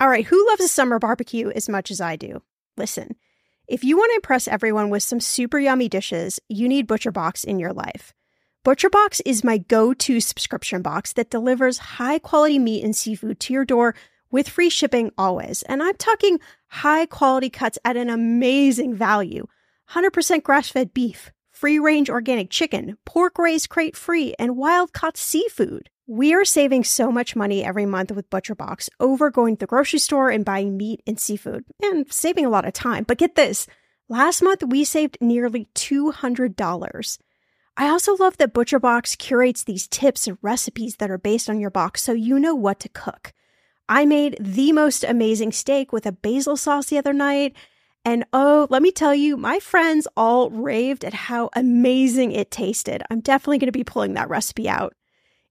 All 0.00 0.08
right, 0.08 0.24
who 0.24 0.46
loves 0.48 0.64
a 0.64 0.68
summer 0.68 0.98
barbecue 0.98 1.50
as 1.50 1.68
much 1.68 1.90
as 1.90 2.00
I 2.00 2.16
do? 2.16 2.40
Listen, 2.78 3.16
if 3.68 3.84
you 3.84 3.98
want 3.98 4.08
to 4.12 4.14
impress 4.14 4.48
everyone 4.48 4.88
with 4.88 5.02
some 5.02 5.20
super 5.20 5.58
yummy 5.58 5.90
dishes, 5.90 6.40
you 6.48 6.70
need 6.70 6.88
ButcherBox 6.88 7.44
in 7.44 7.58
your 7.58 7.74
life. 7.74 8.14
ButcherBox 8.64 9.20
is 9.26 9.44
my 9.44 9.58
go 9.58 9.92
to 9.92 10.20
subscription 10.20 10.80
box 10.80 11.12
that 11.12 11.28
delivers 11.28 11.76
high 11.76 12.18
quality 12.18 12.58
meat 12.58 12.82
and 12.82 12.96
seafood 12.96 13.40
to 13.40 13.52
your 13.52 13.66
door 13.66 13.94
with 14.30 14.48
free 14.48 14.70
shipping 14.70 15.10
always. 15.18 15.60
And 15.64 15.82
I'm 15.82 15.96
talking 15.96 16.40
high 16.68 17.04
quality 17.04 17.50
cuts 17.50 17.78
at 17.84 17.98
an 17.98 18.08
amazing 18.08 18.94
value 18.94 19.46
100% 19.90 20.42
grass 20.42 20.70
fed 20.70 20.94
beef, 20.94 21.30
free 21.50 21.78
range 21.78 22.08
organic 22.08 22.48
chicken, 22.48 22.96
pork 23.04 23.36
raised 23.36 23.68
crate 23.68 23.96
free, 23.98 24.34
and 24.38 24.56
wild 24.56 24.94
caught 24.94 25.18
seafood. 25.18 25.90
We 26.12 26.34
are 26.34 26.44
saving 26.44 26.82
so 26.82 27.12
much 27.12 27.36
money 27.36 27.64
every 27.64 27.86
month 27.86 28.10
with 28.10 28.30
ButcherBox 28.30 28.88
over 28.98 29.30
going 29.30 29.54
to 29.54 29.60
the 29.60 29.68
grocery 29.68 30.00
store 30.00 30.28
and 30.28 30.44
buying 30.44 30.76
meat 30.76 31.04
and 31.06 31.20
seafood, 31.20 31.64
and 31.80 32.12
saving 32.12 32.44
a 32.44 32.50
lot 32.50 32.64
of 32.64 32.72
time. 32.72 33.04
But 33.04 33.18
get 33.18 33.36
this 33.36 33.68
last 34.08 34.42
month 34.42 34.64
we 34.64 34.82
saved 34.82 35.18
nearly 35.20 35.68
$200. 35.76 37.18
I 37.76 37.88
also 37.88 38.16
love 38.16 38.36
that 38.38 38.52
ButcherBox 38.52 39.18
curates 39.18 39.62
these 39.62 39.86
tips 39.86 40.26
and 40.26 40.36
recipes 40.42 40.96
that 40.96 41.12
are 41.12 41.16
based 41.16 41.48
on 41.48 41.60
your 41.60 41.70
box 41.70 42.02
so 42.02 42.10
you 42.10 42.40
know 42.40 42.56
what 42.56 42.80
to 42.80 42.88
cook. 42.88 43.32
I 43.88 44.04
made 44.04 44.36
the 44.40 44.72
most 44.72 45.04
amazing 45.04 45.52
steak 45.52 45.92
with 45.92 46.06
a 46.06 46.12
basil 46.12 46.56
sauce 46.56 46.86
the 46.86 46.98
other 46.98 47.12
night. 47.12 47.54
And 48.04 48.24
oh, 48.32 48.66
let 48.68 48.82
me 48.82 48.90
tell 48.90 49.14
you, 49.14 49.36
my 49.36 49.60
friends 49.60 50.08
all 50.16 50.50
raved 50.50 51.04
at 51.04 51.14
how 51.14 51.50
amazing 51.54 52.32
it 52.32 52.50
tasted. 52.50 53.00
I'm 53.12 53.20
definitely 53.20 53.58
going 53.58 53.68
to 53.68 53.78
be 53.78 53.84
pulling 53.84 54.14
that 54.14 54.28
recipe 54.28 54.68
out. 54.68 54.92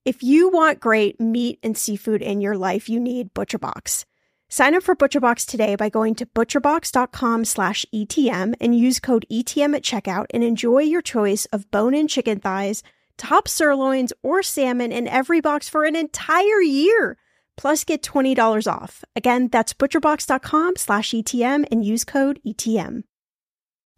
If 0.05 0.23
you 0.23 0.47
want 0.49 0.79
great 0.79 1.19
meat 1.19 1.59
and 1.61 1.77
seafood 1.77 2.21
in 2.21 2.39
your 2.39 2.55
life, 2.57 2.87
you 2.87 3.01
need 3.01 3.33
ButcherBox. 3.33 4.05
Sign 4.47 4.73
up 4.73 4.83
for 4.83 4.95
ButcherBox 4.95 5.45
today 5.45 5.75
by 5.75 5.89
going 5.89 6.15
to 6.15 6.25
butcherbox.com/etm 6.25 8.53
and 8.61 8.75
use 8.75 8.99
code 8.99 9.25
ETM 9.29 9.75
at 9.75 9.83
checkout 9.83 10.25
and 10.33 10.43
enjoy 10.43 10.79
your 10.79 11.01
choice 11.01 11.45
of 11.47 11.69
bone-in 11.69 12.07
chicken 12.07 12.39
thighs, 12.39 12.81
top 13.17 13.47
sirloins, 13.47 14.13
or 14.23 14.41
salmon 14.41 14.91
in 14.91 15.07
every 15.07 15.41
box 15.41 15.69
for 15.69 15.83
an 15.83 15.95
entire 15.95 16.61
year. 16.61 17.17
Plus, 17.57 17.83
get 17.83 18.01
$20 18.01 18.71
off. 18.71 19.03
Again, 19.17 19.49
that's 19.51 19.73
butcherbox.com/etm 19.73 21.65
and 21.69 21.85
use 21.85 22.05
code 22.05 22.39
ETM. 22.47 23.03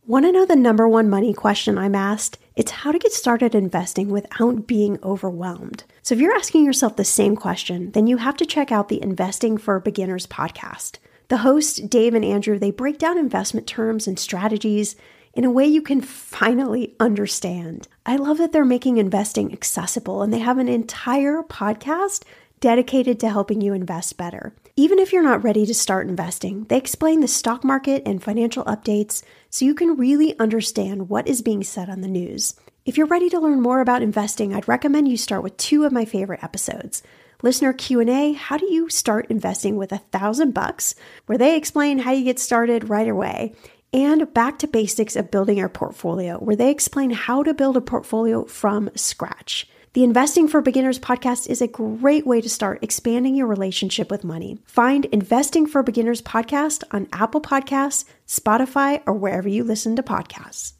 Want 0.08 0.26
to 0.26 0.32
know 0.32 0.48
the 0.48 0.56
number 0.56 0.88
one 0.88 1.12
money 1.12 1.32
question 1.32 1.78
I'm 1.78 1.94
asked? 1.94 2.40
It's 2.56 2.72
how 2.72 2.92
to 2.92 2.98
get 2.98 3.14
started 3.14 3.54
investing 3.54 4.10
without 4.10 4.66
being 4.66 4.98
overwhelmed. 5.04 5.84
So, 6.02 6.16
if 6.16 6.22
you're 6.22 6.34
asking 6.34 6.66
yourself 6.66 6.96
the 6.96 7.06
same 7.06 7.36
question, 7.36 7.92
then 7.92 8.08
you 8.08 8.18
have 8.18 8.36
to 8.38 8.46
check 8.48 8.72
out 8.72 8.90
the 8.90 9.02
Investing 9.02 9.60
for 9.60 9.80
Beginners 9.80 10.26
podcast. 10.26 10.98
The 11.28 11.38
hosts, 11.38 11.80
Dave 11.80 12.16
and 12.16 12.26
Andrew, 12.26 12.58
they 12.58 12.72
break 12.72 12.98
down 12.98 13.20
investment 13.20 13.68
terms 13.68 14.08
and 14.08 14.18
strategies 14.18 14.96
in 15.36 15.46
a 15.46 15.52
way 15.52 15.68
you 15.68 15.84
can 15.84 16.02
finally 16.02 16.96
understand. 17.00 17.88
I 18.04 18.16
love 18.16 18.40
that 18.40 18.54
they're 18.54 18.66
making 18.66 18.98
investing 18.98 19.54
accessible 19.54 20.24
and 20.24 20.34
they 20.34 20.40
have 20.40 20.58
an 20.58 20.68
entire 20.68 21.44
podcast 21.44 22.24
dedicated 22.62 23.20
to 23.20 23.30
helping 23.30 23.59
you 23.59 23.73
invest 23.73 24.16
better. 24.16 24.56
Even 24.78 25.00
if 25.00 25.12
you're 25.12 25.23
not 25.23 25.44
ready 25.44 25.66
to 25.66 25.73
start 25.73 26.08
investing, 26.08 26.64
they 26.66 26.78
explain 26.78 27.20
the 27.20 27.28
stock 27.28 27.64
market 27.64 28.04
and 28.06 28.23
financial 28.23 28.64
updates 28.66 29.23
so 29.50 29.66
you 29.66 29.76
can 29.76 29.98
really 29.98 30.38
understand 30.40 31.09
what 31.09 31.28
is 31.28 31.42
being 31.42 31.64
said 31.64 31.89
on 31.89 32.02
the 32.02 32.08
news. 32.08 32.56
If 32.86 32.98
you're 32.98 33.08
ready 33.08 33.30
to 33.32 33.39
learn 33.39 33.62
more 33.62 33.82
about 33.82 34.04
investing, 34.04 34.54
I'd 34.54 34.67
recommend 34.67 35.08
you 35.08 35.17
start 35.17 35.44
with 35.44 35.58
two 35.58 35.84
of 35.84 35.92
my 35.92 36.06
favorite 36.06 36.44
episodes. 36.44 37.04
Listener 37.42 37.73
Q&A, 37.73 38.34
how 38.34 38.58
do 38.58 38.72
you 38.72 38.89
start 38.89 39.26
investing 39.30 39.76
with 39.76 39.92
a 39.92 39.98
thousand 39.98 40.54
bucks, 40.54 40.94
where 41.26 41.39
they 41.39 41.58
explain 41.58 41.98
how 41.98 42.12
you 42.12 42.23
get 42.23 42.39
started 42.39 42.89
right 42.89 43.08
away, 43.08 43.56
and 43.92 44.32
back 44.34 44.59
to 44.59 44.67
basics 44.67 45.16
of 45.16 45.32
building 45.32 45.58
your 45.58 45.67
portfolio, 45.67 46.38
where 46.38 46.56
they 46.56 46.70
explain 46.70 47.09
how 47.09 47.42
to 47.42 47.56
build 47.56 47.76
a 47.76 47.82
portfolio 47.82 48.45
from 48.45 48.92
scratch. 48.95 49.67
The 49.94 50.06
Investing 50.06 50.48
for 50.48 50.62
Beginners 50.62 51.00
podcast 51.00 51.50
is 51.50 51.62
a 51.62 51.68
great 51.68 52.26
way 52.26 52.40
to 52.40 52.48
start 52.48 52.82
expanding 52.82 53.36
your 53.36 53.48
relationship 53.48 54.10
with 54.10 54.24
money. 54.24 54.58
Find 54.64 55.04
Investing 55.04 55.68
for 55.68 55.84
Beginners 55.84 56.22
podcast 56.22 56.86
on 56.92 57.10
Apple 57.12 57.42
Podcasts, 57.42 58.06
Spotify, 58.26 59.02
or 59.06 59.12
wherever 59.16 59.50
you 59.50 59.66
listen 59.66 59.98
to 59.98 60.02
podcasts. 60.02 60.76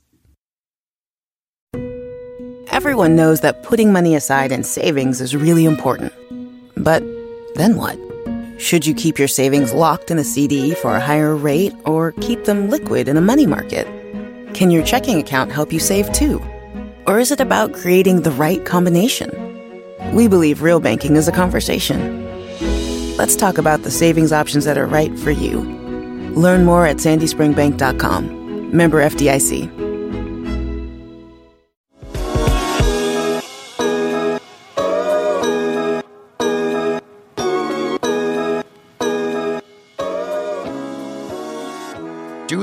Everyone 2.72 3.18
knows 3.18 3.42
that 3.42 3.64
putting 3.64 3.92
money 3.92 4.16
aside 4.16 4.54
in 4.54 4.64
savings 4.64 5.20
is 5.20 5.36
really 5.36 5.66
important. 5.66 6.14
But 6.78 7.04
then 7.56 7.76
what? 7.76 8.00
Should 8.62 8.86
you 8.86 8.94
keep 8.94 9.20
your 9.20 9.28
savings 9.28 9.74
locked 9.74 10.10
in 10.10 10.20
a 10.20 10.24
CD 10.24 10.74
for 10.74 10.96
a 10.96 11.02
higher 11.02 11.36
rate 11.36 11.74
or 11.84 12.14
keep 12.22 12.46
them 12.46 12.70
liquid 12.70 13.10
in 13.10 13.18
a 13.18 13.22
money 13.22 13.46
market? 13.46 13.88
Can 14.54 14.72
your 14.72 14.86
checking 14.86 15.20
account 15.20 15.52
help 15.52 15.74
you 15.74 15.80
save 15.82 16.10
too? 16.14 16.42
Or 17.08 17.20
is 17.20 17.32
it 17.32 17.40
about 17.40 17.74
creating 17.74 18.22
the 18.22 18.32
right 18.32 18.64
combination? 18.66 19.30
We 20.14 20.28
believe 20.28 20.62
real 20.62 20.80
banking 20.80 21.16
is 21.16 21.28
a 21.28 21.32
conversation. 21.32 22.28
Let's 23.18 23.36
talk 23.36 23.58
about 23.58 23.84
the 23.84 23.92
savings 23.92 24.32
options 24.32 24.66
that 24.66 24.78
are 24.78 24.88
right 24.88 25.18
for 25.20 25.32
you. 25.32 25.62
Learn 26.36 26.64
more 26.66 26.86
at 26.86 26.98
sandyspringbank.com. 26.98 28.76
Member 28.76 29.02
FDIC. 29.02 29.91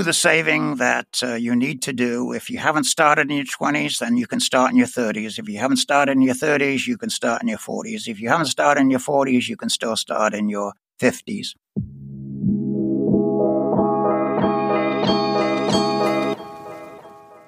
The 0.09 0.15
saving 0.15 0.77
that 0.77 1.21
uh, 1.23 1.35
you 1.35 1.55
need 1.55 1.83
to 1.83 1.93
do. 1.93 2.33
If 2.33 2.49
you 2.49 2.57
haven't 2.57 2.85
started 2.85 3.31
in 3.31 3.37
your 3.37 3.45
20s, 3.45 3.99
then 3.99 4.17
you 4.17 4.27
can 4.27 4.41
start 4.41 4.71
in 4.71 4.79
your 4.79 4.87
30s. 4.87 5.39
If 5.39 5.51
you 5.51 5.59
haven't 5.59 5.77
started 5.77 6.13
in 6.13 6.23
your 6.23 6.35
30s, 6.35 6.87
you 6.87 6.97
can 6.97 7.11
start 7.11 7.43
in 7.43 7.49
your 7.49 7.59
40s. 7.59 8.09
If 8.09 8.19
you 8.19 8.31
haven't 8.31 8.47
started 8.47 8.81
in 8.81 8.91
your 8.91 9.01
40s, 9.01 9.49
you 9.49 9.57
can 9.59 9.69
still 9.69 9.97
start 9.97 10.33
in 10.33 10.49
your 10.49 10.73
50s. 10.99 11.49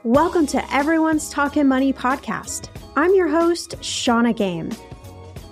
Welcome 0.04 0.46
to 0.48 0.62
Everyone's 0.74 1.30
Talking 1.30 1.66
Money 1.66 1.94
podcast. 1.94 2.68
I'm 2.94 3.14
your 3.14 3.28
host, 3.28 3.82
Shannah 3.82 4.34
Game. 4.34 4.68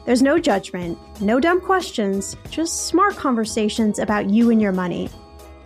There's 0.05 0.21
no 0.21 0.39
judgment, 0.39 0.99
no 1.23 1.41
dumb 1.41 1.63
questions, 1.63 2.37
just 2.51 2.87
smart 2.87 3.17
conversations 3.17 3.99
about 3.99 4.29
you 4.29 4.51
and 4.51 4.61
your 4.61 4.73
money. 4.73 5.09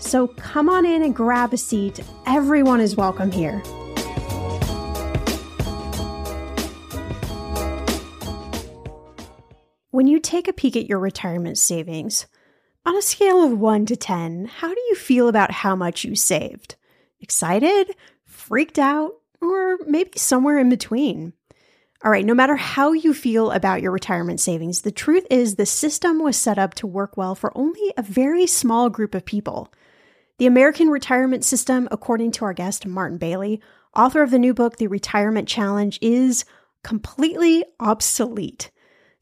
So 0.02 0.26
come 0.26 0.68
on 0.68 0.84
in 0.84 1.02
and 1.02 1.16
grab 1.16 1.54
a 1.54 1.56
seat. 1.56 2.00
Everyone 2.26 2.80
is 2.80 2.96
welcome 2.96 3.30
here. 3.30 3.62
When 9.90 10.06
you 10.08 10.18
take 10.18 10.48
a 10.48 10.52
peek 10.52 10.76
at 10.76 10.86
your 10.86 10.98
retirement 10.98 11.56
savings, 11.56 12.26
on 12.84 12.96
a 12.96 13.00
scale 13.00 13.42
of 13.42 13.58
1 13.58 13.86
to 13.86 13.96
10, 13.96 14.46
how 14.46 14.68
do 14.68 14.80
you 14.88 14.96
feel 14.96 15.28
about 15.28 15.52
how 15.52 15.76
much 15.76 16.04
you 16.04 16.16
saved? 16.16 16.74
Excited? 17.20 17.94
Freaked 18.26 18.78
out? 18.78 19.12
Or 19.40 19.78
maybe 19.86 20.19
somewhere 20.19 20.58
in 20.58 20.69
between? 20.69 21.32
All 22.04 22.10
right, 22.10 22.26
no 22.26 22.34
matter 22.34 22.56
how 22.56 22.92
you 22.92 23.14
feel 23.14 23.52
about 23.52 23.80
your 23.80 23.92
retirement 23.92 24.40
savings, 24.40 24.82
the 24.82 24.90
truth 24.90 25.24
is 25.30 25.54
the 25.54 25.64
system 25.64 26.20
was 26.20 26.36
set 26.36 26.58
up 26.58 26.74
to 26.74 26.86
work 26.86 27.16
well 27.16 27.36
for 27.36 27.56
only 27.56 27.94
a 27.96 28.02
very 28.02 28.48
small 28.48 28.90
group 28.90 29.14
of 29.14 29.24
people. 29.24 29.72
The 30.38 30.47
American 30.47 30.88
retirement 30.88 31.44
system, 31.44 31.88
according 31.91 32.32
to 32.32 32.44
our 32.44 32.54
guest, 32.54 32.87
Martin 32.87 33.19
Baily, 33.19 33.60
author 33.94 34.22
of 34.22 34.31
the 34.31 34.38
new 34.38 34.54
book, 34.54 34.76
The 34.76 34.87
Retirement 34.87 35.47
Challenge, 35.47 35.98
is 36.00 36.44
completely 36.82 37.65
obsolete. 37.78 38.70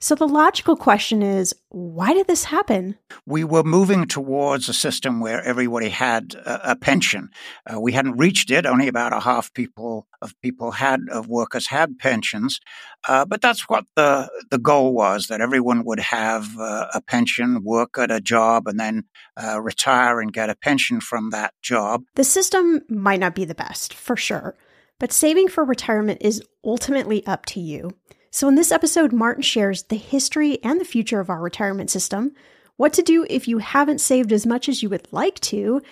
So 0.03 0.15
the 0.15 0.27
logical 0.27 0.77
question 0.77 1.23
is 1.23 1.55
why 1.69 2.15
did 2.15 2.27
this 2.27 2.45
happen? 2.45 2.97
We 3.27 3.45
were 3.45 3.63
moving 3.63 4.07
towards 4.07 4.67
a 4.71 4.73
system 4.73 5.21
where 5.21 5.43
everybody 5.45 5.91
had 5.91 6.35
a, 6.35 6.71
a 6.71 6.77
pension. 6.77 7.29
Uh, 7.71 7.79
we 7.79 7.93
hadn't 7.93 8.17
reached 8.17 8.51
it; 8.51 8.65
only 8.65 8.89
about 8.89 9.13
a 9.13 9.21
half 9.21 9.53
people 9.53 10.07
of 10.23 10.33
people 10.41 10.71
had 10.71 11.01
of 11.13 11.29
workers 11.29 11.67
had 11.67 11.99
pensions. 11.99 12.61
Uh, 13.07 13.27
but 13.27 13.43
that's 13.43 13.69
what 13.69 13.85
the 13.95 14.31
the 14.51 14.59
goal 14.59 14.95
was: 14.95 15.27
that 15.27 15.43
everyone 15.43 15.85
would 15.85 16.01
have 16.01 16.49
uh, 16.59 16.87
a 16.95 17.03
pension, 17.03 17.63
work 17.63 17.99
at 17.99 18.11
a 18.11 18.23
job, 18.23 18.67
and 18.67 18.81
then 18.81 19.05
uh, 19.43 19.61
retire 19.61 20.19
and 20.19 20.33
get 20.33 20.49
a 20.49 20.57
pension 20.57 21.03
from 21.03 21.29
that 21.31 21.53
job. 21.61 22.05
The 22.15 22.25
system 22.25 22.81
might 22.89 23.21
not 23.21 23.35
be 23.35 23.45
the 23.45 23.55
best, 23.55 23.93
for 23.93 24.17
sure, 24.17 24.57
but 24.99 25.13
saving 25.13 25.49
for 25.49 25.63
retirement 25.63 26.23
is 26.23 26.43
ultimately 26.65 27.25
up 27.27 27.45
to 27.47 27.61
you. 27.61 27.91
So, 28.33 28.47
in 28.47 28.55
this 28.55 28.71
episode, 28.71 29.13
Martin 29.13 29.43
shares 29.43 29.83
the 29.85 29.97
history 29.97 30.63
and 30.63 30.81
the 30.81 30.85
future 30.85 31.19
of 31.19 31.31
our 31.31 31.41
retirement 31.41 31.91
system, 31.91 32.33
what 32.77 32.93
to 32.93 33.03
do 33.03 33.27
if 33.29 33.49
you 33.49 33.59
haven't 33.59 34.01
saved 34.01 34.33
as 34.33 34.47
much 34.47 34.69
as 34.69 34.85
you 34.85 34.89
would 34.89 35.13
like 35.13 35.41
to, 35.41 35.83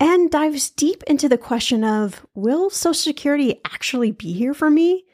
and 0.00 0.28
dives 0.28 0.70
deep 0.70 1.04
into 1.04 1.28
the 1.28 1.38
question 1.38 1.84
of 1.84 2.26
will 2.34 2.68
Social 2.68 2.94
Security 2.94 3.60
actually 3.64 4.10
be 4.10 4.32
here 4.32 4.54
for 4.54 4.68
me? 4.68 5.04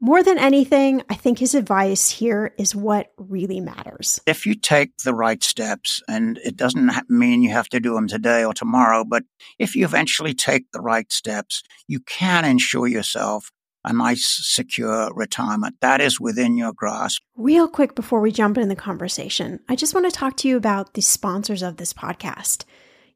More 0.00 0.24
than 0.24 0.36
anything, 0.36 1.02
I 1.08 1.14
think 1.14 1.38
his 1.38 1.54
advice 1.54 2.10
here 2.10 2.52
is 2.58 2.74
what 2.74 3.12
really 3.16 3.60
matters. 3.60 4.20
If 4.26 4.44
you 4.44 4.56
take 4.56 4.98
the 4.98 5.14
right 5.14 5.42
steps, 5.42 6.02
and 6.08 6.36
it 6.38 6.56
doesn't 6.56 6.90
mean 7.08 7.42
you 7.42 7.50
have 7.50 7.68
to 7.68 7.80
do 7.80 7.94
them 7.94 8.08
today 8.08 8.44
or 8.44 8.52
tomorrow, 8.52 9.04
but 9.04 9.22
if 9.60 9.76
you 9.76 9.84
eventually 9.84 10.34
take 10.34 10.72
the 10.72 10.80
right 10.80 11.10
steps, 11.12 11.62
you 11.86 12.00
can 12.00 12.44
ensure 12.44 12.88
yourself 12.88 13.52
a 13.84 13.92
nice, 13.92 14.24
secure 14.42 15.12
retirement. 15.14 15.76
That 15.80 16.00
is 16.00 16.20
within 16.20 16.56
your 16.56 16.72
grasp. 16.72 17.22
Real 17.36 17.68
quick 17.68 17.94
before 17.94 18.20
we 18.20 18.32
jump 18.32 18.58
in 18.58 18.68
the 18.68 18.76
conversation, 18.76 19.60
I 19.68 19.76
just 19.76 19.94
want 19.94 20.06
to 20.06 20.16
talk 20.16 20.36
to 20.38 20.48
you 20.48 20.56
about 20.56 20.94
the 20.94 21.02
sponsors 21.02 21.62
of 21.62 21.76
this 21.76 21.92
podcast. 21.92 22.64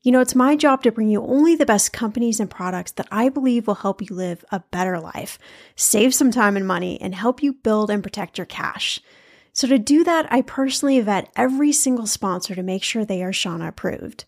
You 0.03 0.13
know, 0.13 0.21
it's 0.21 0.35
my 0.35 0.55
job 0.55 0.83
to 0.85 0.93
bring 0.93 1.11
you 1.11 1.23
only 1.23 1.57
the 1.57 1.67
best 1.67 1.93
companies 1.93 2.39
and 2.39 2.49
products 2.49 2.93
that 2.93 3.09
I 3.11 3.29
believe 3.29 3.67
will 3.67 3.75
help 3.75 4.01
you 4.01 4.15
live 4.15 4.45
a 4.53 4.61
better 4.71 5.01
life, 5.01 5.39
save 5.75 6.15
some 6.15 6.31
time 6.31 6.57
and 6.57 6.67
money, 6.67 7.01
and 7.01 7.15
help 7.15 7.43
you 7.43 7.53
build 7.53 7.91
and 7.91 8.03
protect 8.03 8.39
your 8.39 8.47
cash. 8.47 9.01
So, 9.53 9.67
to 9.67 9.79
do 9.79 10.05
that, 10.05 10.33
I 10.33 10.43
personally 10.43 11.01
vet 11.01 11.33
every 11.35 11.73
single 11.73 12.07
sponsor 12.07 12.55
to 12.55 12.63
make 12.63 12.85
sure 12.85 13.05
they 13.05 13.25
are 13.25 13.33
Shannah 13.33 13.69
approved. 13.69 14.25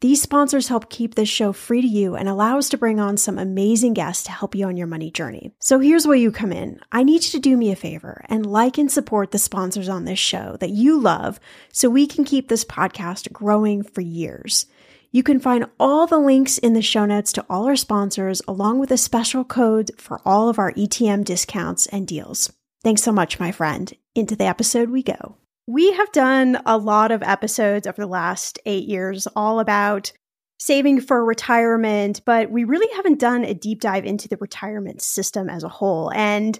These 0.00 0.22
sponsors 0.22 0.68
help 0.68 0.88
keep 0.88 1.14
this 1.14 1.28
show 1.28 1.52
free 1.52 1.82
to 1.82 1.86
you 1.86 2.16
and 2.16 2.26
allow 2.26 2.56
us 2.56 2.70
to 2.70 2.78
bring 2.78 2.98
on 2.98 3.18
some 3.18 3.38
amazing 3.38 3.92
guests 3.92 4.24
to 4.24 4.30
help 4.30 4.54
you 4.54 4.66
on 4.66 4.78
your 4.78 4.86
money 4.86 5.10
journey. 5.10 5.52
So 5.58 5.78
here's 5.78 6.06
where 6.06 6.16
you 6.16 6.32
come 6.32 6.52
in. 6.52 6.80
I 6.90 7.02
need 7.02 7.22
you 7.22 7.30
to 7.32 7.38
do 7.38 7.54
me 7.54 7.70
a 7.70 7.76
favor 7.76 8.24
and 8.30 8.46
like 8.46 8.78
and 8.78 8.90
support 8.90 9.30
the 9.30 9.38
sponsors 9.38 9.90
on 9.90 10.06
this 10.06 10.18
show 10.18 10.56
that 10.60 10.70
you 10.70 10.98
love 10.98 11.38
so 11.70 11.90
we 11.90 12.06
can 12.06 12.24
keep 12.24 12.48
this 12.48 12.64
podcast 12.64 13.30
growing 13.30 13.82
for 13.82 14.00
years. 14.00 14.64
You 15.10 15.22
can 15.22 15.38
find 15.38 15.66
all 15.78 16.06
the 16.06 16.18
links 16.18 16.56
in 16.56 16.72
the 16.72 16.80
show 16.80 17.04
notes 17.04 17.30
to 17.34 17.44
all 17.50 17.66
our 17.66 17.76
sponsors, 17.76 18.40
along 18.48 18.78
with 18.78 18.92
a 18.92 18.96
special 18.96 19.44
code 19.44 19.90
for 19.98 20.22
all 20.24 20.48
of 20.48 20.58
our 20.58 20.72
ETM 20.72 21.24
discounts 21.24 21.86
and 21.88 22.06
deals. 22.06 22.50
Thanks 22.82 23.02
so 23.02 23.12
much, 23.12 23.38
my 23.38 23.52
friend. 23.52 23.92
Into 24.14 24.34
the 24.34 24.44
episode 24.44 24.88
we 24.88 25.02
go. 25.02 25.36
We 25.70 25.92
have 25.92 26.10
done 26.10 26.60
a 26.66 26.76
lot 26.76 27.12
of 27.12 27.22
episodes 27.22 27.86
over 27.86 28.02
the 28.02 28.08
last 28.08 28.58
eight 28.66 28.88
years 28.88 29.28
all 29.36 29.60
about 29.60 30.10
saving 30.58 31.00
for 31.00 31.24
retirement, 31.24 32.22
but 32.26 32.50
we 32.50 32.64
really 32.64 32.92
haven't 32.96 33.20
done 33.20 33.44
a 33.44 33.54
deep 33.54 33.80
dive 33.80 34.04
into 34.04 34.26
the 34.26 34.36
retirement 34.40 35.00
system 35.00 35.48
as 35.48 35.62
a 35.62 35.68
whole. 35.68 36.10
And 36.12 36.58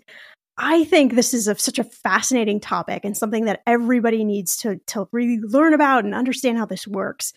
I 0.59 0.85
think 0.85 1.15
this 1.15 1.35
is 1.35 1.49
a, 1.49 1.59
such 1.59 1.81
a 1.81 1.85
fascinating 1.85 2.61
topic 2.61 3.05
and 3.05 3.17
something 3.17 3.47
that 3.47 3.63
everybody 3.67 4.23
needs 4.23 4.57
to, 4.59 4.77
to 4.87 5.09
really 5.11 5.41
learn 5.43 5.75
about 5.75 6.05
and 6.05 6.15
understand 6.15 6.59
how 6.59 6.67
this 6.67 6.87
works. 6.87 7.33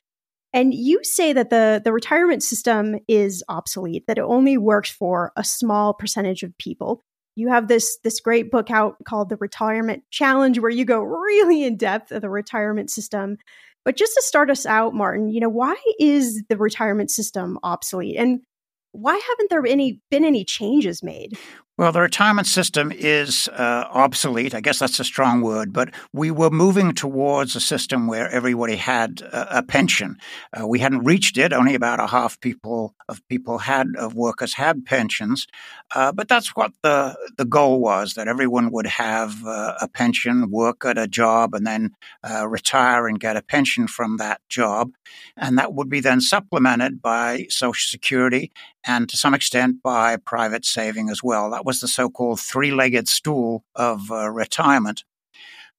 And 0.54 0.76
you 0.76 1.04
say 1.04 1.34
that 1.34 1.50
the, 1.50 1.82
the 1.84 1.92
retirement 1.92 2.44
system 2.44 3.00
is 3.08 3.44
obsolete, 3.50 4.06
that 4.06 4.20
it 4.20 4.24
only 4.24 4.60
works 4.60 4.92
for 4.92 5.32
a 5.36 5.44
small 5.44 5.96
percentage 5.96 6.44
of 6.44 6.56
people 6.60 7.02
you 7.36 7.50
have 7.50 7.68
this 7.68 7.98
this 8.04 8.20
great 8.20 8.52
book 8.52 8.70
out 8.70 8.98
called 9.06 9.30
the 9.30 9.38
retirement 9.38 10.04
challenge 10.12 10.60
where 10.60 10.72
you 10.72 10.86
go 10.86 11.02
really 11.02 11.64
in 11.64 11.78
depth 11.78 12.12
of 12.12 12.22
the 12.22 12.30
retirement 12.30 12.90
system. 12.90 13.38
But 13.86 13.98
just 13.98 14.14
to 14.16 14.22
start 14.22 14.50
us 14.50 14.66
out 14.66 14.94
martin 14.94 15.30
you 15.30 15.40
know 15.40 15.50
why 15.50 15.76
is 16.00 16.44
the 16.50 16.58
retirement 16.58 17.12
system 17.12 17.60
obsolete? 17.64 18.18
And 18.18 18.42
why 18.92 19.14
haven't 19.14 19.50
there 19.50 19.66
any 19.66 20.02
been 20.12 20.24
any 20.24 20.46
changes 20.46 21.02
made 21.02 21.38
well, 21.76 21.92
the 21.92 22.02
retirement 22.02 22.46
system 22.46 22.92
is 22.92 23.48
uh, 23.48 23.86
obsolete. 23.90 24.54
I 24.54 24.62
guess 24.62 24.78
that's 24.78 25.00
a 25.00 25.04
strong 25.04 25.42
word, 25.42 25.74
but 25.74 25.90
we 26.14 26.30
were 26.30 26.52
moving 26.52 26.94
towards 26.94 27.56
a 27.56 27.60
system 27.60 28.06
where 28.06 28.30
everybody 28.30 28.76
had 28.76 29.24
a, 29.32 29.64
pension. 29.64 30.18
Uh, 30.54 30.68
we 30.68 30.78
hadn't 30.78 31.04
reached 31.04 31.36
it; 31.36 31.52
only 31.52 31.74
about 31.74 32.00
a 32.00 32.06
half 32.06 32.40
people 32.40 32.94
of 33.10 33.28
people 33.28 33.58
had 33.58 33.88
of 33.98 34.14
workers 34.14 34.54
had 34.54 34.86
pensions. 34.86 35.48
Uh, 35.96 36.12
but 36.12 36.28
that's 36.28 36.56
what 36.56 36.74
the 36.84 37.18
the 37.38 37.46
goal 37.46 37.80
was: 37.80 38.14
that 38.14 38.28
everyone 38.28 38.72
would 38.72 38.86
have 38.86 39.44
uh, 39.44 39.74
a 39.82 39.88
pension, 39.88 40.52
work 40.52 40.86
at 40.86 41.00
a 41.00 41.08
job, 41.08 41.56
and 41.56 41.66
then 41.66 41.90
uh, 42.30 42.48
retire 42.48 43.08
and 43.08 43.20
get 43.20 43.36
a 43.36 43.42
pension 43.42 43.88
from 43.88 44.18
that 44.18 44.42
job, 44.48 44.92
and 45.36 45.58
that 45.58 45.74
would 45.74 45.90
be 45.90 46.02
then 46.02 46.22
supplemented 46.22 47.02
by 47.02 47.48
Social 47.50 47.90
Security 47.90 48.52
and 48.86 49.08
to 49.10 49.18
some 49.18 49.34
extent 49.34 49.82
by 49.82 50.18
private 50.18 50.66
saving 50.66 51.10
as 51.10 51.24
well. 51.24 51.50
That 51.52 51.63
was 51.66 51.80
the 51.80 51.88
so 51.88 52.10
called 52.10 52.40
three 52.40 52.72
legged 52.72 53.08
stool 53.08 53.64
of 53.76 54.12
uh, 54.12 54.30
retirement. 54.30 55.04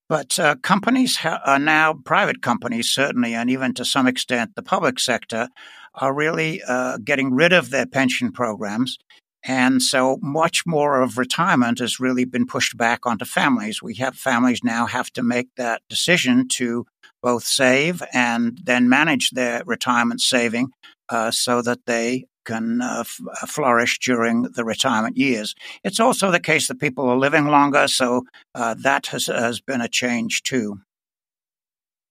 But 0.08 0.38
uh, 0.38 0.56
companies 0.56 1.16
ha- 1.16 1.40
are 1.46 1.58
now, 1.58 1.94
private 1.94 2.42
companies 2.42 2.90
certainly, 2.90 3.34
and 3.34 3.48
even 3.50 3.72
to 3.74 3.84
some 3.84 4.06
extent 4.06 4.54
the 4.54 4.62
public 4.62 4.98
sector, 5.00 5.48
are 5.94 6.12
really 6.12 6.62
uh, 6.62 6.98
getting 6.98 7.32
rid 7.32 7.52
of 7.52 7.70
their 7.70 7.86
pension 7.86 8.32
programs. 8.32 8.98
And 9.46 9.82
so 9.82 10.18
much 10.22 10.62
more 10.66 11.02
of 11.02 11.18
retirement 11.18 11.78
has 11.78 12.00
really 12.00 12.24
been 12.24 12.46
pushed 12.46 12.76
back 12.76 13.06
onto 13.06 13.26
families. 13.26 13.82
We 13.82 13.94
have 13.96 14.16
families 14.16 14.60
now 14.64 14.86
have 14.86 15.10
to 15.12 15.22
make 15.22 15.48
that 15.56 15.82
decision 15.88 16.48
to 16.48 16.86
both 17.22 17.44
save 17.44 18.02
and 18.12 18.58
then 18.62 18.88
manage 18.88 19.30
their 19.30 19.62
retirement 19.66 20.20
saving 20.20 20.70
uh, 21.10 21.30
so 21.30 21.60
that 21.62 21.80
they 21.86 22.26
can 22.44 22.80
uh, 22.80 22.98
f- 23.00 23.20
uh, 23.42 23.46
flourish 23.46 23.98
during 23.98 24.42
the 24.42 24.64
retirement 24.64 25.16
years. 25.16 25.54
It's 25.82 26.00
also 26.00 26.30
the 26.30 26.40
case 26.40 26.68
that 26.68 26.80
people 26.80 27.08
are 27.08 27.16
living 27.16 27.46
longer, 27.46 27.88
so 27.88 28.22
uh, 28.54 28.74
that 28.82 29.06
has, 29.06 29.26
has 29.26 29.60
been 29.60 29.80
a 29.80 29.88
change 29.88 30.42
too. 30.42 30.78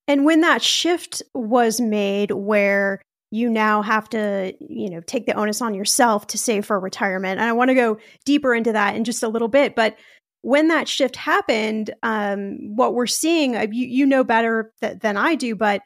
And 0.08 0.26
when 0.26 0.42
that 0.42 0.62
shift 0.62 1.24
was 1.34 1.80
made, 1.80 2.32
where 2.32 3.02
you 3.32 3.50
now 3.50 3.82
have 3.82 4.10
to, 4.10 4.54
you 4.60 4.90
know, 4.90 5.02
take 5.02 5.26
the 5.26 5.34
onus 5.34 5.62
on 5.62 5.74
yourself 5.74 6.28
to 6.28 6.38
save 6.38 6.66
for 6.66 6.80
retirement, 6.80 7.40
and 7.40 7.50
I 7.50 7.54
want 7.54 7.70
to 7.70 7.76
go 7.76 7.98
deeper 8.26 8.54
into 8.54 8.74
that 8.74 8.96
in 8.96 9.04
just 9.04 9.24
a 9.24 9.30
little 9.30 9.48
bit, 9.48 9.76
but 9.76 9.96
when 10.44 10.68
that 10.68 10.90
shift 10.90 11.16
happened, 11.16 11.94
um, 12.04 12.76
what 12.76 12.94
we're 12.94 13.08
seeing, 13.08 13.56
uh, 13.56 13.66
you, 13.72 13.88
you 13.88 14.06
know 14.06 14.26
better 14.26 14.74
th- 14.82 15.00
than 15.00 15.16
I 15.16 15.36
do, 15.36 15.56
but 15.56 15.82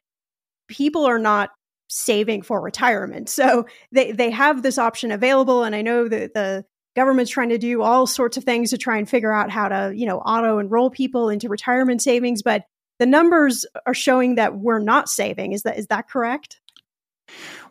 people 0.68 1.06
are 1.06 1.20
not 1.20 1.52
saving 1.88 2.42
for 2.42 2.62
retirement. 2.62 3.30
So 3.30 3.66
they, 3.92 4.12
they 4.12 4.32
have 4.32 4.62
this 4.62 4.78
option 4.78 5.12
available. 5.12 5.64
And 5.64 5.76
I 5.76 5.82
know 5.82 6.08
that 6.08 6.34
the 6.34 6.66
government's 6.96 7.32
trying 7.32 7.50
to 7.50 7.58
do 7.58 7.82
all 7.82 8.08
sorts 8.08 8.38
of 8.38 8.44
things 8.44 8.72
to 8.72 8.78
try 8.78 8.98
and 8.98 9.10
figure 9.10 9.32
out 9.32 9.52
how 9.52 9.70
to, 9.70 9.94
you 9.96 10.06
know, 10.06 10.20
auto 10.20 10.60
enroll 10.60 10.90
people 10.90 11.30
into 11.30 11.50
retirement 11.50 12.02
savings. 12.02 12.42
But 12.42 12.66
the 13.00 13.06
numbers 13.06 13.66
are 13.86 13.94
showing 13.94 14.36
that 14.36 14.58
we're 14.58 14.80
not 14.80 15.08
saving. 15.08 15.54
Is 15.54 15.64
that 15.64 15.78
is 15.78 15.88
that 15.88 16.10
correct? 16.10 16.60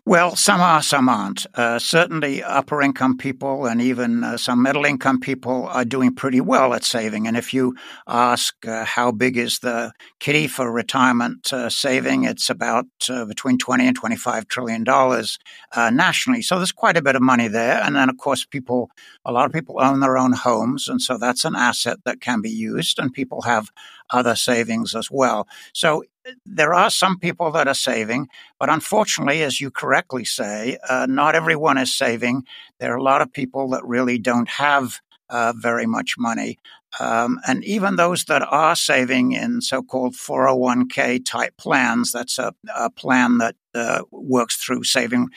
Well, 0.08 0.36
some 0.36 0.60
are, 0.60 0.82
some 0.82 1.08
aren't. 1.08 1.46
Uh, 1.56 1.80
certainly, 1.80 2.40
upper 2.40 2.80
income 2.80 3.16
people 3.16 3.66
and 3.66 3.82
even 3.82 4.22
uh, 4.22 4.36
some 4.36 4.62
middle 4.62 4.84
income 4.84 5.18
people 5.18 5.66
are 5.66 5.84
doing 5.84 6.14
pretty 6.14 6.40
well 6.40 6.74
at 6.74 6.84
saving. 6.84 7.26
And 7.26 7.36
if 7.36 7.52
you 7.52 7.74
ask 8.06 8.54
uh, 8.68 8.84
how 8.84 9.10
big 9.10 9.36
is 9.36 9.58
the 9.58 9.90
kitty 10.20 10.46
for 10.46 10.70
retirement 10.70 11.52
uh, 11.52 11.68
saving, 11.70 12.22
it's 12.22 12.48
about 12.48 12.86
uh, 13.10 13.24
between 13.24 13.58
20 13.58 13.84
and 13.88 13.96
25 13.96 14.46
trillion 14.46 14.84
dollars 14.84 15.40
uh, 15.72 15.90
nationally. 15.90 16.40
So 16.40 16.56
there's 16.58 16.70
quite 16.70 16.96
a 16.96 17.02
bit 17.02 17.16
of 17.16 17.22
money 17.22 17.48
there. 17.48 17.82
And 17.82 17.96
then, 17.96 18.08
of 18.08 18.16
course, 18.16 18.44
people, 18.44 18.90
a 19.24 19.32
lot 19.32 19.46
of 19.46 19.52
people 19.52 19.80
own 19.80 19.98
their 19.98 20.16
own 20.16 20.32
homes. 20.34 20.86
And 20.86 21.02
so 21.02 21.18
that's 21.18 21.44
an 21.44 21.56
asset 21.56 21.98
that 22.04 22.20
can 22.20 22.40
be 22.40 22.50
used. 22.50 23.00
And 23.00 23.12
people 23.12 23.42
have 23.42 23.70
other 24.10 24.36
savings 24.36 24.94
as 24.94 25.10
well. 25.10 25.46
So 25.72 26.04
there 26.44 26.74
are 26.74 26.90
some 26.90 27.18
people 27.18 27.50
that 27.52 27.68
are 27.68 27.74
saving, 27.74 28.28
but 28.58 28.68
unfortunately, 28.68 29.42
as 29.42 29.60
you 29.60 29.70
correctly 29.70 30.24
say, 30.24 30.78
uh, 30.88 31.06
not 31.08 31.34
everyone 31.34 31.78
is 31.78 31.96
saving. 31.96 32.44
There 32.80 32.92
are 32.92 32.98
a 32.98 33.02
lot 33.02 33.22
of 33.22 33.32
people 33.32 33.68
that 33.70 33.84
really 33.84 34.18
don't 34.18 34.48
have 34.48 35.00
uh, 35.28 35.52
very 35.56 35.86
much 35.86 36.14
money. 36.18 36.58
Um, 37.00 37.40
and 37.46 37.64
even 37.64 37.96
those 37.96 38.24
that 38.24 38.42
are 38.42 38.76
saving 38.76 39.32
in 39.32 39.60
so 39.60 39.82
called 39.82 40.14
401k 40.14 41.24
type 41.24 41.56
plans, 41.58 42.12
that's 42.12 42.38
a, 42.38 42.54
a 42.74 42.90
plan 42.90 43.38
that 43.38 43.56
uh, 43.74 44.02
works 44.10 44.56
through 44.56 44.84
saving 44.84 45.28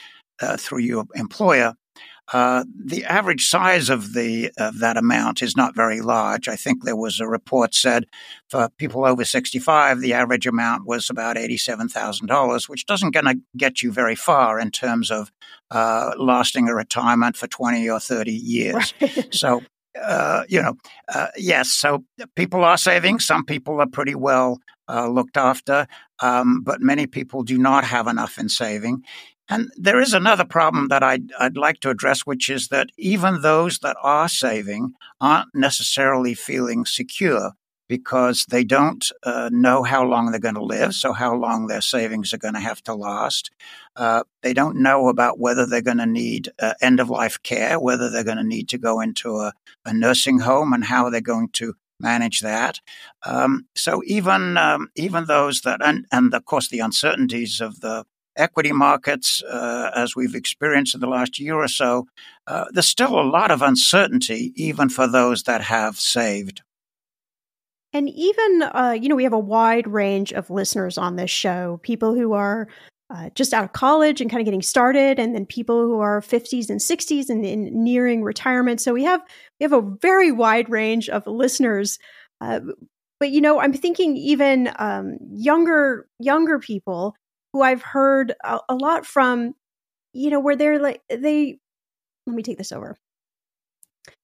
uh, 0.41 0.57
through 0.57 0.79
your 0.79 1.05
employer. 1.15 1.75
Uh, 2.31 2.63
the 2.75 3.03
average 3.05 3.47
size 3.47 3.89
of 3.89 4.13
the 4.13 4.51
of 4.57 4.79
that 4.79 4.97
amount 4.97 5.41
is 5.41 5.57
not 5.57 5.75
very 5.75 6.01
large. 6.01 6.47
I 6.47 6.55
think 6.55 6.83
there 6.83 6.95
was 6.95 7.19
a 7.19 7.27
report 7.27 7.73
said 7.73 8.05
for 8.49 8.69
people 8.77 9.05
over 9.05 9.25
65, 9.25 9.99
the 9.99 10.13
average 10.13 10.45
amount 10.45 10.85
was 10.85 11.09
about 11.09 11.37
$87,000, 11.37 12.69
which 12.69 12.85
doesn't 12.85 13.11
going 13.11 13.25
to 13.25 13.39
get 13.57 13.81
you 13.81 13.91
very 13.91 14.15
far 14.15 14.59
in 14.59 14.71
terms 14.71 15.09
of 15.09 15.31
uh, 15.71 16.11
lasting 16.17 16.67
a 16.67 16.75
retirement 16.75 17.35
for 17.35 17.47
20 17.47 17.89
or 17.89 17.99
30 17.99 18.31
years. 18.31 18.93
Right. 19.01 19.33
so, 19.33 19.61
uh, 20.01 20.43
you 20.47 20.61
know, 20.61 20.75
uh, 21.13 21.27
yes, 21.37 21.69
so 21.69 22.03
people 22.35 22.63
are 22.63 22.77
saving. 22.77 23.19
Some 23.19 23.45
people 23.45 23.79
are 23.79 23.87
pretty 23.87 24.15
well 24.15 24.59
uh, 24.89 25.07
looked 25.07 25.37
after, 25.37 25.87
um, 26.19 26.61
but 26.63 26.81
many 26.81 27.07
people 27.07 27.43
do 27.43 27.57
not 27.57 27.83
have 27.83 28.07
enough 28.07 28.37
in 28.37 28.49
saving. 28.49 29.03
And 29.49 29.71
there 29.75 29.99
is 29.99 30.13
another 30.13 30.45
problem 30.45 30.89
that 30.89 31.01
I'd, 31.01 31.31
I'd 31.39 31.57
like 31.57 31.79
to 31.81 31.89
address, 31.89 32.21
which 32.21 32.49
is 32.49 32.67
that 32.67 32.89
even 32.97 33.41
those 33.41 33.79
that 33.79 33.97
are 34.01 34.29
saving 34.29 34.93
aren't 35.19 35.49
necessarily 35.55 36.35
feeling 36.35 36.85
secure 36.85 37.53
because 37.87 38.45
they 38.45 38.63
don't 38.63 39.11
uh, 39.23 39.49
know 39.51 39.81
how 39.81 40.05
long 40.05 40.29
they're 40.29 40.39
going 40.39 40.53
to 40.53 40.63
live, 40.63 40.93
so 40.93 41.11
how 41.11 41.33
long 41.33 41.65
their 41.65 41.81
savings 41.81 42.31
are 42.31 42.37
going 42.37 42.53
to 42.53 42.59
have 42.59 42.83
to 42.83 42.93
last. 42.93 43.49
Uh, 43.95 44.23
they 44.43 44.53
don't 44.53 44.77
know 44.77 45.09
about 45.09 45.39
whether 45.39 45.65
they're 45.65 45.81
going 45.81 45.97
to 45.97 46.05
need 46.05 46.49
uh, 46.59 46.75
end 46.81 46.99
of 46.99 47.09
life 47.09 47.41
care, 47.41 47.79
whether 47.79 48.09
they're 48.09 48.23
going 48.23 48.37
to 48.37 48.43
need 48.43 48.69
to 48.69 48.77
go 48.77 49.01
into 49.01 49.37
a, 49.37 49.51
a, 49.85 49.91
nursing 49.91 50.37
home, 50.39 50.71
and 50.71 50.85
how 50.85 51.09
they're 51.09 51.19
going 51.19 51.49
to 51.49 51.73
manage 51.99 52.41
that. 52.41 52.79
Um, 53.25 53.65
so 53.75 54.03
even 54.05 54.55
um, 54.57 54.89
even 54.95 55.25
those 55.25 55.61
that 55.61 55.81
and 55.83 56.05
and 56.11 56.31
of 56.33 56.45
course 56.45 56.69
the 56.69 56.79
uncertainties 56.79 57.59
of 57.59 57.81
the 57.81 58.05
equity 58.39 58.71
markets, 58.71 59.43
uh, 59.43 59.91
as 59.95 60.15
we've 60.15 60.35
experienced 60.35 60.95
in 60.95 61.01
the 61.01 61.07
last 61.07 61.39
year 61.39 61.55
or 61.55 61.67
so, 61.67 62.07
uh, 62.47 62.65
there's 62.71 62.87
still 62.87 63.19
a 63.19 63.21
lot 63.21 63.51
of 63.51 63.61
uncertainty, 63.61 64.53
even 64.55 64.89
for 64.89 65.07
those 65.07 65.43
that 65.43 65.61
have 65.61 65.99
saved. 65.99 66.61
And 67.91 68.09
even, 68.09 68.63
uh, 68.63 68.95
you 68.99 69.09
know, 69.09 69.15
we 69.15 69.23
have 69.23 69.33
a 69.33 69.39
wide 69.39 69.87
range 69.87 70.31
of 70.31 70.49
listeners 70.49 70.97
on 70.97 71.15
this 71.15 71.31
show 71.31 71.79
people 71.83 72.13
who 72.13 72.33
are 72.33 72.67
uh, 73.09 73.29
just 73.33 73.53
out 73.53 73.63
of 73.63 73.73
college 73.73 74.21
and 74.21 74.29
kind 74.29 74.39
of 74.39 74.45
getting 74.45 74.61
started, 74.61 75.17
and 75.17 75.33
then 75.33 75.45
people 75.45 75.81
who 75.81 75.99
are 75.99 76.21
50s 76.21 76.69
and 76.69 76.79
60s 76.79 77.29
and, 77.29 77.41
nearing 77.73 78.21
retirement. 78.21 78.79
So 78.79 78.93
we 78.93 79.03
have 79.03 79.21
we 79.59 79.63
have 79.63 79.73
a 79.73 79.81
very 79.81 80.31
wide 80.31 80.69
range 80.69 81.09
of 81.09 81.25
listeners. 81.25 81.97
Uh, 82.39 82.59
but 83.19 83.31
you 83.31 83.41
know, 83.41 83.59
I'm 83.59 83.73
thinking 83.73 84.15
even 84.15 84.71
um, 84.77 85.17
younger 85.31 86.07
younger 86.19 86.59
people 86.59 87.15
who 87.53 87.61
I've 87.61 87.81
heard 87.81 88.33
a, 88.43 88.59
a 88.69 88.75
lot 88.75 89.05
from, 89.05 89.55
you 90.13 90.29
know, 90.29 90.39
where 90.39 90.55
they're 90.55 90.79
like 90.79 91.01
they. 91.09 91.59
Let 92.27 92.35
me 92.35 92.43
take 92.43 92.57
this 92.57 92.71
over. 92.71 92.95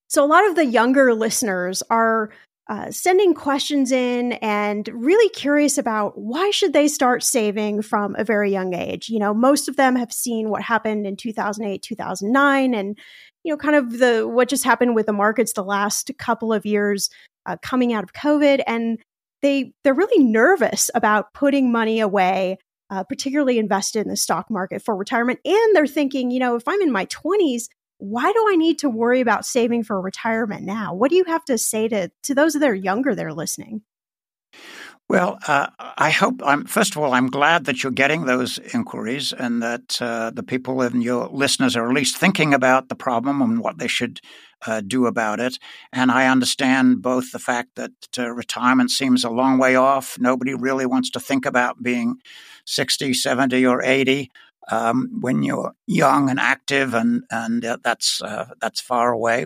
So 0.07 0.23
a 0.23 0.27
lot 0.27 0.47
of 0.47 0.55
the 0.55 0.65
younger 0.65 1.13
listeners 1.13 1.81
are 1.89 2.29
uh, 2.67 2.89
sending 2.89 3.33
questions 3.33 3.91
in 3.91 4.33
and 4.33 4.87
really 4.93 5.29
curious 5.29 5.77
about 5.77 6.17
why 6.17 6.49
should 6.49 6.73
they 6.73 6.87
start 6.87 7.23
saving 7.23 7.81
from 7.81 8.15
a 8.17 8.23
very 8.23 8.51
young 8.51 8.73
age 8.73 9.07
you 9.07 9.19
know 9.19 9.35
most 9.35 9.67
of 9.69 9.75
them 9.75 9.95
have 9.95 10.11
seen 10.11 10.49
what 10.49 10.63
happened 10.63 11.05
in 11.05 11.15
2008 11.15 11.83
2009 11.83 12.73
and 12.73 12.97
you 13.43 13.53
know 13.53 13.57
kind 13.57 13.75
of 13.75 13.99
the 13.99 14.27
what 14.27 14.49
just 14.49 14.63
happened 14.63 14.95
with 14.95 15.05
the 15.05 15.13
markets 15.13 15.53
the 15.53 15.63
last 15.63 16.09
couple 16.17 16.51
of 16.51 16.65
years 16.65 17.11
uh, 17.45 17.55
coming 17.61 17.93
out 17.93 18.03
of 18.03 18.13
covid 18.13 18.63
and 18.65 18.97
they 19.43 19.71
they're 19.83 19.93
really 19.93 20.23
nervous 20.23 20.89
about 20.95 21.33
putting 21.33 21.71
money 21.71 21.99
away 21.99 22.57
uh, 22.89 23.03
particularly 23.03 23.57
invested 23.59 24.01
in 24.01 24.09
the 24.09 24.17
stock 24.17 24.49
market 24.49 24.81
for 24.81 24.95
retirement 24.95 25.39
and 25.45 25.75
they're 25.75 25.87
thinking 25.87 26.31
you 26.31 26.39
know 26.39 26.55
if 26.55 26.67
i'm 26.67 26.81
in 26.81 26.91
my 26.91 27.05
20s 27.07 27.67
why 27.97 28.31
do 28.31 28.45
I 28.49 28.55
need 28.55 28.79
to 28.79 28.89
worry 28.89 29.21
about 29.21 29.45
saving 29.45 29.83
for 29.83 29.99
retirement 30.01 30.63
now? 30.63 30.93
What 30.93 31.09
do 31.09 31.15
you 31.15 31.23
have 31.25 31.45
to 31.45 31.57
say 31.57 31.87
to, 31.87 32.11
to 32.23 32.35
those 32.35 32.53
that 32.53 32.69
are 32.69 32.75
younger 32.75 33.15
that 33.15 33.25
are 33.25 33.33
listening? 33.33 33.81
Well, 35.07 35.37
uh, 35.47 35.67
I 35.77 36.09
hope 36.09 36.41
I'm, 36.43 36.65
first 36.65 36.95
of 36.95 36.97
all, 36.97 37.13
I'm 37.13 37.27
glad 37.27 37.65
that 37.65 37.83
you're 37.83 37.91
getting 37.91 38.25
those 38.25 38.57
inquiries 38.73 39.33
and 39.33 39.61
that 39.61 40.01
uh, 40.01 40.31
the 40.31 40.41
people 40.41 40.81
and 40.81 41.03
your 41.03 41.27
listeners 41.27 41.75
are 41.75 41.87
at 41.87 41.93
least 41.93 42.17
thinking 42.17 42.55
about 42.55 42.89
the 42.89 42.95
problem 42.95 43.39
and 43.39 43.59
what 43.59 43.77
they 43.77 43.87
should 43.87 44.19
uh, 44.65 44.81
do 44.81 45.05
about 45.05 45.39
it. 45.39 45.59
And 45.93 46.09
I 46.09 46.27
understand 46.27 47.03
both 47.03 47.31
the 47.31 47.39
fact 47.39 47.75
that 47.75 47.91
uh, 48.17 48.31
retirement 48.31 48.89
seems 48.89 49.23
a 49.23 49.29
long 49.29 49.59
way 49.59 49.75
off. 49.75 50.17
Nobody 50.19 50.55
really 50.55 50.87
wants 50.87 51.11
to 51.11 51.19
think 51.19 51.45
about 51.45 51.83
being 51.83 52.15
60, 52.65 53.13
70, 53.13 53.65
or 53.65 53.83
80 53.83 54.31
um, 54.71 55.09
when 55.21 55.43
you're 55.43 55.73
young 55.87 56.29
and 56.29 56.39
active, 56.39 56.93
and 56.93 57.23
and 57.29 57.63
uh, 57.63 57.77
that's 57.83 58.21
uh, 58.21 58.47
that's 58.61 58.81
far 58.81 59.11
away. 59.11 59.45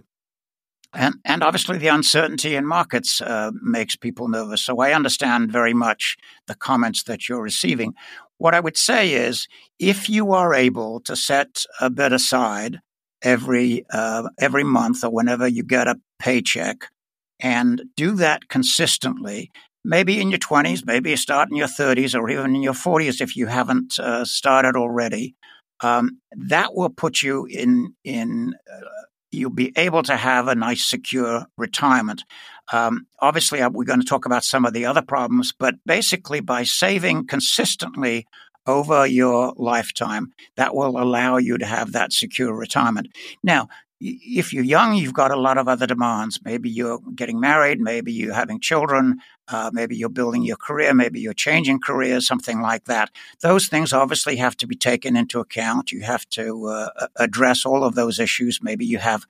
And 0.93 1.15
and 1.25 1.43
obviously 1.43 1.77
the 1.77 1.87
uncertainty 1.87 2.55
in 2.55 2.65
markets 2.65 3.21
uh, 3.21 3.51
makes 3.61 3.95
people 3.95 4.27
nervous. 4.27 4.61
So 4.61 4.79
I 4.79 4.93
understand 4.93 5.51
very 5.51 5.73
much 5.73 6.17
the 6.47 6.55
comments 6.55 7.03
that 7.03 7.29
you're 7.29 7.43
receiving. 7.43 7.93
What 8.37 8.55
I 8.55 8.59
would 8.59 8.77
say 8.77 9.13
is, 9.13 9.47
if 9.77 10.09
you 10.09 10.31
are 10.31 10.53
able 10.53 11.01
to 11.01 11.15
set 11.15 11.65
a 11.81 11.89
bit 11.89 12.13
aside 12.13 12.79
every 13.21 13.85
uh, 13.91 14.29
every 14.39 14.63
month 14.63 15.03
or 15.03 15.11
whenever 15.11 15.47
you 15.47 15.63
get 15.63 15.87
a 15.87 15.99
paycheck, 16.17 16.87
and 17.39 17.83
do 17.95 18.15
that 18.15 18.49
consistently, 18.49 19.51
maybe 19.89 20.21
in 20.21 20.29
your 20.29 20.39
20s, 20.39 20.85
maybe 20.85 21.09
you 21.09 21.17
start 21.17 21.49
in 21.49 21.57
your 21.57 21.67
30s 21.67 22.17
or 22.17 22.29
even 22.29 22.55
in 22.55 22.61
your 22.61 22.73
40s 22.73 23.21
if 23.21 23.35
you 23.35 23.47
haven't 23.47 23.99
uh, 23.99 24.23
started 24.23 24.75
already. 24.75 25.35
Um, 25.81 26.19
that 26.31 26.75
will 26.75 26.89
put 26.89 27.21
you 27.21 27.45
in 27.45 27.95
in 28.03 28.53
uh, 28.71 28.85
you'll 29.31 29.49
be 29.49 29.71
able 29.75 30.03
to 30.03 30.15
have 30.15 30.47
a 30.47 30.55
nice 30.55 30.85
secure 30.85 31.45
retirement. 31.57 32.23
Um, 32.71 33.07
obviously, 33.19 33.61
uh, 33.61 33.69
we're 33.69 33.85
going 33.85 34.01
to 34.01 34.05
talk 34.05 34.25
about 34.25 34.43
some 34.43 34.65
of 34.65 34.73
the 34.73 34.85
other 34.85 35.01
problems, 35.01 35.53
but 35.57 35.75
basically, 35.85 36.39
by 36.39 36.63
saving 36.63 37.27
consistently 37.27 38.27
over 38.67 39.07
your 39.07 39.53
lifetime, 39.57 40.33
that 40.57 40.75
will 40.75 41.01
allow 41.01 41.37
you 41.37 41.57
to 41.57 41.65
have 41.65 41.93
that 41.93 42.13
secure 42.13 42.53
retirement. 42.53 43.07
Now, 43.41 43.69
if 44.01 44.53
you're 44.53 44.63
young, 44.63 44.95
you've 44.95 45.13
got 45.13 45.31
a 45.31 45.39
lot 45.39 45.57
of 45.57 45.67
other 45.67 45.85
demands. 45.85 46.39
Maybe 46.43 46.69
you're 46.69 46.99
getting 47.15 47.39
married, 47.39 47.79
maybe 47.81 48.13
you're 48.13 48.33
having 48.33 48.59
children, 48.59 49.17
uh, 49.51 49.71
maybe 49.73 49.95
you're 49.95 50.09
building 50.09 50.43
your 50.43 50.57
career, 50.57 50.93
maybe 50.93 51.19
you're 51.19 51.33
changing 51.33 51.79
careers, 51.79 52.27
something 52.27 52.61
like 52.61 52.85
that. 52.85 53.09
Those 53.41 53.67
things 53.67 53.93
obviously 53.93 54.35
have 54.37 54.55
to 54.57 54.67
be 54.67 54.75
taken 54.75 55.15
into 55.15 55.39
account. 55.39 55.91
You 55.91 56.01
have 56.01 56.27
to 56.29 56.67
uh, 56.67 57.07
address 57.15 57.65
all 57.65 57.83
of 57.83 57.95
those 57.95 58.19
issues. 58.19 58.59
Maybe 58.61 58.85
you 58.85 58.97
have 58.99 59.25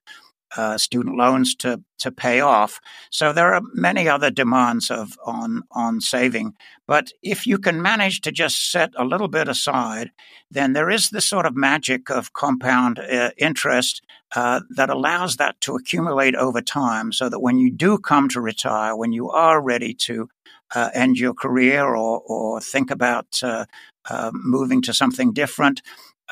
uh, 0.58 0.78
student 0.78 1.16
loans 1.16 1.56
to 1.56 1.82
to 2.00 2.12
pay 2.12 2.40
off. 2.40 2.80
So 3.12 3.34
there 3.34 3.54
are 3.54 3.62
many 3.74 4.08
other 4.08 4.32
demands 4.32 4.90
of 4.92 5.18
on 5.26 5.64
on 5.72 6.02
saving. 6.02 6.54
But 6.88 7.12
if 7.22 7.46
you 7.46 7.58
can 7.60 7.82
manage 7.82 8.22
to 8.22 8.32
just 8.32 8.72
set 8.72 8.92
a 8.98 9.04
little 9.04 9.28
bit 9.28 9.48
aside, 9.48 10.12
then 10.50 10.74
there 10.74 10.90
is 10.90 11.10
this 11.10 11.28
sort 11.28 11.46
of 11.46 11.56
magic 11.56 12.10
of 12.10 12.34
compound 12.34 13.00
uh, 13.00 13.32
interest 13.38 14.02
uh, 14.36 14.62
that 14.76 14.90
allows 14.90 15.36
that 15.36 15.60
to 15.62 15.76
accumulate 15.76 16.36
over 16.36 16.62
time, 16.62 17.12
so 17.12 17.30
that 17.30 17.42
when 17.42 17.58
you 17.58 17.72
do 17.72 17.98
come 17.98 18.30
to 18.30 18.42
retire, 18.42 18.96
when 18.96 19.12
you 19.12 19.30
are 19.30 19.62
ready 19.62 19.94
to 19.94 20.30
uh, 20.76 20.90
end 20.94 21.18
your 21.18 21.34
career 21.34 21.84
or 21.84 22.22
or 22.26 22.62
think 22.62 22.92
about 22.92 23.44
uh, 23.44 23.66
uh, 24.10 24.32
moving 24.34 24.82
to 24.82 24.94
something 24.94 25.34
different. 25.34 25.82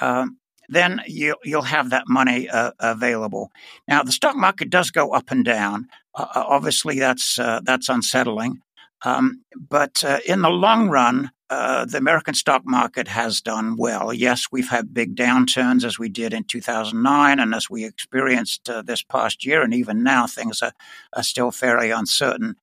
Um, 0.02 0.38
then 0.70 1.02
you, 1.08 1.36
will 1.46 1.62
have 1.62 1.90
that 1.90 2.06
money 2.08 2.50
uh, 2.50 2.72
available. 2.80 3.52
Now, 3.88 4.04
the 4.04 4.12
stock 4.12 4.36
market 4.36 4.70
does 4.70 4.92
go 4.92 5.12
up 5.12 5.32
and 5.32 5.46
down. 5.46 5.88
Uh, 6.16 6.28
uh 6.36 6.44
obviously, 6.48 7.00
that's 7.00 7.40
uh, 7.40 7.62
that's 7.64 7.90
unsettling. 7.90 8.62
Um, 9.04 9.44
but 9.56 10.04
uh, 10.04 10.20
in 10.26 10.42
the 10.42 10.50
long 10.50 10.90
run, 10.90 11.32
uh, 11.50 11.86
the 11.86 11.98
American 11.98 12.34
stock 12.34 12.64
market 12.66 13.08
has 13.08 13.42
done 13.42 13.78
well. 13.78 14.12
Yes, 14.12 14.48
we've 14.52 14.68
had 14.68 14.94
big 14.94 15.16
downturns 15.16 15.86
as 15.86 15.98
we 15.98 16.10
did 16.10 16.34
in 16.34 16.44
2009 16.44 17.40
and 17.40 17.54
as 17.54 17.70
we 17.70 17.86
experienced 17.86 18.70
this 18.86 19.04
past 19.04 19.46
year, 19.46 19.62
and 19.62 19.74
even 19.74 20.04
now 20.04 20.28
things 20.28 20.62
are, 20.62 20.74
are 21.14 21.24
still 21.24 21.52
fairly 21.52 21.92
uncertain. 21.92 22.56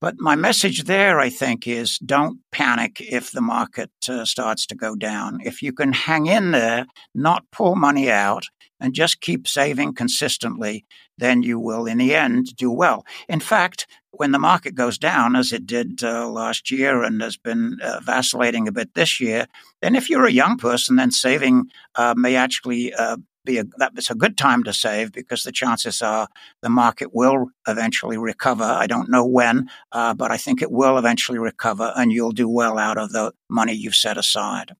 But 0.00 0.16
my 0.18 0.36
message 0.36 0.84
there, 0.84 1.18
I 1.18 1.30
think, 1.30 1.66
is 1.66 1.98
don't 1.98 2.40
panic 2.52 3.00
if 3.00 3.30
the 3.30 3.40
market 3.40 3.90
uh, 4.08 4.24
starts 4.24 4.66
to 4.66 4.74
go 4.74 4.94
down. 4.94 5.40
If 5.42 5.62
you 5.62 5.72
can 5.72 5.92
hang 5.92 6.26
in 6.26 6.50
there, 6.50 6.86
not 7.14 7.50
pull 7.50 7.74
money 7.74 8.10
out, 8.10 8.44
and 8.80 8.94
just 8.94 9.20
keep 9.20 9.48
saving 9.48 9.94
consistently, 9.94 10.84
then 11.16 11.42
you 11.42 11.58
will, 11.58 11.86
in 11.86 11.98
the 11.98 12.14
end, 12.14 12.54
do 12.56 12.70
well. 12.70 13.06
In 13.28 13.40
fact, 13.40 13.86
when 14.10 14.32
the 14.32 14.38
market 14.38 14.74
goes 14.74 14.98
down, 14.98 15.36
as 15.36 15.52
it 15.52 15.66
did 15.66 16.04
uh, 16.04 16.28
last 16.28 16.70
year 16.70 17.02
and 17.02 17.22
has 17.22 17.36
been 17.36 17.78
uh, 17.82 18.00
vacillating 18.02 18.68
a 18.68 18.72
bit 18.72 18.94
this 18.94 19.20
year, 19.20 19.46
then 19.80 19.96
if 19.96 20.10
you're 20.10 20.26
a 20.26 20.32
young 20.32 20.58
person, 20.58 20.96
then 20.96 21.10
saving 21.10 21.70
uh, 21.94 22.14
may 22.16 22.36
actually 22.36 22.92
uh, 22.92 23.16
be 23.44 23.58
a 23.58 23.64
that's 23.76 24.10
a 24.10 24.14
good 24.14 24.36
time 24.36 24.64
to 24.64 24.72
save 24.72 25.12
because 25.12 25.42
the 25.42 25.52
chances 25.52 26.02
are 26.02 26.28
the 26.62 26.68
market 26.68 27.14
will 27.14 27.48
eventually 27.66 28.18
recover. 28.18 28.64
I 28.64 28.86
don't 28.86 29.10
know 29.10 29.24
when, 29.24 29.68
uh, 29.92 30.14
but 30.14 30.30
I 30.30 30.36
think 30.36 30.62
it 30.62 30.70
will 30.70 30.98
eventually 30.98 31.38
recover, 31.38 31.92
and 31.96 32.12
you'll 32.12 32.32
do 32.32 32.48
well 32.48 32.78
out 32.78 32.98
of 32.98 33.12
the 33.12 33.32
money 33.48 33.74
you've 33.74 33.96
set 33.96 34.18
aside. 34.18 34.74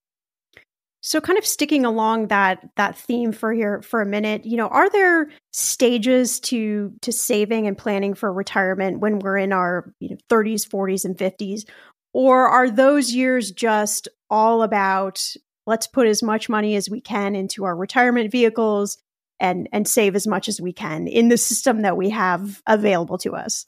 So, 1.06 1.20
kind 1.20 1.38
of 1.38 1.44
sticking 1.44 1.84
along 1.84 2.28
that 2.28 2.66
that 2.76 2.96
theme 2.96 3.32
for 3.32 3.52
here 3.52 3.82
for 3.82 4.00
a 4.00 4.06
minute, 4.06 4.46
you 4.46 4.56
know, 4.56 4.68
are 4.68 4.88
there 4.88 5.28
stages 5.52 6.40
to 6.40 6.94
to 7.02 7.12
saving 7.12 7.66
and 7.66 7.76
planning 7.76 8.14
for 8.14 8.32
retirement 8.32 9.00
when 9.00 9.18
we're 9.18 9.36
in 9.36 9.52
our 9.52 9.92
you 10.00 10.08
know, 10.10 10.16
30s, 10.30 10.66
40s, 10.66 11.04
and 11.04 11.14
50s, 11.14 11.68
or 12.14 12.48
are 12.48 12.70
those 12.70 13.12
years 13.12 13.50
just 13.50 14.08
all 14.30 14.62
about 14.62 15.22
let's 15.66 15.86
put 15.86 16.06
as 16.06 16.22
much 16.22 16.48
money 16.48 16.76
as 16.76 16.90
we 16.90 17.00
can 17.00 17.34
into 17.34 17.64
our 17.64 17.76
retirement 17.76 18.30
vehicles 18.30 18.98
and 19.40 19.68
and 19.72 19.86
save 19.88 20.14
as 20.14 20.26
much 20.26 20.48
as 20.48 20.60
we 20.60 20.72
can 20.72 21.06
in 21.06 21.28
the 21.28 21.38
system 21.38 21.82
that 21.82 21.96
we 21.96 22.10
have 22.10 22.62
available 22.66 23.18
to 23.18 23.34
us. 23.34 23.66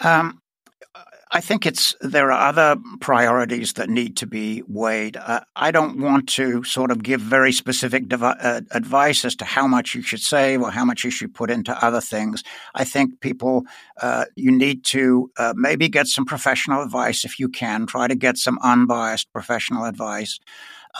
Um, 0.00 0.40
I 1.34 1.40
think 1.40 1.64
it's 1.64 1.96
there 2.02 2.30
are 2.30 2.48
other 2.48 2.76
priorities 3.00 3.72
that 3.74 3.88
need 3.88 4.18
to 4.18 4.26
be 4.26 4.62
weighed. 4.68 5.16
Uh, 5.16 5.40
I 5.56 5.70
don't 5.70 5.98
want 5.98 6.28
to 6.30 6.62
sort 6.62 6.90
of 6.90 7.02
give 7.02 7.22
very 7.22 7.52
specific 7.52 8.04
uh, 8.12 8.60
advice 8.70 9.24
as 9.24 9.34
to 9.36 9.46
how 9.46 9.66
much 9.66 9.94
you 9.94 10.02
should 10.02 10.20
save 10.20 10.60
or 10.60 10.70
how 10.70 10.84
much 10.84 11.04
you 11.04 11.10
should 11.10 11.34
put 11.34 11.50
into 11.50 11.72
other 11.82 12.02
things. 12.02 12.44
I 12.74 12.84
think 12.84 13.20
people 13.20 13.64
uh, 14.02 14.26
you 14.36 14.52
need 14.52 14.84
to 14.84 15.30
uh, 15.38 15.54
maybe 15.56 15.88
get 15.88 16.06
some 16.06 16.26
professional 16.26 16.82
advice 16.82 17.24
if 17.24 17.38
you 17.38 17.48
can. 17.48 17.86
Try 17.86 18.08
to 18.08 18.14
get 18.14 18.36
some 18.36 18.58
unbiased 18.62 19.32
professional 19.32 19.86
advice. 19.86 20.38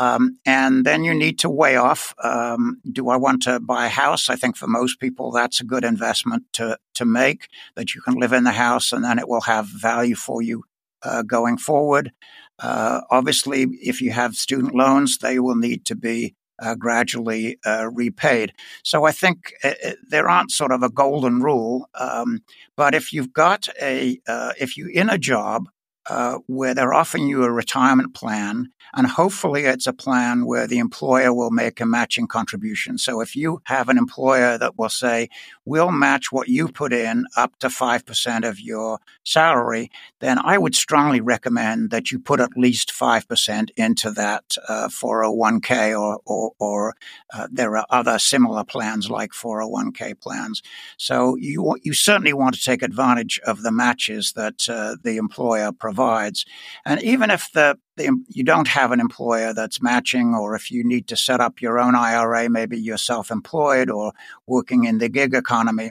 Um, 0.01 0.39
and 0.47 0.85
then 0.85 1.05
you 1.05 1.15
need 1.15 1.39
to 1.41 1.51
weigh 1.51 1.77
off 1.77 2.15
um, 2.23 2.81
do 2.91 3.11
I 3.11 3.17
want 3.17 3.43
to 3.43 3.61
buy 3.61 3.87
a 3.87 3.91
house? 3.91 4.31
I 4.31 4.37
think 4.37 4.57
for 4.57 4.67
most 4.67 5.01
people, 5.01 5.31
that's 5.31 5.61
a 5.61 5.65
good 5.65 5.85
investment 5.85 6.45
to, 6.55 6.79
to 6.95 7.05
make, 7.05 7.49
that 7.77 7.95
you 7.95 8.01
can 8.01 8.15
live 8.15 8.33
in 8.33 8.45
the 8.45 8.53
house 8.53 8.93
and 8.93 9.05
then 9.05 9.19
it 9.19 9.29
will 9.29 9.43
have 9.43 9.67
value 9.67 10.15
for 10.15 10.43
you 10.43 10.65
uh, 11.03 11.23
going 11.23 11.59
forward. 11.59 12.13
Uh, 12.59 13.01
obviously, 13.11 13.65
if 13.83 14.01
you 14.01 14.13
have 14.13 14.35
student 14.35 14.75
loans, 14.75 15.19
they 15.19 15.39
will 15.39 15.57
need 15.57 15.85
to 15.87 15.95
be 15.95 16.35
uh, 16.63 16.75
gradually 16.77 17.59
uh, 17.67 17.89
repaid. 17.93 18.53
So 18.85 19.05
I 19.05 19.11
think 19.11 19.53
uh, 19.65 19.73
uh, 19.85 19.93
there 20.09 20.29
aren't 20.29 20.53
sort 20.53 20.71
of 20.71 20.83
a 20.83 20.91
golden 20.91 21.43
rule, 21.43 21.89
um, 21.95 22.41
but 22.77 22.95
if 22.95 23.13
you've 23.13 23.33
got 23.33 23.69
a, 23.81 24.21
if 24.59 24.77
you're 24.77 24.91
in 24.91 25.11
a 25.11 25.19
job 25.19 25.69
uh, 26.09 26.39
where 26.47 26.75
they're 26.75 26.95
offering 26.95 27.29
you 27.29 27.45
a 27.45 27.53
retirement 27.53 28.13
plan, 28.15 28.69
and 28.95 29.07
hopefully 29.07 29.65
it's 29.65 29.87
a 29.87 29.93
plan 29.93 30.45
where 30.47 30.67
the 30.67 30.79
employer 30.79 31.33
will 31.33 31.51
make 31.51 31.81
a 31.81 31.87
matching 31.87 32.27
contribution. 32.27 32.99
So 32.99 33.21
if 33.21 33.37
you 33.37 33.61
have 33.65 33.89
an 33.89 33.99
employer 33.99 34.59
that 34.59 34.77
will 34.77 34.89
say, 34.89 35.29
we'll 35.65 35.93
match 35.93 36.33
what 36.33 36.49
you 36.49 36.69
put 36.69 36.93
in 36.93 37.25
up 37.37 37.57
to 37.61 37.69
5% 37.69 38.49
of 38.49 38.59
your 38.59 38.99
salary, 39.25 39.91
then 40.21 40.39
I 40.39 40.59
would 40.59 40.75
strongly 40.75 41.21
recommend 41.21 41.91
that 41.91 42.11
you 42.11 42.19
put 42.19 42.41
at 42.41 42.57
least 42.57 42.93
5% 42.93 43.71
into 43.77 44.11
that 44.11 44.57
uh, 44.69 44.89
401k 44.89 45.99
or, 45.99 46.21
or, 46.27 46.53
or 46.59 46.95
uh, 47.33 47.47
there 47.51 47.77
are 47.77 47.87
other 47.91 48.19
similar 48.19 48.65
plans 48.65 49.09
like 49.09 49.31
401k 49.31 50.21
plans. 50.21 50.63
So 50.97 51.37
you, 51.37 51.77
you 51.83 51.93
certainly 51.93 52.33
want 52.33 52.57
to 52.57 52.63
take 52.63 52.83
advantage 52.83 53.41
of 53.47 53.63
the 53.63 53.73
matches 53.73 54.33
that 54.33 54.69
uh, 54.69 54.97
the 55.03 55.17
employer 55.17 55.71
provides 55.73 55.92
provides. 55.93 56.47
And 56.87 57.03
even 57.03 57.31
if 57.31 57.53
the, 57.53 57.79
the, 57.97 58.11
you 58.29 58.45
don't 58.45 58.69
have 58.69 58.93
an 58.93 59.01
employer 59.01 59.53
that's 59.53 59.83
matching, 59.83 60.35
or 60.35 60.55
if 60.55 60.71
you 60.71 60.83
need 60.85 61.07
to 61.09 61.17
set 61.17 61.41
up 61.41 61.61
your 61.61 61.79
own 61.79 61.95
IRA, 61.95 62.49
maybe 62.49 62.79
you're 62.79 62.97
self 62.97 63.31
employed 63.31 63.91
or 63.91 64.13
working 64.47 64.85
in 64.85 64.99
the 64.99 65.11
gig 65.11 65.35
economy, 65.35 65.91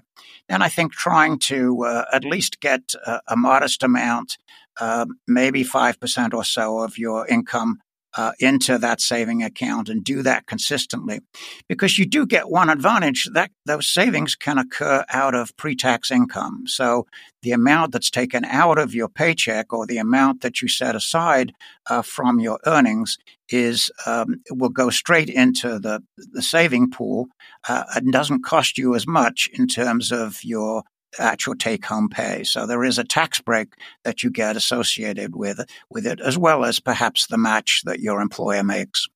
then 0.50 0.64
I 0.64 0.70
think 0.70 0.92
trying 0.92 1.38
to 1.52 1.86
uh, 1.86 2.06
at 2.12 2.24
least 2.24 2.60
get 2.60 2.94
a, 3.06 3.22
a 3.28 3.36
modest 3.36 3.84
amount, 3.84 4.38
uh, 4.80 5.06
maybe 5.28 5.64
5% 5.64 6.34
or 6.34 6.44
so 6.44 6.80
of 6.80 6.98
your 6.98 7.28
income 7.28 7.80
uh, 8.16 8.32
into 8.40 8.78
that 8.78 9.02
saving 9.02 9.44
account 9.44 9.90
and 9.90 10.04
do 10.04 10.22
that 10.24 10.46
consistently. 10.48 11.20
Because 11.68 11.98
you 11.98 12.06
do 12.06 12.26
get 12.26 12.50
one 12.50 12.70
advantage 12.70 13.30
that 13.34 13.52
those 13.66 13.88
savings 13.88 14.36
can 14.36 14.58
occur 14.58 15.06
out 15.10 15.36
of 15.36 15.56
pre-tax 15.58 16.12
income. 16.12 16.64
So 16.68 17.08
the 17.42 17.52
amount 17.52 17.92
that's 17.92 18.10
taken 18.10 18.46
out 18.46 18.78
of 18.78 18.94
your 18.94 19.10
paycheck 19.10 19.74
or 19.74 19.86
the 19.86 19.98
amount 19.98 20.42
that 20.42 20.62
you 20.62 20.68
set 20.68 20.96
aside 20.96 21.54
uh, 21.90 22.02
from 22.02 22.40
your 22.40 22.60
earnings 22.66 23.18
is 23.50 23.90
um, 24.06 24.42
will 24.50 24.70
go 24.70 24.90
straight 24.90 25.30
into 25.30 25.80
the 25.80 26.02
the 26.18 26.42
saving 26.42 26.90
pool 26.90 27.28
uh, 27.68 27.84
and 27.96 28.12
doesn't 28.12 28.46
cost 28.46 28.78
you 28.78 28.96
as 28.96 29.06
much 29.06 29.50
in 29.54 29.68
terms 29.68 30.12
of 30.12 30.44
your 30.44 30.84
actual 31.20 31.56
take 31.56 31.86
home 31.86 32.10
pay. 32.10 32.44
So 32.44 32.66
there 32.66 32.84
is 32.84 32.98
a 32.98 33.04
tax 33.04 33.40
break 33.40 33.74
that 34.04 34.24
you 34.24 34.30
get 34.30 34.56
associated 34.56 35.36
with, 35.36 35.60
with 35.90 36.06
it, 36.06 36.20
as 36.22 36.38
well 36.38 36.66
as 36.66 36.80
perhaps 36.80 37.28
the 37.28 37.38
match 37.38 37.82
that 37.86 38.00
your 38.00 38.22
employer 38.22 38.64
makes. 38.64 39.08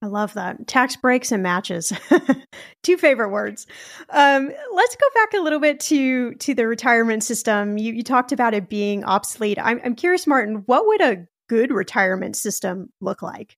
I 0.00 0.06
love 0.06 0.34
that. 0.34 0.68
Tax 0.68 0.94
breaks 0.94 1.32
and 1.32 1.42
matches. 1.42 1.92
Two 2.84 2.96
favorite 2.96 3.30
words. 3.30 3.66
Um, 4.10 4.52
let's 4.72 4.96
go 4.96 5.06
back 5.14 5.34
a 5.34 5.42
little 5.42 5.58
bit 5.58 5.80
to 5.80 6.34
to 6.34 6.54
the 6.54 6.68
retirement 6.68 7.24
system. 7.24 7.78
You, 7.78 7.92
you 7.92 8.04
talked 8.04 8.30
about 8.30 8.54
it 8.54 8.68
being 8.68 9.02
obsolete. 9.02 9.58
I'm, 9.60 9.80
I'm 9.84 9.96
curious, 9.96 10.26
Martin, 10.26 10.62
what 10.66 10.86
would 10.86 11.00
a 11.00 11.26
good 11.48 11.72
retirement 11.72 12.36
system 12.36 12.92
look 13.00 13.22
like? 13.22 13.56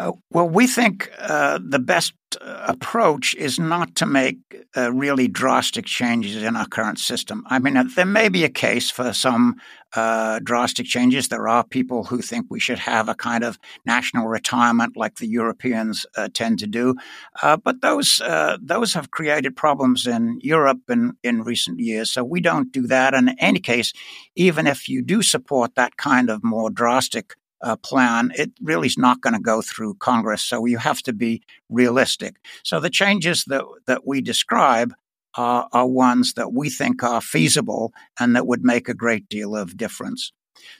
Uh, 0.00 0.12
well, 0.30 0.48
we 0.48 0.66
think 0.66 1.10
uh, 1.18 1.58
the 1.62 1.78
best 1.78 2.14
uh, 2.40 2.64
approach 2.68 3.34
is 3.34 3.58
not 3.58 3.94
to 3.96 4.06
make 4.06 4.38
uh, 4.74 4.90
really 4.92 5.28
drastic 5.28 5.84
changes 5.84 6.42
in 6.42 6.56
our 6.56 6.66
current 6.66 6.98
system. 6.98 7.44
I 7.48 7.58
mean, 7.58 7.76
uh, 7.76 7.84
there 7.94 8.06
may 8.06 8.30
be 8.30 8.42
a 8.44 8.48
case 8.48 8.90
for 8.90 9.12
some 9.12 9.56
uh, 9.94 10.38
drastic 10.42 10.86
changes. 10.86 11.28
There 11.28 11.48
are 11.48 11.64
people 11.64 12.04
who 12.04 12.22
think 12.22 12.46
we 12.48 12.60
should 12.60 12.78
have 12.78 13.10
a 13.10 13.14
kind 13.14 13.44
of 13.44 13.58
national 13.84 14.26
retirement 14.28 14.96
like 14.96 15.16
the 15.16 15.26
Europeans 15.26 16.06
tend 16.32 16.60
to 16.60 16.66
do, 16.66 16.94
but 17.42 17.82
those 17.82 18.22
those 18.62 18.94
have 18.94 19.10
created 19.10 19.56
problems 19.56 20.06
in 20.06 20.38
Europe 20.42 20.78
in, 20.88 21.16
in 21.24 21.42
recent 21.42 21.80
years. 21.80 22.10
So 22.10 22.22
we 22.22 22.40
don't 22.40 22.72
do 22.72 22.86
that. 22.86 23.14
And 23.14 23.30
in 23.30 23.38
any 23.40 23.58
case, 23.58 23.92
even 24.36 24.66
if 24.68 24.88
you 24.88 25.02
do 25.02 25.22
support 25.22 25.74
that 25.74 25.96
kind 25.96 26.30
of 26.30 26.44
more 26.44 26.70
drastic 26.70 27.34
uh, 27.62 27.76
plan, 27.76 28.32
it 28.34 28.52
really 28.60 28.86
is 28.86 28.98
not 28.98 29.20
going 29.20 29.34
to 29.34 29.40
go 29.40 29.62
through 29.62 29.94
Congress. 29.94 30.42
So 30.42 30.66
you 30.66 30.78
have 30.78 31.02
to 31.02 31.12
be 31.12 31.42
realistic. 31.68 32.36
So 32.64 32.80
the 32.80 32.90
changes 32.90 33.44
that 33.46 33.64
that 33.86 34.06
we 34.06 34.20
describe 34.20 34.94
are, 35.34 35.68
are 35.72 35.86
ones 35.86 36.34
that 36.34 36.52
we 36.52 36.70
think 36.70 37.02
are 37.02 37.20
feasible 37.20 37.92
and 38.18 38.34
that 38.34 38.46
would 38.46 38.64
make 38.64 38.88
a 38.88 38.94
great 38.94 39.28
deal 39.28 39.54
of 39.54 39.76
difference. 39.76 40.32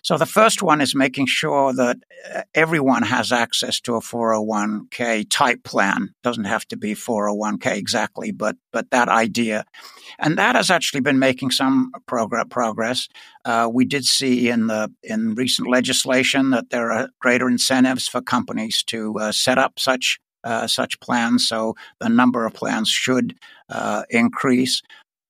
So 0.03 0.17
the 0.17 0.27
first 0.27 0.63
one 0.63 0.81
is 0.81 0.95
making 0.95 1.27
sure 1.27 1.73
that 1.73 1.99
uh, 2.35 2.43
everyone 2.55 3.03
has 3.03 3.33
access 3.33 3.81
to 3.83 3.95
a 3.95 4.01
401k 4.01 5.27
type 5.29 5.63
plan. 5.65 6.15
Doesn't 6.23 6.45
have 6.45 6.67
to 6.69 6.77
be 6.77 6.95
401k 6.95 7.77
exactly, 7.77 8.33
but 8.33 8.57
but 8.73 8.91
that 8.91 9.09
idea, 9.09 9.65
and 10.19 10.39
that 10.39 10.57
has 10.57 10.71
actually 10.71 11.01
been 11.01 11.19
making 11.19 11.51
some 11.51 11.93
progress. 12.07 13.09
Uh, 13.45 13.69
we 13.73 13.85
did 13.85 14.05
see 14.05 14.49
in 14.49 14.67
the 14.67 14.93
in 15.03 15.35
recent 15.35 15.69
legislation 15.69 16.51
that 16.51 16.71
there 16.71 16.93
are 16.93 17.09
greater 17.21 17.49
incentives 17.49 18.09
for 18.09 18.21
companies 18.21 18.83
to 18.85 19.19
uh, 19.19 19.33
set 19.33 19.59
up 19.59 19.79
such 19.79 20.19
uh, 20.45 20.67
such 20.67 20.99
plans, 21.01 21.47
so 21.47 21.75
the 22.01 22.09
number 22.09 22.47
of 22.47 22.55
plans 22.55 22.89
should 22.89 23.37
uh, 23.69 24.05
increase. 24.11 24.83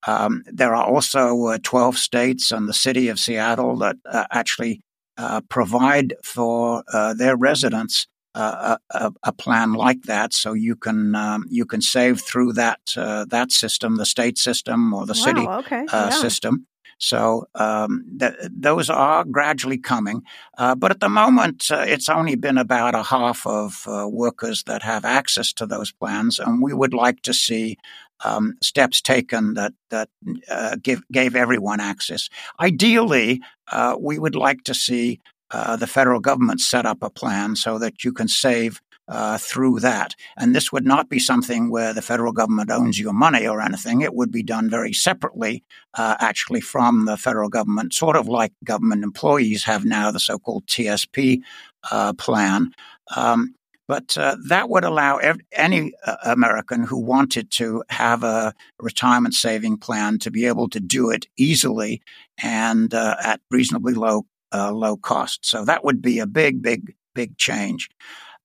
Um, 0.07 0.43
there 0.47 0.75
are 0.75 0.85
also 0.85 1.47
uh, 1.47 1.59
12 1.63 1.99
states 1.99 2.51
and 2.51 2.69
the 2.69 2.75
city 2.75 3.09
of 3.09 3.19
Seattle 3.19 3.77
that 3.79 3.97
uh, 4.07 4.25
actually 4.31 4.83
uh, 5.19 5.43
provide 5.49 6.15
for 6.25 6.83
uh, 6.93 7.13
their 7.13 7.37
residents 7.37 8.07
uh, 8.35 8.77
a, 8.91 9.13
a, 9.25 9.33
plan 9.33 9.73
like 9.73 10.03
that, 10.05 10.33
so 10.33 10.53
you 10.53 10.77
can 10.77 11.17
um, 11.17 11.45
you 11.51 11.67
can 11.67 11.83
save 11.83 12.21
through 12.21 12.53
that 12.53 12.79
uh, 12.97 13.27
that 13.29 13.51
system, 13.51 13.97
the 13.97 14.07
state 14.07 14.39
system 14.39 14.95
or 14.95 15.05
the 15.05 15.13
wow, 15.13 15.25
city 15.25 15.47
okay. 15.47 15.85
yeah. 15.93 16.11
system. 16.11 16.67
So 16.99 17.49
um, 17.57 18.05
th- 18.19 18.35
those 18.49 18.89
are 18.89 19.25
gradually 19.25 19.79
coming, 19.79 20.23
but 20.57 20.91
at 20.91 21.01
the 21.01 21.09
moment, 21.09 21.67
it's 21.71 22.09
only 22.09 22.37
been 22.37 22.57
about 22.57 22.95
a 22.95 23.03
half 23.03 23.47
of 23.47 23.85
workers 23.87 24.63
that 24.65 24.83
have 24.83 25.05
access 25.05 25.53
to 25.55 25.67
those 25.67 25.91
plans, 25.93 26.39
and 26.39 26.63
we 26.63 26.73
would 26.73 26.95
like 26.95 27.23
to 27.23 27.35
see 27.35 27.79
um, 28.24 28.54
steps 28.62 29.00
taken 29.00 29.54
that 29.54 29.72
that 29.90 30.09
uh, 30.50 30.76
give, 30.83 31.02
gave 31.12 31.35
everyone 31.37 31.80
access. 31.80 32.28
Ideally, 32.61 33.40
uh, 33.72 33.96
we 33.98 34.18
would 34.18 34.35
like 34.35 34.64
to 34.64 34.74
see 34.74 35.20
uh, 35.50 35.76
the 35.76 35.87
federal 35.87 36.20
government 36.20 36.61
set 36.61 36.87
up 36.87 36.98
a 37.02 37.11
plan 37.11 37.56
so 37.56 37.78
that 37.78 38.04
you 38.04 38.12
can 38.12 38.28
save 38.28 38.80
uh, 39.11 39.37
through 39.38 39.80
that. 39.80 40.14
And 40.37 40.54
this 40.54 40.70
would 40.70 40.87
not 40.87 41.09
be 41.09 41.18
something 41.18 41.68
where 41.68 41.92
the 41.92 42.02
federal 42.02 42.33
government 42.33 42.70
owns 42.70 42.98
your 42.98 43.12
money 43.12 43.46
or 43.46 43.61
anything. 43.61 44.00
It 44.00 44.14
would 44.14 44.30
be 44.30 44.44
done 44.44 44.70
very 44.70 44.92
separately, 44.92 45.64
uh, 45.94 46.16
actually, 46.20 46.61
from 46.61 47.06
the 47.06 47.16
federal 47.16 47.48
government, 47.48 47.92
sort 47.92 48.16
of 48.16 48.28
like 48.28 48.52
government 48.62 49.02
employees 49.02 49.64
have 49.64 49.85
now 49.85 50.12
the 50.12 50.20
so 50.20 50.38
called 50.38 50.66
TSP 50.66 51.40
uh, 51.90 52.12
plan. 52.12 52.72
Um, 53.16 53.54
but 53.90 54.16
uh, 54.16 54.37
that 54.46 54.70
would 54.70 54.85
allow 54.85 55.16
ev- 55.16 55.40
any 55.50 55.92
uh, 56.07 56.14
American 56.22 56.85
who 56.85 56.96
wanted 56.96 57.50
to 57.50 57.83
have 57.88 58.22
a 58.22 58.55
retirement 58.79 59.35
saving 59.35 59.76
plan 59.76 60.16
to 60.20 60.31
be 60.31 60.46
able 60.46 60.68
to 60.68 60.79
do 60.79 61.11
it 61.11 61.26
easily 61.37 62.00
and 62.40 62.94
uh, 62.94 63.16
at 63.20 63.40
reasonably 63.50 63.94
low 63.94 64.22
uh, 64.55 64.70
low 64.70 64.96
cost. 64.96 65.44
So 65.44 65.64
that 65.64 65.83
would 65.83 66.00
be 66.00 66.20
a 66.20 66.26
big, 66.26 66.62
big, 66.62 66.94
big 67.16 67.37
change. 67.37 67.88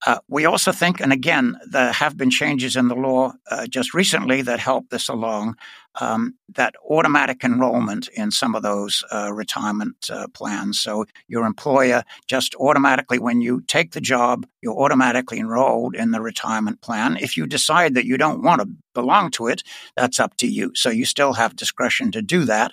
Uh, 0.08 0.18
we 0.28 0.46
also 0.46 0.72
think, 0.72 1.00
and 1.00 1.14
again, 1.14 1.56
there 1.70 1.92
have 1.92 2.18
been 2.18 2.32
changes 2.32 2.76
in 2.76 2.88
the 2.88 2.96
law 2.96 3.32
uh, 3.52 3.68
just 3.68 3.94
recently 3.94 4.42
that 4.42 4.60
help 4.60 4.90
this 4.90 5.10
along, 5.10 5.56
um, 6.02 6.36
that 6.56 6.76
automatic 6.90 7.44
enrollment 7.44 8.08
in 8.16 8.32
some 8.32 8.56
of 8.56 8.64
those 8.64 9.04
uh, 9.12 9.32
retirement 9.34 10.10
uh, 10.10 10.28
plans. 10.34 10.80
So 10.80 11.06
your 11.28 11.46
employer 11.46 12.04
just 12.28 12.56
automatically, 12.56 13.20
when 13.20 13.42
you 13.42 13.62
take 13.68 13.92
the 13.92 14.02
job, 14.02 14.46
you're 14.62 14.78
automatically 14.78 15.40
enrolled 15.40 15.96
in 15.96 16.12
the 16.12 16.22
retirement 16.22 16.82
plan. 16.82 17.18
If 17.18 17.38
you 17.38 17.48
decide 17.48 17.94
that 17.96 18.06
you 18.06 18.18
don't 18.18 18.44
want 18.44 18.62
to 18.62 18.70
belong 18.94 19.32
to 19.32 19.48
it, 19.48 19.64
that's 19.96 20.20
up 20.20 20.36
to 20.38 20.48
you. 20.48 20.72
So 20.76 20.90
you 20.90 21.06
still 21.06 21.34
have 21.34 21.56
discretion 21.56 22.12
to 22.12 22.22
do 22.22 22.46
that. 22.46 22.72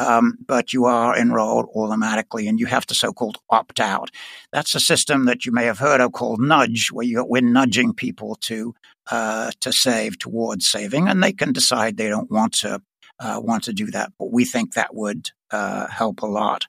um, 0.00 0.38
but 0.46 0.72
you 0.72 0.86
are 0.86 1.16
enrolled 1.16 1.68
automatically 1.74 2.48
and 2.48 2.58
you 2.58 2.66
have 2.66 2.86
to 2.86 2.94
so 2.94 3.12
called 3.12 3.38
opt 3.50 3.78
out. 3.80 4.10
That's 4.52 4.74
a 4.74 4.80
system 4.80 5.26
that 5.26 5.44
you 5.44 5.52
may 5.52 5.64
have 5.66 5.78
heard 5.78 6.00
of 6.00 6.12
called 6.12 6.40
nudge, 6.40 6.88
where 6.90 7.06
you, 7.06 7.24
we're 7.24 7.42
nudging 7.42 7.92
people 7.92 8.36
to, 8.42 8.74
uh, 9.10 9.50
to 9.60 9.72
save 9.72 10.18
towards 10.18 10.70
saving, 10.70 11.08
and 11.08 11.22
they 11.22 11.32
can 11.32 11.52
decide 11.52 11.96
they 11.96 12.08
don't 12.08 12.30
want 12.30 12.54
to. 12.54 12.82
Uh, 13.22 13.38
want 13.38 13.62
to 13.64 13.74
do 13.74 13.90
that, 13.90 14.10
but 14.18 14.32
we 14.32 14.46
think 14.46 14.72
that 14.72 14.94
would 14.94 15.28
uh, 15.50 15.86
help 15.88 16.22
a 16.22 16.26
lot. 16.26 16.64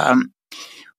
Um, 0.00 0.32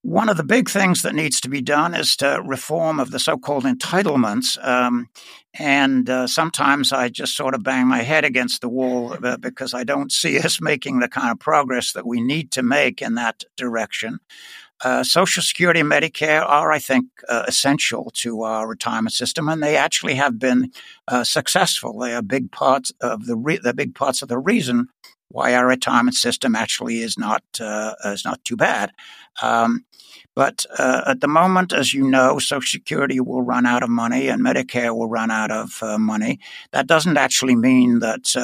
one 0.03 0.27
of 0.27 0.35
the 0.35 0.43
big 0.43 0.69
things 0.69 1.01
that 1.01 1.15
needs 1.15 1.39
to 1.41 1.49
be 1.49 1.61
done 1.61 1.95
is 1.95 2.17
to 2.17 2.43
reform 2.45 2.99
of 2.99 3.11
the 3.11 3.19
so-called 3.19 3.63
entitlements. 3.63 4.61
Um, 4.61 5.09
and 5.53 6.09
uh, 6.09 6.27
sometimes 6.27 6.91
I 6.91 7.07
just 7.07 7.37
sort 7.37 7.55
of 7.55 7.63
bang 7.63 7.87
my 7.87 8.01
head 8.01 8.25
against 8.25 8.59
the 8.59 8.67
wall 8.67 9.15
because 9.39 9.73
I 9.73 9.85
don't 9.85 10.11
see 10.11 10.37
us 10.39 10.59
making 10.61 10.99
the 10.99 11.07
kind 11.07 11.31
of 11.31 11.39
progress 11.39 11.93
that 11.93 12.05
we 12.05 12.19
need 12.19 12.51
to 12.51 12.63
make 12.63 13.01
in 13.01 13.15
that 13.15 13.45
direction. 13.55 14.19
Uh, 14.83 15.03
Social 15.03 15.41
Security 15.41 15.79
and 15.79 15.91
Medicare 15.91 16.45
are, 16.45 16.71
I 16.71 16.79
think, 16.79 17.05
uh, 17.29 17.43
essential 17.47 18.11
to 18.15 18.41
our 18.43 18.67
retirement 18.67 19.13
system, 19.13 19.47
and 19.47 19.63
they 19.63 19.77
actually 19.77 20.15
have 20.15 20.37
been 20.37 20.71
uh, 21.07 21.23
successful. 21.23 21.97
They 21.97 22.13
are 22.13 22.21
big 22.21 22.51
parts 22.51 22.91
of 22.99 23.25
the 23.25 23.35
re- 23.37 23.59
the 23.63 23.73
big 23.73 23.95
parts 23.95 24.21
of 24.21 24.27
the 24.27 24.37
reason 24.37 24.89
why 25.29 25.55
our 25.55 25.65
retirement 25.65 26.15
system 26.15 26.55
actually 26.55 26.99
is 26.99 27.17
not 27.17 27.43
uh, 27.59 27.93
is 28.05 28.25
not 28.25 28.43
too 28.43 28.57
bad. 28.57 28.91
Um, 29.41 29.85
but 30.35 30.65
uh, 30.77 31.03
at 31.07 31.21
the 31.21 31.27
moment, 31.27 31.73
as 31.73 31.93
you 31.93 32.09
know, 32.09 32.39
Social 32.39 32.61
Security 32.61 33.19
will 33.19 33.43
run 33.43 33.65
out 33.65 33.83
of 33.83 33.89
money 33.89 34.29
and 34.29 34.41
Medicare 34.41 34.95
will 34.95 35.07
run 35.07 35.31
out 35.31 35.51
of 35.51 35.81
uh, 35.81 35.97
money. 35.99 36.39
That 36.71 36.87
doesn't 36.87 37.17
actually 37.17 37.55
mean 37.55 37.99
that 37.99 38.35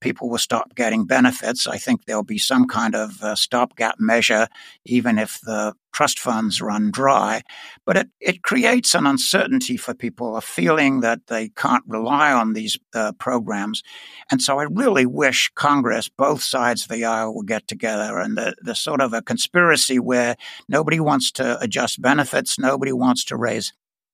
people 0.00 0.28
will 0.28 0.38
stop 0.38 0.74
getting 0.74 1.06
benefits. 1.06 1.66
I 1.66 1.78
think 1.78 2.04
there'll 2.04 2.22
be 2.22 2.38
some 2.38 2.66
kind 2.66 2.94
of 2.94 3.38
stopgap 3.38 3.98
measure, 3.98 4.48
even 4.84 5.18
if 5.18 5.40
the 5.40 5.74
trust 5.92 6.18
funds 6.18 6.60
run 6.60 6.90
dry. 6.90 7.42
But 7.84 7.96
it, 7.96 8.08
it 8.20 8.42
creates 8.42 8.94
an 8.94 9.06
uncertainty 9.06 9.76
for 9.76 9.94
people, 9.94 10.36
a 10.36 10.40
feeling 10.40 11.00
that 11.00 11.26
they 11.26 11.48
can't 11.48 11.84
rely 11.86 12.32
on 12.32 12.52
these 12.52 12.78
uh, 12.94 13.12
programs. 13.12 13.82
And 14.30 14.40
so 14.40 14.58
I 14.58 14.64
really 14.70 15.06
wish 15.06 15.50
Congress, 15.54 16.08
both 16.08 16.42
sides 16.42 16.82
of 16.82 16.88
the 16.88 17.04
aisle, 17.04 17.34
will 17.34 17.42
get 17.42 17.66
together 17.66 18.18
and 18.18 18.36
the, 18.36 18.54
the 18.62 18.74
sort 18.74 19.00
of 19.00 19.12
a 19.12 19.22
conspiracy 19.22 19.98
where 19.98 20.36
nobody 20.68 21.00
wants 21.00 21.30
to 21.32 21.58
adjust 21.60 22.00
benefits, 22.00 22.58
nobody 22.58 22.92
wants 22.92 23.24
to 23.24 23.36
raise 23.36 23.72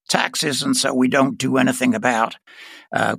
taxes, 0.09 0.63
and 0.63 0.77
so 0.77 0.95
we 0.95 1.09
don't 1.09 1.37
do 1.37 1.57
anything 1.57 1.95
about 1.95 2.37
uh, 2.93 3.17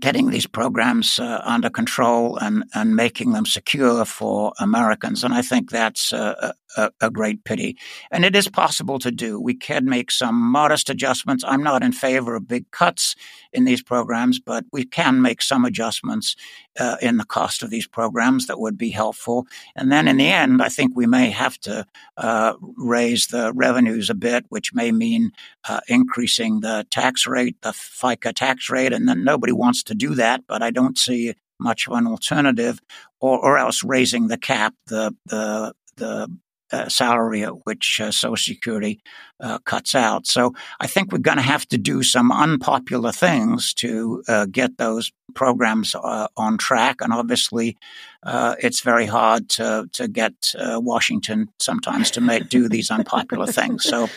getting 0.00 0.30
these 0.30 0.46
programs 0.46 1.18
uh, 1.18 1.40
under 1.44 1.70
control 1.70 2.36
and, 2.38 2.64
and 2.74 2.96
making 2.96 3.32
them 3.32 3.46
secure 3.46 4.04
for 4.04 4.52
Americans. 4.58 5.22
And 5.22 5.34
I 5.34 5.42
think 5.42 5.70
that's 5.70 6.12
a, 6.12 6.54
a, 6.76 6.90
a, 7.00 7.10
great 7.10 7.44
pity. 7.44 7.76
And 8.10 8.24
it 8.24 8.34
is 8.34 8.48
possible 8.48 8.98
to 9.00 9.10
do. 9.10 9.40
We 9.40 9.54
can 9.54 9.84
make 9.84 10.10
some 10.10 10.34
modest 10.34 10.90
adjustments. 10.90 11.44
I'm 11.46 11.62
not 11.62 11.82
in 11.82 11.92
favor 11.92 12.34
of 12.34 12.48
big 12.48 12.70
cuts 12.70 13.14
in 13.52 13.64
these 13.64 13.82
programs, 13.82 14.38
but 14.38 14.64
we 14.72 14.84
can 14.84 15.22
make 15.22 15.42
some 15.42 15.64
adjustments 15.64 16.36
uh, 16.78 16.96
in 17.02 17.16
the 17.18 17.24
cost 17.24 17.62
of 17.62 17.70
these 17.70 17.86
programs 17.86 18.46
that 18.46 18.58
would 18.58 18.78
be 18.78 18.90
helpful. 18.90 19.46
And 19.76 19.92
then 19.92 20.08
in 20.08 20.16
the 20.16 20.28
end, 20.28 20.62
I 20.62 20.68
think 20.68 20.92
we 20.94 21.06
may 21.06 21.30
have 21.30 21.58
to 21.60 21.86
uh, 22.16 22.54
raise 22.76 23.26
the 23.26 23.52
revenues 23.54 24.08
a 24.08 24.14
bit, 24.14 24.46
which 24.48 24.72
may 24.72 24.92
mean 24.92 25.32
uh, 25.68 25.80
increasing 25.88 26.60
the 26.60 26.86
tax 26.90 27.26
rate, 27.26 27.60
the 27.62 27.72
FICA 27.72 28.32
tax 28.34 28.70
rate. 28.70 28.92
And 28.92 29.08
then 29.08 29.24
nobody 29.24 29.52
wants 29.52 29.82
to 29.84 29.94
do 29.94 30.14
that, 30.14 30.44
but 30.46 30.62
I 30.62 30.70
don't 30.70 30.98
see 30.98 31.34
much 31.62 31.86
of 31.86 31.94
an 31.94 32.06
alternative, 32.06 32.80
or, 33.20 33.38
or 33.38 33.56
else 33.56 33.84
raising 33.84 34.26
the 34.28 34.38
cap, 34.38 34.74
the 34.86 35.14
the 35.26 35.72
the 35.96 36.28
uh, 36.72 36.88
salary 36.88 37.42
at 37.42 37.66
which 37.66 38.00
uh, 38.00 38.10
Social 38.10 38.36
Security 38.36 39.00
uh, 39.40 39.58
cuts 39.58 39.94
out. 39.94 40.26
So 40.26 40.54
I 40.80 40.86
think 40.86 41.12
we're 41.12 41.18
going 41.18 41.36
to 41.36 41.42
have 41.42 41.66
to 41.68 41.78
do 41.78 42.02
some 42.02 42.32
unpopular 42.32 43.12
things 43.12 43.74
to 43.74 44.22
uh, 44.26 44.46
get 44.46 44.78
those 44.78 45.12
programs 45.34 45.94
uh, 45.94 46.28
on 46.36 46.58
track. 46.58 46.96
And 47.00 47.12
obviously, 47.12 47.76
uh, 48.22 48.54
it's 48.58 48.80
very 48.80 49.06
hard 49.06 49.48
to 49.50 49.88
to 49.92 50.08
get 50.08 50.54
Washington 50.56 51.48
sometimes 51.58 52.10
to 52.12 52.20
make 52.20 52.48
do 52.48 52.68
these 52.68 52.90
unpopular 52.90 53.46
things. 53.46 53.84
So, 53.84 54.08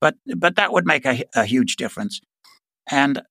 but 0.00 0.16
but 0.36 0.56
that 0.56 0.72
would 0.72 0.86
make 0.86 1.06
a, 1.06 1.24
a 1.34 1.44
huge 1.44 1.76
difference. 1.76 2.20
And 2.90 3.22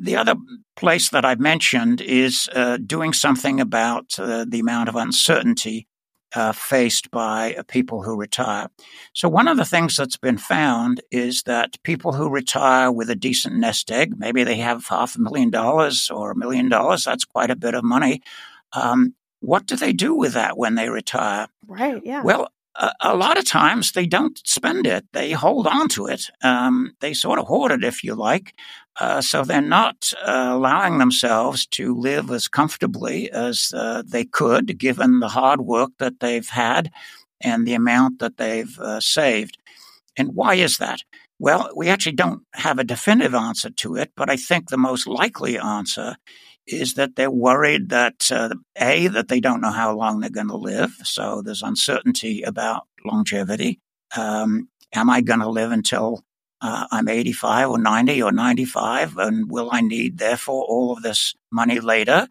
the 0.00 0.16
other 0.16 0.36
place 0.76 1.10
that 1.10 1.24
I've 1.24 1.40
mentioned 1.40 2.00
is 2.00 2.48
doing 2.86 3.12
something 3.12 3.60
about 3.60 4.10
the 4.16 4.60
amount 4.60 4.88
of 4.88 4.96
uncertainty 4.96 5.86
uh, 6.34 6.52
faced 6.52 7.10
by 7.10 7.54
uh, 7.54 7.62
people 7.64 8.02
who 8.02 8.16
retire. 8.16 8.68
So, 9.12 9.28
one 9.28 9.48
of 9.48 9.56
the 9.56 9.64
things 9.64 9.96
that's 9.96 10.16
been 10.16 10.38
found 10.38 11.00
is 11.10 11.42
that 11.44 11.82
people 11.82 12.12
who 12.12 12.28
retire 12.28 12.92
with 12.92 13.10
a 13.10 13.16
decent 13.16 13.56
nest 13.56 13.90
egg, 13.90 14.14
maybe 14.18 14.44
they 14.44 14.56
have 14.56 14.86
half 14.86 15.16
a 15.16 15.20
million 15.20 15.50
dollars 15.50 16.10
or 16.10 16.30
a 16.30 16.36
million 16.36 16.68
dollars, 16.68 17.04
that's 17.04 17.24
quite 17.24 17.50
a 17.50 17.56
bit 17.56 17.74
of 17.74 17.84
money. 17.84 18.22
Um, 18.72 19.14
what 19.40 19.66
do 19.66 19.76
they 19.76 19.92
do 19.92 20.14
with 20.14 20.34
that 20.34 20.58
when 20.58 20.74
they 20.74 20.88
retire? 20.88 21.48
Right, 21.66 22.00
yeah. 22.04 22.22
Well, 22.22 22.48
a, 22.78 22.92
a 23.00 23.16
lot 23.16 23.38
of 23.38 23.44
times 23.44 23.92
they 23.92 24.06
don't 24.06 24.40
spend 24.46 24.86
it, 24.86 25.06
they 25.12 25.32
hold 25.32 25.66
on 25.66 25.88
to 25.90 26.06
it. 26.06 26.24
Um, 26.42 26.94
they 27.00 27.14
sort 27.14 27.38
of 27.38 27.46
hoard 27.46 27.72
it, 27.72 27.84
if 27.84 28.02
you 28.04 28.14
like. 28.14 28.54
Uh, 28.98 29.20
so 29.20 29.44
they're 29.44 29.60
not 29.60 30.12
uh, 30.24 30.48
allowing 30.52 30.98
themselves 30.98 31.66
to 31.66 31.94
live 31.94 32.30
as 32.30 32.48
comfortably 32.48 33.30
as 33.30 33.72
uh, 33.74 34.02
they 34.04 34.24
could, 34.24 34.78
given 34.78 35.20
the 35.20 35.28
hard 35.28 35.60
work 35.60 35.90
that 35.98 36.20
they've 36.20 36.48
had 36.48 36.90
and 37.40 37.66
the 37.66 37.74
amount 37.74 38.18
that 38.18 38.36
they've 38.36 38.78
uh, 38.80 39.00
saved. 39.00 39.56
And 40.16 40.34
why 40.34 40.54
is 40.54 40.78
that? 40.78 41.02
Well, 41.38 41.70
we 41.76 41.88
actually 41.88 42.16
don't 42.16 42.42
have 42.54 42.80
a 42.80 42.84
definitive 42.84 43.34
answer 43.34 43.70
to 43.70 43.94
it, 43.94 44.10
but 44.16 44.28
I 44.28 44.36
think 44.36 44.68
the 44.68 44.76
most 44.76 45.06
likely 45.06 45.56
answer 45.56 46.16
is 46.66 46.94
that 46.94 47.14
they're 47.14 47.30
worried 47.30 47.90
that 47.90 48.30
uh, 48.32 48.50
a 48.76 49.06
that 49.08 49.28
they 49.28 49.40
don't 49.40 49.60
know 49.60 49.70
how 49.70 49.96
long 49.96 50.20
they're 50.20 50.30
going 50.30 50.48
to 50.48 50.56
live, 50.56 50.92
so 51.04 51.40
there's 51.42 51.62
uncertainty 51.62 52.42
about 52.42 52.82
longevity. 53.06 53.80
Um, 54.16 54.68
am 54.92 55.08
I 55.08 55.20
going 55.20 55.40
to 55.40 55.48
live 55.48 55.72
until 55.72 56.24
uh, 56.60 56.86
I'm 56.90 57.08
85 57.08 57.70
or 57.70 57.78
90 57.78 58.22
or 58.22 58.32
95, 58.32 59.16
and 59.16 59.50
will 59.50 59.68
I 59.72 59.80
need 59.80 60.18
therefore 60.18 60.64
all 60.64 60.92
of 60.92 61.02
this 61.02 61.34
money 61.50 61.80
later? 61.80 62.28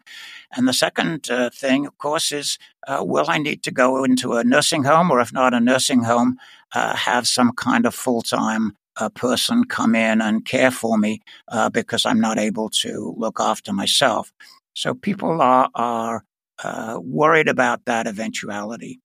And 0.52 0.66
the 0.66 0.72
second 0.72 1.30
uh, 1.30 1.50
thing, 1.50 1.86
of 1.86 1.96
course, 1.98 2.32
is 2.32 2.58
uh, 2.86 3.02
will 3.06 3.26
I 3.28 3.38
need 3.38 3.62
to 3.64 3.70
go 3.70 4.04
into 4.04 4.34
a 4.34 4.44
nursing 4.44 4.84
home, 4.84 5.10
or 5.10 5.20
if 5.20 5.32
not 5.32 5.54
a 5.54 5.60
nursing 5.60 6.02
home, 6.02 6.38
uh, 6.74 6.94
have 6.94 7.26
some 7.26 7.52
kind 7.52 7.86
of 7.86 7.94
full 7.94 8.22
time 8.22 8.76
a 9.00 9.10
person 9.10 9.64
come 9.64 9.94
in 9.94 10.20
and 10.20 10.44
care 10.44 10.70
for 10.70 10.98
me 10.98 11.20
uh, 11.48 11.68
because 11.70 12.04
I'm 12.04 12.20
not 12.20 12.38
able 12.38 12.68
to 12.82 13.14
look 13.16 13.38
after 13.40 13.72
myself. 13.72 14.32
So 14.74 14.94
people 14.94 15.40
are, 15.40 15.70
are 15.74 16.24
uh, 16.62 16.98
worried 17.02 17.48
about 17.48 17.84
that 17.84 18.06
eventuality. 18.06 19.00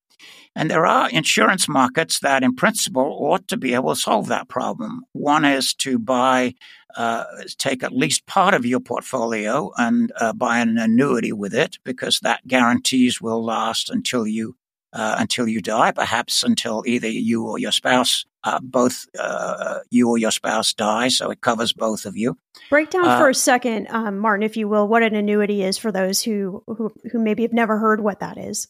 And 0.56 0.70
there 0.70 0.86
are 0.86 1.10
insurance 1.10 1.68
markets 1.68 2.20
that, 2.20 2.44
in 2.44 2.56
principle, 2.56 3.18
ought 3.20 3.48
to 3.48 3.58
be 3.58 3.74
able 3.74 3.96
to 3.96 4.00
solve 4.00 4.28
that 4.28 4.48
problem. 4.48 5.02
One 5.14 5.46
is 5.46 5.74
to 5.76 5.98
buy, 5.98 6.54
uh, 6.96 7.24
take 7.58 7.84
at 7.84 7.92
least 7.92 8.28
part 8.28 8.54
of 8.54 8.66
your 8.66 8.80
portfolio 8.80 9.72
and 9.78 10.12
uh, 10.20 10.34
buy 10.34 10.60
an 10.60 10.78
annuity 10.78 11.32
with 11.34 11.54
it, 11.56 11.80
because 11.84 12.20
that 12.22 12.48
guarantees 12.48 13.20
will 13.20 13.44
last 13.44 13.90
until 13.90 14.28
you 14.28 14.56
uh, 14.94 15.16
until 15.18 15.48
you 15.48 15.60
die, 15.60 15.92
perhaps 15.92 16.44
until 16.44 16.84
either 16.86 17.10
you 17.10 17.48
or 17.48 17.58
your 17.58 17.72
spouse, 17.72 18.26
uh, 18.44 18.60
both 18.62 19.08
uh, 19.20 19.80
you 19.90 20.08
or 20.08 20.20
your 20.20 20.30
spouse 20.30 20.72
die. 20.72 21.08
So 21.08 21.32
it 21.32 21.42
covers 21.42 21.74
both 21.74 22.06
of 22.06 22.16
you. 22.16 22.38
Break 22.70 22.92
down 22.92 23.06
for 23.06 23.26
uh, 23.26 23.32
a 23.32 23.34
second, 23.34 23.88
um, 23.90 24.20
Martin, 24.20 24.44
if 24.44 24.56
you 24.56 24.68
will, 24.68 24.88
what 24.88 25.02
an 25.02 25.16
annuity 25.16 25.64
is 25.64 25.80
for 25.80 25.92
those 25.92 26.22
who, 26.22 26.64
who 26.68 26.94
who 27.12 27.18
maybe 27.18 27.42
have 27.42 27.54
never 27.54 27.80
heard 27.80 28.02
what 28.02 28.20
that 28.20 28.38
is. 28.38 28.68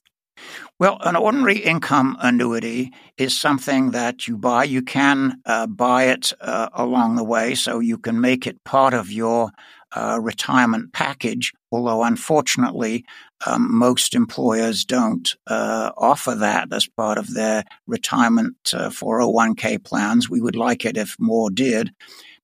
Well, 0.80 0.98
an 1.02 1.15
ordinary 1.15 1.60
income 1.60 2.17
annuity 2.19 2.91
is 3.17 3.39
something 3.39 3.91
that 3.91 4.28
you 4.28 4.38
buy. 4.38 4.63
You 4.65 4.82
can 4.82 5.39
uh, 5.46 5.67
buy 5.67 6.06
it 6.06 6.34
uh, 6.41 6.69
along 6.74 7.15
the 7.15 7.24
way, 7.24 7.56
so 7.56 7.80
you 7.80 7.98
can 7.98 8.19
make 8.19 8.48
it 8.48 8.63
part 8.63 8.93
of 8.93 9.12
your 9.12 9.52
uh, 9.96 10.19
retirement 10.22 10.91
package, 10.91 11.54
although 11.72 12.04
unfortunately, 12.04 13.06
um, 13.46 13.67
most 13.78 14.15
employers 14.15 14.84
don't 14.84 15.36
uh, 15.48 15.91
offer 15.98 16.34
that 16.36 16.74
as 16.74 16.88
part 16.88 17.17
of 17.17 17.34
their 17.34 17.63
retirement 17.88 18.56
uh, 18.74 18.89
401k 18.89 19.84
plans. 19.84 20.30
We 20.30 20.41
would 20.41 20.56
like 20.56 20.86
it 20.86 20.98
if 20.98 21.15
more 21.19 21.52
did. 21.52 21.91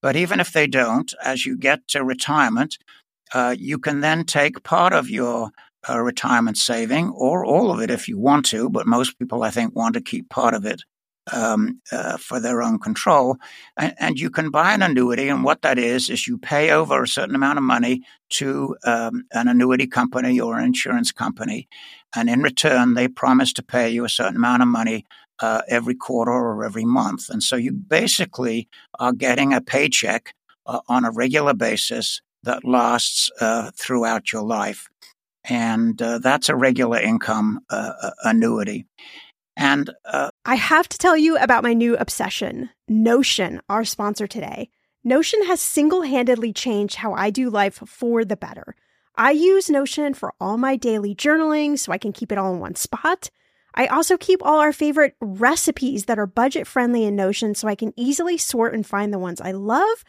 But 0.02 0.16
even 0.16 0.40
if 0.40 0.54
they 0.54 0.68
don't, 0.68 1.14
as 1.24 1.46
you 1.46 1.58
get 1.58 1.88
to 1.90 2.04
retirement, 2.04 2.78
uh, 3.34 3.56
you 3.58 3.78
can 3.80 4.02
then 4.02 4.24
take 4.24 4.64
part 4.64 4.94
of 4.94 5.10
your 5.10 5.52
uh, 5.88 6.00
retirement 6.00 6.58
saving 6.58 7.10
or 7.10 7.46
all 7.46 7.72
of 7.72 7.80
it 7.80 7.90
if 7.90 8.08
you 8.08 8.18
want 8.18 8.46
to, 8.48 8.70
but 8.70 8.88
most 8.88 9.18
people, 9.20 9.44
I 9.44 9.50
think, 9.50 9.76
want 9.76 9.94
to 9.94 10.02
keep 10.02 10.30
part 10.30 10.54
of 10.54 10.66
it 10.66 10.82
um, 11.32 11.82
uh, 11.92 12.18
for 12.18 12.40
their 12.40 12.62
own 12.62 12.80
control. 12.80 13.38
And, 13.78 13.94
and, 14.00 14.20
you 14.20 14.30
can 14.30 14.50
buy 14.50 14.74
an 14.74 14.82
annuity, 14.82 15.30
and 15.30 15.44
what 15.44 15.62
that 15.62 15.78
is 15.78 16.10
is 16.10 16.28
you 16.28 16.38
pay 16.38 16.72
over 16.72 17.04
a 17.04 17.08
certain 17.08 17.36
amount 17.36 17.60
of 17.60 17.64
money 17.64 18.02
to 18.32 18.76
um, 18.84 19.26
an 19.32 19.48
annuity 19.48 19.88
company 19.88 20.40
or 20.40 20.58
an 20.58 20.66
insurance 20.66 21.12
company, 21.12 21.68
and 22.16 22.30
in 22.30 22.42
return 22.42 22.96
they 22.96 23.08
promise 23.08 23.54
to 23.54 23.64
pay 23.64 23.90
you 23.90 24.06
a 24.06 24.10
certain 24.10 24.38
amount 24.38 24.64
of 24.64 24.68
money 24.68 25.06
uh, 25.40 25.62
every 25.68 25.96
quarter 25.96 26.32
or 26.32 26.66
every 26.66 26.86
month. 26.86 27.30
And 27.30 27.44
so 27.44 27.56
you 27.56 27.72
basically 27.72 28.68
are 29.00 29.14
getting 29.14 29.54
a 29.54 29.62
paycheck 29.62 30.34
uh, 30.66 30.80
on 30.88 31.06
a 31.06 31.12
regular 31.12 31.54
basis 31.54 32.22
that 32.44 32.66
lasts 32.66 33.30
uh, 33.42 33.72
throughout 33.76 34.32
your 34.32 34.44
life. 34.44 34.88
And 35.46 36.02
uh, 36.02 36.20
that's 36.20 36.50
a 36.50 36.56
regular 36.56 37.00
income 37.00 37.62
uh, 37.70 37.94
uh, 38.02 38.12
annuity. 38.24 38.86
And 39.56 39.90
I 40.46 40.56
have 40.56 40.88
to 40.88 40.98
tell 40.98 41.18
you 41.18 41.38
about 41.38 41.64
my 41.64 41.74
new 41.74 41.98
obsession, 41.98 42.70
Notion, 42.88 43.62
our 43.68 43.84
sponsor 43.84 44.26
today. 44.26 44.70
Notion 45.04 45.46
has 45.46 45.60
single 45.60 46.04
handedly 46.04 46.54
changed 46.54 46.96
how 46.96 47.14
I 47.14 47.30
do 47.30 47.50
life 47.50 47.82
for 47.86 48.24
the 48.24 48.38
better. 48.38 48.76
I 49.16 49.32
use 49.32 49.70
Notion 49.70 50.14
for 50.14 50.34
all 50.40 50.58
my 50.58 50.78
daily 50.78 51.14
journaling 51.14 51.78
so 51.78 51.92
I 51.92 51.98
can 51.98 52.14
keep 52.14 52.32
it 52.32 52.38
all 52.38 52.54
in 52.54 52.60
one 52.60 52.76
spot. 52.76 53.30
I 53.76 53.88
also 53.88 54.18
keep 54.18 54.44
all 54.44 54.60
our 54.60 54.74
favorite 54.74 55.16
recipes 55.20 56.06
that 56.06 56.20
are 56.20 56.26
budget 56.26 56.66
friendly 56.66 57.04
in 57.04 57.16
Notion 57.16 57.54
so 57.54 57.68
I 57.68 57.76
can 57.76 57.94
easily 57.98 58.38
sort 58.38 58.74
and 58.74 58.86
find 58.86 59.14
the 59.14 59.20
ones 59.20 59.42
I 59.42 59.52
love 59.52 60.04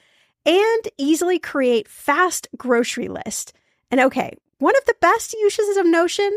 and 0.47 0.89
easily 0.97 1.39
create 1.39 1.89
fast 1.89 2.49
grocery 2.57 3.09
list. 3.09 3.53
And 3.91 4.01
okay, 4.01 4.37
one 4.61 4.77
of 4.77 4.85
the 4.85 4.97
best 5.01 5.35
uses 5.35 5.77
of 5.77 5.87
Notion, 5.87 6.31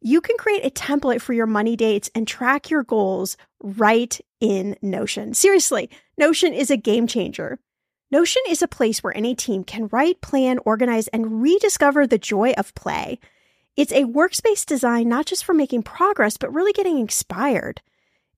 you 0.00 0.20
can 0.20 0.36
create 0.36 0.64
a 0.64 0.70
template 0.70 1.20
for 1.20 1.32
your 1.32 1.46
money 1.46 1.76
dates 1.76 2.10
and 2.14 2.28
track 2.28 2.70
your 2.70 2.84
goals 2.84 3.36
right 3.62 4.18
in 4.40 4.76
Notion. 4.80 5.34
Seriously, 5.34 5.90
Notion 6.16 6.52
is 6.52 6.70
a 6.70 6.76
game 6.76 7.06
changer. 7.06 7.58
Notion 8.10 8.42
is 8.48 8.60
a 8.60 8.68
place 8.68 9.02
where 9.02 9.16
any 9.16 9.34
team 9.34 9.64
can 9.64 9.88
write, 9.92 10.20
plan, 10.20 10.58
organize, 10.64 11.08
and 11.08 11.42
rediscover 11.42 12.06
the 12.06 12.18
joy 12.18 12.52
of 12.52 12.74
play. 12.74 13.18
It's 13.76 13.92
a 13.92 14.04
workspace 14.04 14.66
designed 14.66 15.08
not 15.08 15.26
just 15.26 15.44
for 15.44 15.54
making 15.54 15.84
progress, 15.84 16.36
but 16.36 16.52
really 16.52 16.72
getting 16.72 16.98
inspired. 16.98 17.80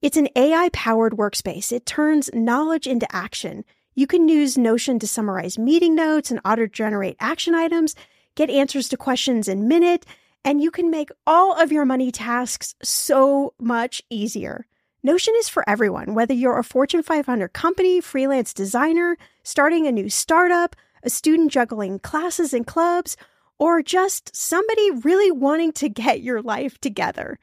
It's 0.01 0.17
an 0.17 0.29
AI 0.37 0.69
powered 0.73 1.15
workspace. 1.15 1.73
It 1.73 1.87
turns 1.87 2.31
knowledge 2.33 2.87
into 2.87 3.13
action. 3.15 3.65
You 3.95 4.07
can 4.07 4.29
use 4.29 4.59
Notion 4.59 4.99
to 4.99 5.09
summarize 5.09 5.59
meeting 5.59 5.95
notes 5.95 6.31
and 6.31 6.41
auto 6.45 6.67
generate 6.67 7.17
action 7.19 7.55
items, 7.55 7.95
get 8.35 8.51
answers 8.51 8.89
to 8.89 8.97
questions 8.97 9.49
in 9.49 9.69
minute, 9.69 10.07
and 10.45 10.63
you 10.63 10.71
can 10.71 10.91
make 10.91 11.11
all 11.27 11.61
of 11.61 11.73
your 11.73 11.85
money 11.85 12.11
tasks 12.11 12.75
so 12.83 13.55
much 13.61 14.03
easier. 14.11 14.67
Notion 15.03 15.35
is 15.39 15.49
for 15.49 15.69
everyone, 15.69 16.15
whether 16.15 16.35
you're 16.35 16.59
a 16.59 16.65
Fortune 16.65 17.03
500 17.03 17.53
company, 17.53 18.01
freelance 18.01 18.55
designer, 18.55 19.17
starting 19.43 19.87
a 19.87 19.93
new 19.93 20.09
startup, 20.09 20.77
a 21.03 21.11
student 21.11 21.51
juggling 21.51 21.99
classes 21.99 22.55
and 22.55 22.67
clubs, 22.67 23.17
or 23.59 23.83
just 23.83 24.35
somebody 24.35 24.91
really 25.03 25.31
wanting 25.31 25.73
to 25.73 25.89
get 25.89 26.23
your 26.23 26.41
life 26.41 26.79
together. 26.81 27.39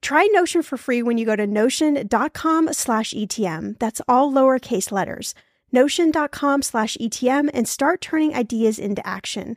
Try 0.00 0.26
Notion 0.32 0.62
for 0.62 0.76
free 0.76 1.02
when 1.02 1.18
you 1.18 1.24
go 1.24 1.36
to 1.36 1.46
notion.com 1.46 2.72
slash 2.72 3.12
ETM. 3.12 3.78
That's 3.78 4.00
all 4.08 4.32
lowercase 4.32 4.92
letters. 4.92 5.34
Notion.com 5.72 6.62
slash 6.62 6.96
ETM 7.00 7.50
and 7.52 7.68
start 7.68 8.00
turning 8.00 8.34
ideas 8.34 8.78
into 8.78 9.04
action. 9.06 9.56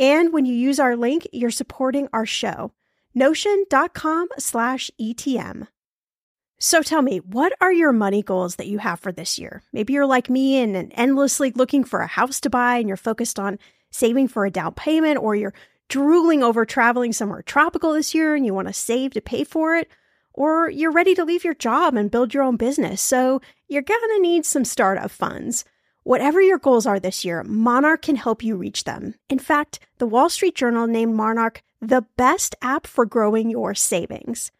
And 0.00 0.32
when 0.32 0.46
you 0.46 0.54
use 0.54 0.80
our 0.80 0.96
link, 0.96 1.28
you're 1.30 1.50
supporting 1.50 2.08
our 2.12 2.26
show. 2.26 2.72
Notion.com 3.14 4.28
slash 4.38 4.90
ETM. 4.98 5.68
So 6.58 6.82
tell 6.82 7.02
me, 7.02 7.18
what 7.18 7.52
are 7.60 7.72
your 7.72 7.92
money 7.92 8.22
goals 8.22 8.56
that 8.56 8.66
you 8.66 8.78
have 8.78 8.98
for 8.98 9.12
this 9.12 9.38
year? 9.38 9.62
Maybe 9.72 9.92
you're 9.92 10.06
like 10.06 10.30
me 10.30 10.56
and 10.58 10.92
endlessly 10.94 11.52
looking 11.52 11.84
for 11.84 12.00
a 12.00 12.06
house 12.06 12.40
to 12.40 12.50
buy 12.50 12.76
and 12.76 12.88
you're 12.88 12.96
focused 12.96 13.38
on 13.38 13.58
saving 13.90 14.28
for 14.28 14.46
a 14.46 14.50
down 14.50 14.72
payment, 14.74 15.18
or 15.18 15.34
you're 15.34 15.54
drooling 15.88 16.42
over 16.42 16.64
traveling 16.64 17.12
somewhere 17.12 17.42
tropical 17.42 17.92
this 17.92 18.14
year 18.14 18.34
and 18.34 18.46
you 18.46 18.54
want 18.54 18.68
to 18.68 18.74
save 18.74 19.12
to 19.12 19.20
pay 19.20 19.42
for 19.44 19.74
it, 19.74 19.88
or 20.32 20.70
you're 20.70 20.92
ready 20.92 21.14
to 21.14 21.24
leave 21.24 21.44
your 21.44 21.54
job 21.54 21.94
and 21.94 22.10
build 22.10 22.32
your 22.32 22.42
own 22.42 22.56
business. 22.56 23.02
So 23.02 23.40
you're 23.68 23.82
going 23.82 24.00
to 24.16 24.22
need 24.22 24.46
some 24.46 24.64
startup 24.64 25.10
funds. 25.10 25.64
Whatever 26.02 26.40
your 26.40 26.58
goals 26.58 26.86
are 26.86 26.98
this 26.98 27.24
year, 27.24 27.44
Monarch 27.44 28.02
can 28.02 28.16
help 28.16 28.42
you 28.42 28.56
reach 28.56 28.84
them. 28.84 29.14
In 29.28 29.38
fact, 29.38 29.80
the 29.98 30.06
Wall 30.06 30.30
Street 30.30 30.54
Journal 30.54 30.86
named 30.86 31.14
Monarch 31.14 31.62
the 31.80 32.06
best 32.16 32.54
app 32.62 32.86
for 32.86 33.04
growing 33.04 33.50
your 33.50 33.74
savings. 33.74 34.50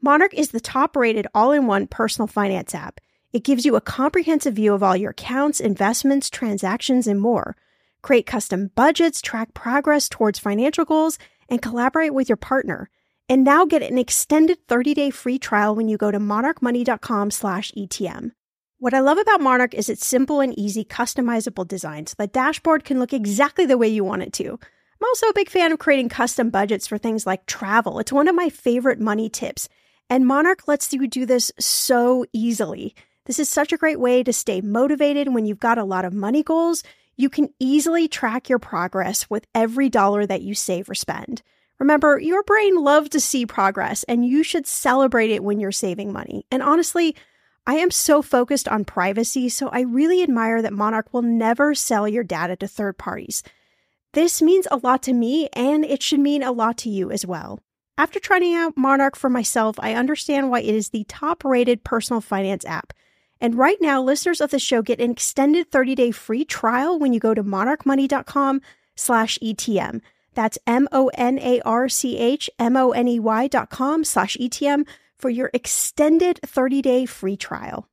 Monarch 0.00 0.34
is 0.34 0.50
the 0.50 0.60
top 0.60 0.96
rated 0.96 1.26
all 1.34 1.52
in 1.52 1.66
one 1.66 1.86
personal 1.86 2.26
finance 2.26 2.74
app. 2.74 3.00
It 3.32 3.44
gives 3.44 3.64
you 3.64 3.76
a 3.76 3.80
comprehensive 3.80 4.54
view 4.54 4.74
of 4.74 4.82
all 4.82 4.96
your 4.96 5.10
accounts, 5.10 5.60
investments, 5.60 6.30
transactions, 6.30 7.06
and 7.06 7.20
more 7.20 7.56
create 8.02 8.26
custom 8.26 8.70
budgets, 8.74 9.20
track 9.20 9.54
progress 9.54 10.08
towards 10.08 10.38
financial 10.38 10.84
goals, 10.84 11.18
and 11.48 11.60
collaborate 11.60 12.14
with 12.14 12.28
your 12.28 12.36
partner. 12.36 12.90
And 13.28 13.44
now 13.44 13.64
get 13.64 13.82
an 13.82 13.98
extended 13.98 14.66
30-day 14.66 15.10
free 15.10 15.38
trial 15.38 15.74
when 15.74 15.88
you 15.88 15.96
go 15.96 16.10
to 16.10 16.18
monarchmoney.com/etm. 16.18 18.32
What 18.80 18.94
I 18.94 19.00
love 19.00 19.18
about 19.18 19.40
Monarch 19.40 19.74
is 19.74 19.88
its 19.88 20.06
simple 20.06 20.40
and 20.40 20.56
easy 20.56 20.84
customizable 20.84 21.66
design 21.66 22.06
so 22.06 22.14
the 22.16 22.28
dashboard 22.28 22.84
can 22.84 23.00
look 23.00 23.12
exactly 23.12 23.66
the 23.66 23.76
way 23.76 23.88
you 23.88 24.04
want 24.04 24.22
it 24.22 24.32
to. 24.34 24.50
I'm 24.52 25.08
also 25.08 25.26
a 25.26 25.34
big 25.34 25.50
fan 25.50 25.72
of 25.72 25.80
creating 25.80 26.10
custom 26.10 26.48
budgets 26.48 26.86
for 26.86 26.96
things 26.96 27.26
like 27.26 27.44
travel. 27.46 27.98
It's 27.98 28.12
one 28.12 28.28
of 28.28 28.36
my 28.36 28.48
favorite 28.48 29.00
money 29.00 29.28
tips, 29.28 29.68
and 30.08 30.26
Monarch 30.26 30.68
lets 30.68 30.92
you 30.92 31.08
do 31.08 31.26
this 31.26 31.50
so 31.58 32.24
easily. 32.32 32.94
This 33.24 33.40
is 33.40 33.48
such 33.48 33.72
a 33.72 33.76
great 33.76 33.98
way 33.98 34.22
to 34.22 34.32
stay 34.32 34.60
motivated 34.60 35.34
when 35.34 35.44
you've 35.44 35.58
got 35.58 35.78
a 35.78 35.84
lot 35.84 36.04
of 36.04 36.12
money 36.12 36.44
goals 36.44 36.84
you 37.18 37.28
can 37.28 37.48
easily 37.58 38.06
track 38.06 38.48
your 38.48 38.60
progress 38.60 39.28
with 39.28 39.44
every 39.52 39.88
dollar 39.88 40.24
that 40.24 40.42
you 40.42 40.54
save 40.54 40.88
or 40.88 40.94
spend. 40.94 41.42
Remember, 41.80 42.18
your 42.20 42.44
brain 42.44 42.76
loves 42.76 43.08
to 43.10 43.20
see 43.20 43.44
progress 43.44 44.04
and 44.04 44.24
you 44.24 44.44
should 44.44 44.68
celebrate 44.68 45.30
it 45.30 45.42
when 45.42 45.58
you're 45.58 45.72
saving 45.72 46.12
money. 46.12 46.46
And 46.52 46.62
honestly, 46.62 47.16
I 47.68 47.74
am 47.74 47.90
so 47.90 48.22
focused 48.22 48.66
on 48.66 48.86
privacy, 48.86 49.50
so 49.50 49.68
I 49.68 49.82
really 49.82 50.22
admire 50.22 50.62
that 50.62 50.72
Monarch 50.72 51.12
will 51.12 51.20
never 51.20 51.74
sell 51.74 52.08
your 52.08 52.24
data 52.24 52.56
to 52.56 52.66
third 52.66 52.96
parties. 52.96 53.42
This 54.14 54.40
means 54.40 54.66
a 54.70 54.78
lot 54.78 55.02
to 55.02 55.12
me, 55.12 55.50
and 55.52 55.84
it 55.84 56.02
should 56.02 56.20
mean 56.20 56.42
a 56.42 56.50
lot 56.50 56.78
to 56.78 56.88
you 56.88 57.10
as 57.10 57.26
well. 57.26 57.60
After 57.98 58.18
trying 58.18 58.54
out 58.54 58.78
Monarch 58.78 59.16
for 59.16 59.28
myself, 59.28 59.76
I 59.80 59.92
understand 59.92 60.50
why 60.50 60.60
it 60.60 60.74
is 60.74 60.88
the 60.88 61.04
top 61.04 61.44
rated 61.44 61.84
personal 61.84 62.22
finance 62.22 62.64
app. 62.64 62.94
And 63.38 63.54
right 63.54 63.76
now, 63.82 64.02
listeners 64.02 64.40
of 64.40 64.50
the 64.50 64.58
show 64.58 64.80
get 64.80 64.98
an 64.98 65.10
extended 65.10 65.70
30-day 65.70 66.12
free 66.12 66.46
trial 66.46 66.98
when 66.98 67.12
you 67.12 67.20
go 67.20 67.34
to 67.34 67.44
monarchmoney.com 67.44 68.62
slash 68.96 69.38
ETM. 69.42 70.00
That's 70.32 70.56
M-O-N-A-R-C-H-M-O-N-E-Y 70.66 73.48
dot 73.48 73.68
com 73.68 74.04
slash 74.04 74.38
ETM 74.40 74.86
for 75.18 75.30
your 75.30 75.50
extended 75.52 76.40
30-day 76.46 77.06
free 77.06 77.36
trial. 77.36 77.88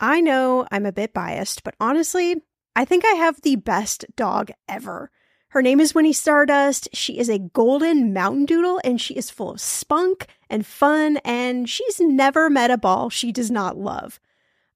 I 0.00 0.20
know 0.20 0.66
I'm 0.70 0.86
a 0.86 0.92
bit 0.92 1.12
biased, 1.12 1.64
but 1.64 1.74
honestly, 1.80 2.36
I 2.76 2.84
think 2.84 3.04
I 3.04 3.14
have 3.14 3.40
the 3.40 3.56
best 3.56 4.04
dog 4.16 4.50
ever. 4.68 5.10
Her 5.48 5.62
name 5.62 5.80
is 5.80 5.94
Winnie 5.94 6.12
Stardust. 6.12 6.88
She 6.92 7.18
is 7.18 7.28
a 7.28 7.38
golden 7.38 8.12
mountain 8.12 8.44
doodle 8.44 8.80
and 8.84 9.00
she 9.00 9.14
is 9.14 9.30
full 9.30 9.50
of 9.50 9.60
spunk 9.60 10.26
and 10.50 10.66
fun 10.66 11.16
and 11.24 11.68
she's 11.68 12.00
never 12.00 12.50
met 12.50 12.70
a 12.70 12.76
ball 12.76 13.08
she 13.08 13.32
does 13.32 13.50
not 13.50 13.78
love. 13.78 14.20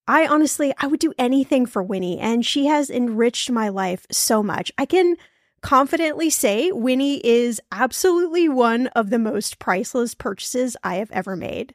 I 0.08 0.26
honestly, 0.26 0.74
I 0.78 0.88
would 0.88 0.98
do 0.98 1.14
anything 1.16 1.64
for 1.64 1.82
Winnie, 1.82 2.18
and 2.18 2.44
she 2.44 2.66
has 2.66 2.90
enriched 2.90 3.50
my 3.50 3.68
life 3.68 4.04
so 4.10 4.42
much. 4.42 4.72
I 4.76 4.84
can 4.84 5.16
confidently 5.62 6.29
say 6.29 6.70
Winnie 6.72 7.25
is 7.25 7.61
absolutely 7.70 8.48
one 8.48 8.88
of 8.88 9.11
the 9.11 9.18
most 9.18 9.59
priceless 9.59 10.14
purchases 10.14 10.77
I 10.83 10.96
have 10.96 11.11
ever 11.12 11.37
made. 11.37 11.75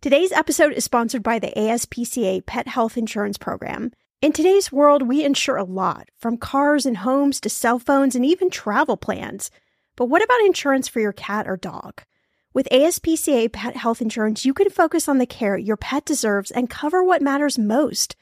Today's 0.00 0.32
episode 0.32 0.72
is 0.74 0.84
sponsored 0.84 1.22
by 1.22 1.38
the 1.38 1.52
ASPCA 1.56 2.44
Pet 2.44 2.68
Health 2.68 2.96
Insurance 2.96 3.38
Program. 3.38 3.92
In 4.20 4.32
today's 4.32 4.70
world, 4.70 5.02
we 5.02 5.24
insure 5.24 5.56
a 5.56 5.64
lot, 5.64 6.08
from 6.16 6.36
cars 6.36 6.86
and 6.86 6.98
homes 6.98 7.40
to 7.40 7.48
cell 7.48 7.78
phones 7.78 8.14
and 8.14 8.24
even 8.24 8.50
travel 8.50 8.96
plans. 8.96 9.50
But 9.96 10.06
what 10.06 10.22
about 10.22 10.40
insurance 10.42 10.86
for 10.86 11.00
your 11.00 11.12
cat 11.12 11.48
or 11.48 11.56
dog? 11.56 12.02
With 12.54 12.68
ASPCA 12.70 13.52
pet 13.52 13.76
health 13.76 14.02
insurance, 14.02 14.44
you 14.44 14.52
can 14.52 14.68
focus 14.68 15.08
on 15.08 15.18
the 15.18 15.26
care 15.26 15.56
your 15.56 15.76
pet 15.76 16.04
deserves 16.04 16.50
and 16.50 16.68
cover 16.68 17.02
what 17.02 17.22
matters 17.22 17.58
most. 17.58 18.14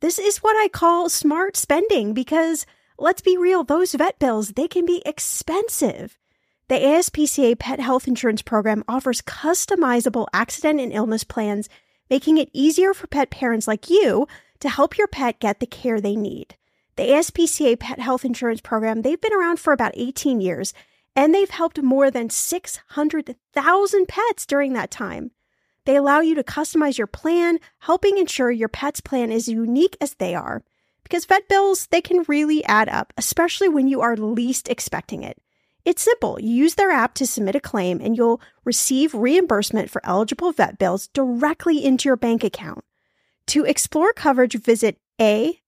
This 0.00 0.18
is 0.18 0.38
what 0.38 0.56
I 0.56 0.68
call 0.68 1.08
smart 1.08 1.56
spending 1.56 2.12
because 2.14 2.66
let's 3.00 3.22
be 3.22 3.36
real, 3.36 3.64
those 3.64 3.94
vet 3.94 4.18
bills, 4.18 4.50
they 4.50 4.68
can 4.68 4.84
be 4.84 5.02
expensive. 5.06 6.18
The 6.68 6.76
ASPCA 6.76 7.58
pet 7.58 7.80
health 7.80 8.06
insurance 8.06 8.42
program 8.42 8.84
offers 8.86 9.22
customizable 9.22 10.28
accident 10.32 10.80
and 10.80 10.92
illness 10.92 11.24
plans, 11.24 11.68
making 12.08 12.38
it 12.38 12.50
easier 12.52 12.94
for 12.94 13.06
pet 13.06 13.30
parents 13.30 13.66
like 13.66 13.90
you 13.90 14.28
to 14.60 14.68
help 14.68 14.96
your 14.96 15.08
pet 15.08 15.40
get 15.40 15.58
the 15.58 15.66
care 15.66 16.00
they 16.00 16.14
need. 16.14 16.56
The 16.96 17.08
ASPCA 17.08 17.80
pet 17.80 17.98
health 17.98 18.24
insurance 18.24 18.60
program, 18.60 19.02
they've 19.02 19.20
been 19.20 19.32
around 19.32 19.58
for 19.58 19.72
about 19.72 19.92
18 19.94 20.40
years 20.40 20.74
and 21.16 21.34
they've 21.34 21.50
helped 21.50 21.82
more 21.82 22.10
than 22.10 22.30
600,000 22.30 24.08
pets 24.08 24.46
during 24.46 24.74
that 24.74 24.90
time. 24.90 25.32
They 25.86 25.96
allow 25.96 26.20
you 26.20 26.34
to 26.34 26.44
customize 26.44 26.98
your 26.98 27.06
plan, 27.06 27.58
helping 27.80 28.18
ensure 28.18 28.50
your 28.50 28.68
pet's 28.68 29.00
plan 29.00 29.32
is 29.32 29.48
unique 29.48 29.96
as 30.00 30.14
they 30.14 30.34
are. 30.34 30.62
Because 31.10 31.24
vet 31.24 31.48
bills, 31.48 31.88
they 31.88 32.00
can 32.00 32.24
really 32.28 32.64
add 32.66 32.88
up, 32.88 33.12
especially 33.16 33.68
when 33.68 33.88
you 33.88 34.00
are 34.00 34.16
least 34.16 34.68
expecting 34.68 35.24
it. 35.24 35.42
It's 35.84 36.02
simple. 36.02 36.38
You 36.40 36.50
use 36.50 36.76
their 36.76 36.92
app 36.92 37.14
to 37.14 37.26
submit 37.26 37.56
a 37.56 37.60
claim 37.60 38.00
and 38.00 38.16
you'll 38.16 38.40
receive 38.64 39.12
reimbursement 39.12 39.90
for 39.90 40.00
eligible 40.06 40.52
vet 40.52 40.78
bills 40.78 41.08
directly 41.08 41.84
into 41.84 42.08
your 42.08 42.16
bank 42.16 42.44
account. 42.44 42.84
To 43.46 43.64
explore 43.64 44.12
coverage, 44.12 44.54
visit 44.54 45.00
ASPCA 45.18 45.58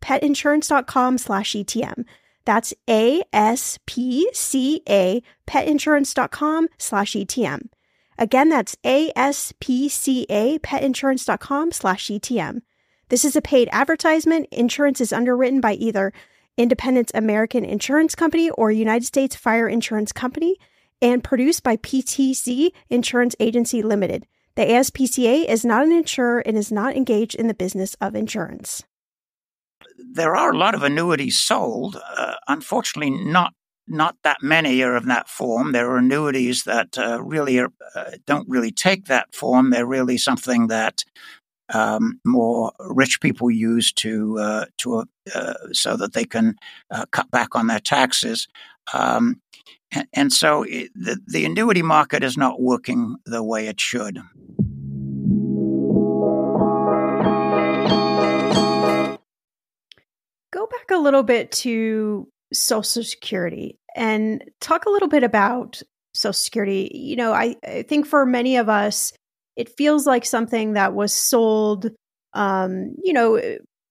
petinsurance.com 0.00 1.18
slash 1.18 1.52
ETM. 1.52 2.04
That's 2.46 2.72
ASPCA 2.88 3.22
petinsurance.com 5.46 6.68
slash 6.78 7.12
ETM. 7.12 7.68
Again, 8.16 8.48
that's 8.48 8.76
ASPCA 8.76 10.60
petinsurance.com 10.60 11.72
slash 11.72 12.06
ETM. 12.06 12.62
This 13.10 13.24
is 13.24 13.34
a 13.34 13.42
paid 13.42 13.68
advertisement. 13.72 14.46
Insurance 14.52 15.00
is 15.00 15.12
underwritten 15.12 15.60
by 15.60 15.72
either 15.74 16.12
Independence 16.56 17.10
American 17.12 17.64
Insurance 17.64 18.14
Company 18.14 18.50
or 18.50 18.70
United 18.70 19.04
States 19.04 19.34
Fire 19.34 19.68
Insurance 19.68 20.12
Company 20.12 20.56
and 21.02 21.24
produced 21.24 21.64
by 21.64 21.76
PTC 21.76 22.70
Insurance 22.88 23.34
Agency 23.40 23.82
Limited. 23.82 24.26
The 24.54 24.62
ASPCA 24.62 25.44
is 25.48 25.64
not 25.64 25.84
an 25.84 25.90
insurer 25.90 26.38
and 26.38 26.56
is 26.56 26.70
not 26.70 26.96
engaged 26.96 27.34
in 27.34 27.48
the 27.48 27.54
business 27.54 27.96
of 28.00 28.14
insurance. 28.14 28.84
There 30.12 30.36
are 30.36 30.52
a 30.52 30.56
lot 30.56 30.76
of 30.76 30.84
annuities 30.84 31.38
sold. 31.38 32.00
Uh, 32.16 32.34
unfortunately, 32.46 33.10
not 33.10 33.54
not 33.88 34.14
that 34.22 34.38
many 34.40 34.82
are 34.82 34.94
of 34.94 35.06
that 35.06 35.28
form. 35.28 35.72
There 35.72 35.90
are 35.90 35.98
annuities 35.98 36.62
that 36.62 36.96
uh, 36.96 37.20
really 37.20 37.58
are, 37.58 37.72
uh, 37.96 38.12
don't 38.24 38.48
really 38.48 38.70
take 38.70 39.06
that 39.06 39.34
form. 39.34 39.70
They're 39.70 39.84
really 39.84 40.16
something 40.16 40.68
that 40.68 41.02
um, 41.72 42.20
more 42.24 42.72
rich 42.80 43.20
people 43.20 43.50
use 43.50 43.92
to 43.92 44.38
uh, 44.38 44.64
to 44.78 45.04
uh, 45.34 45.54
so 45.72 45.96
that 45.96 46.12
they 46.12 46.24
can 46.24 46.56
uh, 46.90 47.06
cut 47.10 47.30
back 47.30 47.54
on 47.54 47.66
their 47.66 47.80
taxes. 47.80 48.48
Um, 48.92 49.40
and, 50.12 50.32
so 50.32 50.64
the, 50.64 51.18
the 51.26 51.44
annuity 51.44 51.82
market 51.82 52.22
is 52.22 52.36
not 52.36 52.60
working 52.60 53.16
the 53.26 53.42
way 53.42 53.66
it 53.66 53.80
should. 53.80 54.18
Go 60.52 60.66
back 60.66 60.90
a 60.92 60.98
little 60.98 61.24
bit 61.24 61.50
to 61.52 62.28
Social 62.52 63.02
Security 63.02 63.78
and 63.96 64.44
talk 64.60 64.86
a 64.86 64.90
little 64.90 65.08
bit 65.08 65.24
about 65.24 65.82
Social 66.14 66.32
Security. 66.32 66.90
You 66.94 67.16
know, 67.16 67.32
I, 67.32 67.56
I 67.64 67.82
think 67.82 68.06
for 68.06 68.24
many 68.24 68.56
of 68.56 68.68
us, 68.68 69.12
it 69.56 69.68
feels 69.76 70.06
like 70.06 70.24
something 70.24 70.74
that 70.74 70.94
was 70.94 71.12
sold, 71.12 71.90
um, 72.34 72.94
you 73.02 73.12
know, 73.12 73.40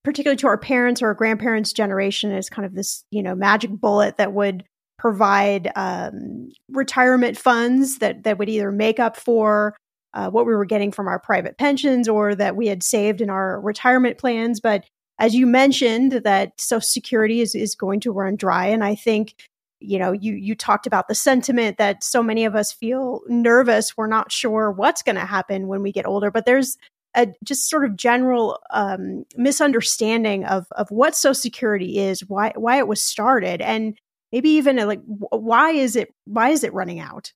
particularly 0.03 0.37
to 0.37 0.47
our 0.47 0.57
parents 0.57 1.01
or 1.01 1.07
our 1.07 1.13
grandparents' 1.13 1.73
generation 1.73 2.31
as 2.31 2.49
kind 2.49 2.65
of 2.65 2.73
this, 2.73 3.03
you 3.11 3.21
know, 3.21 3.35
magic 3.35 3.71
bullet 3.71 4.17
that 4.17 4.33
would 4.33 4.63
provide 4.97 5.71
um, 5.75 6.49
retirement 6.71 7.37
funds 7.37 7.99
that 7.99 8.23
that 8.23 8.37
would 8.37 8.49
either 8.49 8.71
make 8.71 8.99
up 8.99 9.15
for 9.15 9.75
uh, 10.13 10.29
what 10.29 10.45
we 10.45 10.53
were 10.53 10.65
getting 10.65 10.91
from 10.91 11.07
our 11.07 11.19
private 11.19 11.57
pensions 11.57 12.09
or 12.09 12.35
that 12.35 12.55
we 12.55 12.67
had 12.67 12.83
saved 12.83 13.21
in 13.21 13.29
our 13.29 13.61
retirement 13.61 14.17
plans. 14.17 14.59
But 14.59 14.85
as 15.19 15.35
you 15.35 15.45
mentioned, 15.45 16.13
that 16.23 16.53
Social 16.59 16.81
Security 16.81 17.41
is 17.41 17.55
is 17.55 17.75
going 17.75 17.99
to 18.01 18.11
run 18.11 18.35
dry, 18.35 18.67
and 18.67 18.83
I 18.83 18.95
think 18.95 19.35
you 19.79 19.99
know 19.99 20.11
you 20.11 20.33
you 20.33 20.55
talked 20.55 20.87
about 20.87 21.07
the 21.07 21.15
sentiment 21.15 21.77
that 21.77 22.03
so 22.03 22.21
many 22.21 22.45
of 22.45 22.55
us 22.55 22.71
feel 22.71 23.21
nervous. 23.27 23.95
We're 23.97 24.07
not 24.07 24.31
sure 24.31 24.71
what's 24.71 25.03
going 25.03 25.15
to 25.15 25.25
happen 25.25 25.67
when 25.67 25.81
we 25.81 25.91
get 25.91 26.05
older 26.05 26.31
but 26.31 26.45
there's 26.45 26.77
a 27.15 27.27
just 27.43 27.69
sort 27.69 27.85
of 27.85 27.95
general 27.95 28.59
um, 28.69 29.25
misunderstanding 29.35 30.45
of 30.45 30.67
of 30.71 30.89
what 30.91 31.15
social 31.15 31.33
security 31.33 31.97
is 31.97 32.21
why 32.27 32.53
why 32.55 32.77
it 32.77 32.87
was 32.87 33.01
started 33.01 33.61
and 33.61 33.97
maybe 34.31 34.49
even 34.49 34.77
like 34.77 35.01
why 35.05 35.71
is 35.71 35.95
it 35.95 36.13
why 36.25 36.49
is 36.49 36.63
it 36.63 36.73
running 36.73 36.99
out 36.99 37.33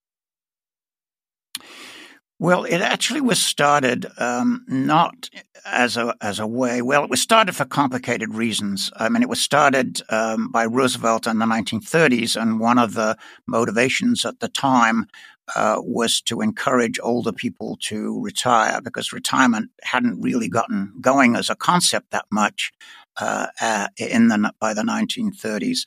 well, 2.44 2.66
it 2.66 2.82
actually 2.82 3.22
was 3.22 3.42
started 3.42 4.06
um, 4.18 4.66
not 4.68 5.30
as 5.66 5.96
a 5.96 6.14
as 6.20 6.40
a 6.40 6.46
way. 6.46 6.82
Well, 6.82 7.06
it 7.06 7.10
was 7.10 7.22
started 7.22 7.56
for 7.56 7.64
complicated 7.64 8.36
reasons. 8.36 8.92
I 8.98 9.08
mean, 9.08 9.24
it 9.24 9.30
was 9.30 9.40
started 9.40 10.02
um, 10.10 10.52
by 10.52 10.66
Roosevelt 10.66 11.26
in 11.26 11.40
the 11.40 11.46
1930s, 11.46 12.36
and 12.36 12.60
one 12.60 12.80
of 12.80 12.96
the 12.96 13.16
motivations 13.48 14.26
at 14.26 14.42
the 14.42 14.50
time 14.50 15.08
uh, 15.56 15.78
was 15.78 16.20
to 16.24 16.42
encourage 16.42 17.00
older 17.02 17.32
people 17.32 17.78
to 17.84 18.22
retire 18.22 18.82
because 18.82 19.14
retirement 19.14 19.72
hadn't 19.82 20.22
really 20.22 20.50
gotten 20.50 20.92
going 21.00 21.38
as 21.38 21.50
a 21.50 21.56
concept 21.56 22.12
that 22.12 22.26
much 22.30 22.74
uh, 23.22 23.48
uh, 23.62 23.88
in 23.96 24.28
the 24.28 24.52
by 24.60 24.74
the 24.74 24.84
1930s. 24.84 25.86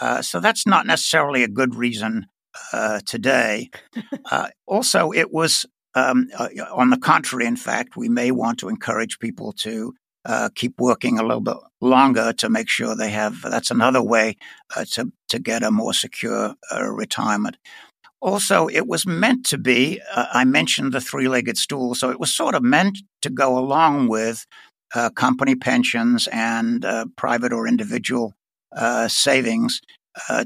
Uh, 0.00 0.22
so 0.22 0.40
that's 0.40 0.66
not 0.66 0.86
necessarily 0.86 1.42
a 1.42 1.48
good 1.48 1.74
reason 1.74 2.26
uh, 2.72 3.00
today. 3.04 3.68
Uh, 4.30 4.48
also, 4.66 5.10
it 5.10 5.32
was 5.32 5.66
um, 5.94 6.28
uh, 6.36 6.48
on 6.72 6.90
the 6.90 6.98
contrary, 6.98 7.46
in 7.46 7.56
fact, 7.56 7.96
we 7.96 8.08
may 8.08 8.30
want 8.30 8.58
to 8.58 8.68
encourage 8.68 9.18
people 9.18 9.52
to 9.52 9.94
uh, 10.24 10.50
keep 10.54 10.74
working 10.78 11.18
a 11.18 11.22
little 11.22 11.40
bit 11.40 11.56
longer 11.80 12.32
to 12.34 12.48
make 12.48 12.68
sure 12.68 12.94
they 12.94 13.10
have. 13.10 13.40
That's 13.42 13.70
another 13.70 14.02
way 14.02 14.36
uh, 14.76 14.84
to 14.92 15.12
to 15.28 15.38
get 15.38 15.62
a 15.62 15.70
more 15.70 15.94
secure 15.94 16.54
uh, 16.72 16.84
retirement. 16.84 17.56
Also, 18.20 18.68
it 18.68 18.86
was 18.86 19.06
meant 19.06 19.46
to 19.46 19.56
be. 19.56 20.00
Uh, 20.14 20.26
I 20.32 20.44
mentioned 20.44 20.92
the 20.92 21.00
three-legged 21.00 21.56
stool, 21.56 21.94
so 21.94 22.10
it 22.10 22.20
was 22.20 22.34
sort 22.34 22.54
of 22.54 22.62
meant 22.62 22.98
to 23.22 23.30
go 23.30 23.58
along 23.58 24.08
with 24.08 24.44
uh, 24.94 25.08
company 25.10 25.54
pensions 25.54 26.28
and 26.30 26.84
private 27.16 27.52
or 27.52 27.66
individual 27.66 28.34
savings 29.08 29.80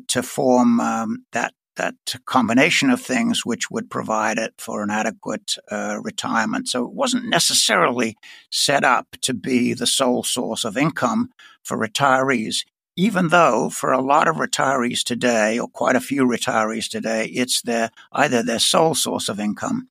to 0.06 0.22
form 0.22 0.78
um, 0.78 1.24
that 1.32 1.52
that 1.76 1.94
combination 2.26 2.90
of 2.90 3.00
things 3.00 3.44
which 3.44 3.70
would 3.70 3.90
provide 3.90 4.38
it 4.38 4.54
for 4.58 4.82
an 4.82 4.90
adequate 4.90 5.56
uh, 5.70 5.98
retirement. 6.02 6.68
So 6.68 6.84
it 6.84 6.92
wasn't 6.92 7.28
necessarily 7.28 8.16
set 8.50 8.84
up 8.84 9.16
to 9.22 9.34
be 9.34 9.74
the 9.74 9.86
sole 9.86 10.22
source 10.22 10.64
of 10.64 10.76
income 10.76 11.30
for 11.62 11.78
retirees, 11.78 12.64
even 12.96 13.28
though 13.28 13.70
for 13.70 13.92
a 13.92 14.00
lot 14.00 14.28
of 14.28 14.36
retirees 14.36 15.02
today, 15.02 15.58
or 15.58 15.68
quite 15.68 15.96
a 15.96 16.00
few 16.00 16.26
retirees 16.26 16.88
today, 16.88 17.26
it's 17.26 17.62
their 17.62 17.90
either 18.12 18.42
their 18.42 18.60
sole 18.60 18.94
source 18.94 19.28
of 19.28 19.40
income 19.40 19.88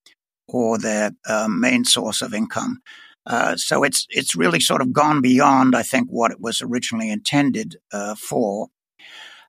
or 0.48 0.78
their 0.78 1.12
uh, 1.28 1.48
main 1.50 1.84
source 1.84 2.22
of 2.22 2.34
income. 2.34 2.82
Uh, 3.26 3.56
so 3.56 3.84
it's 3.84 4.06
it's 4.10 4.36
really 4.36 4.60
sort 4.60 4.82
of 4.82 4.92
gone 4.92 5.22
beyond, 5.22 5.76
I 5.76 5.84
think, 5.84 6.10
what 6.10 6.32
it 6.32 6.42
was 6.42 6.62
originally 6.62 7.10
intended 7.10 7.78
uh, 7.92 8.16
for. 8.16 8.68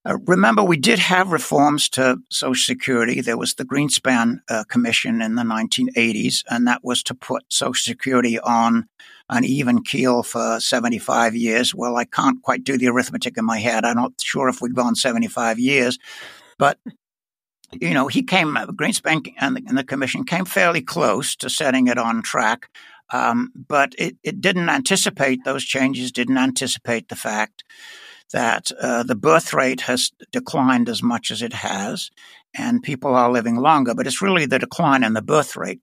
Uh, 0.07 0.19
remember, 0.27 0.63
we 0.63 0.77
did 0.77 0.99
have 0.99 1.33
reforms 1.33 1.89
to 1.89 2.19
Social 2.31 2.63
Security. 2.63 3.21
There 3.21 3.39
was 3.39 3.55
the 3.55 3.65
Greenspan 3.65 4.41
uh, 4.51 4.65
Commission 4.69 5.23
in 5.23 5.35
the 5.35 5.43
1980s, 5.43 6.45
and 6.51 6.67
that 6.69 6.85
was 6.85 7.03
to 7.05 7.15
put 7.15 7.45
Social 7.49 7.81
Security 7.83 8.39
on 8.39 8.87
an 9.31 9.45
even 9.45 9.83
keel 9.83 10.23
for 10.23 10.61
75 10.61 11.35
years. 11.35 11.75
Well, 11.75 11.97
I 11.97 12.05
can't 12.05 12.43
quite 12.43 12.65
do 12.65 12.77
the 12.77 12.89
arithmetic 12.89 13.39
in 13.39 13.47
my 13.47 13.59
head. 13.59 13.87
I'm 13.87 13.97
not 13.97 14.13
sure 14.21 14.49
if 14.49 14.61
we've 14.61 14.75
gone 14.75 14.95
75 14.95 15.59
years, 15.59 15.99
but 16.59 16.79
you 17.73 17.95
know, 17.95 18.07
he 18.07 18.23
came, 18.23 18.57
uh, 18.57 18.67
Greenspan 18.67 19.33
and 19.39 19.57
the, 19.57 19.63
and 19.67 19.77
the 19.77 19.85
commission 19.85 20.25
came 20.25 20.45
fairly 20.45 20.83
close 20.83 21.35
to 21.37 21.49
setting 21.49 21.87
it 21.89 21.99
on 21.99 22.23
track. 22.23 22.69
Um, 23.13 23.53
but 23.55 23.95
it, 23.99 24.17
it 24.23 24.41
didn't 24.41 24.69
anticipate 24.69 25.45
those 25.45 25.65
changes, 25.65 26.13
didn't 26.13 26.39
anticipate 26.39 27.09
the 27.09 27.17
fact 27.17 27.65
that 28.33 28.73
uh, 28.81 29.03
the 29.03 29.15
birth 29.15 29.53
rate 29.53 29.83
has 29.83 30.11
declined 30.33 30.89
as 30.89 31.03
much 31.03 31.31
as 31.31 31.43
it 31.43 31.53
has, 31.53 32.11
and 32.55 32.83
people 32.83 33.15
are 33.15 33.31
living 33.31 33.57
longer. 33.57 33.95
But 33.95 34.07
it's 34.07 34.23
really 34.23 34.47
the 34.47 34.59
decline 34.59 35.05
in 35.05 35.15
the 35.15 35.23
birth 35.23 35.57
rate 35.57 35.81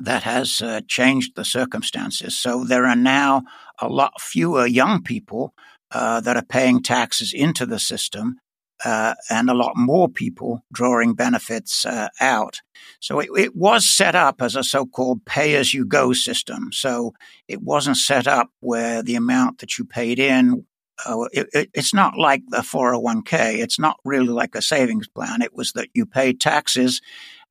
that 0.00 0.22
has 0.22 0.60
uh, 0.60 0.80
changed 0.88 1.36
the 1.36 1.44
circumstances. 1.44 2.38
So 2.38 2.64
there 2.64 2.86
are 2.86 2.96
now 2.96 3.42
a 3.80 3.88
lot 3.88 4.20
fewer 4.20 4.66
young 4.66 5.02
people 5.02 5.54
uh, 5.90 6.20
that 6.22 6.36
are 6.36 6.44
paying 6.44 6.82
taxes 6.82 7.32
into 7.32 7.66
the 7.66 7.78
system. 7.78 8.38
Uh, 8.84 9.14
and 9.30 9.48
a 9.48 9.54
lot 9.54 9.76
more 9.76 10.08
people 10.08 10.64
drawing 10.72 11.14
benefits 11.14 11.86
uh, 11.86 12.08
out. 12.20 12.60
So 12.98 13.20
it, 13.20 13.28
it, 13.36 13.54
was 13.54 13.88
set 13.88 14.16
up 14.16 14.42
as 14.42 14.56
a 14.56 14.64
so 14.64 14.86
called 14.86 15.24
pay 15.24 15.54
as 15.54 15.72
you 15.72 15.84
go 15.84 16.12
system. 16.12 16.70
So 16.72 17.14
it 17.46 17.62
wasn't 17.62 17.96
set 17.96 18.26
up 18.26 18.50
where 18.58 19.00
the 19.00 19.14
amount 19.14 19.58
that 19.58 19.78
you 19.78 19.84
paid 19.84 20.18
in 20.18 20.66
uh, 21.06 21.24
it, 21.32 21.48
it, 21.52 21.70
it's 21.74 21.94
not 21.94 22.16
like 22.18 22.42
the 22.48 22.58
401k. 22.58 23.58
It's 23.58 23.78
not 23.78 23.98
really 24.04 24.28
like 24.28 24.54
a 24.54 24.62
savings 24.62 25.08
plan. 25.08 25.42
It 25.42 25.54
was 25.54 25.72
that 25.72 25.88
you 25.94 26.06
pay 26.06 26.32
taxes, 26.32 27.00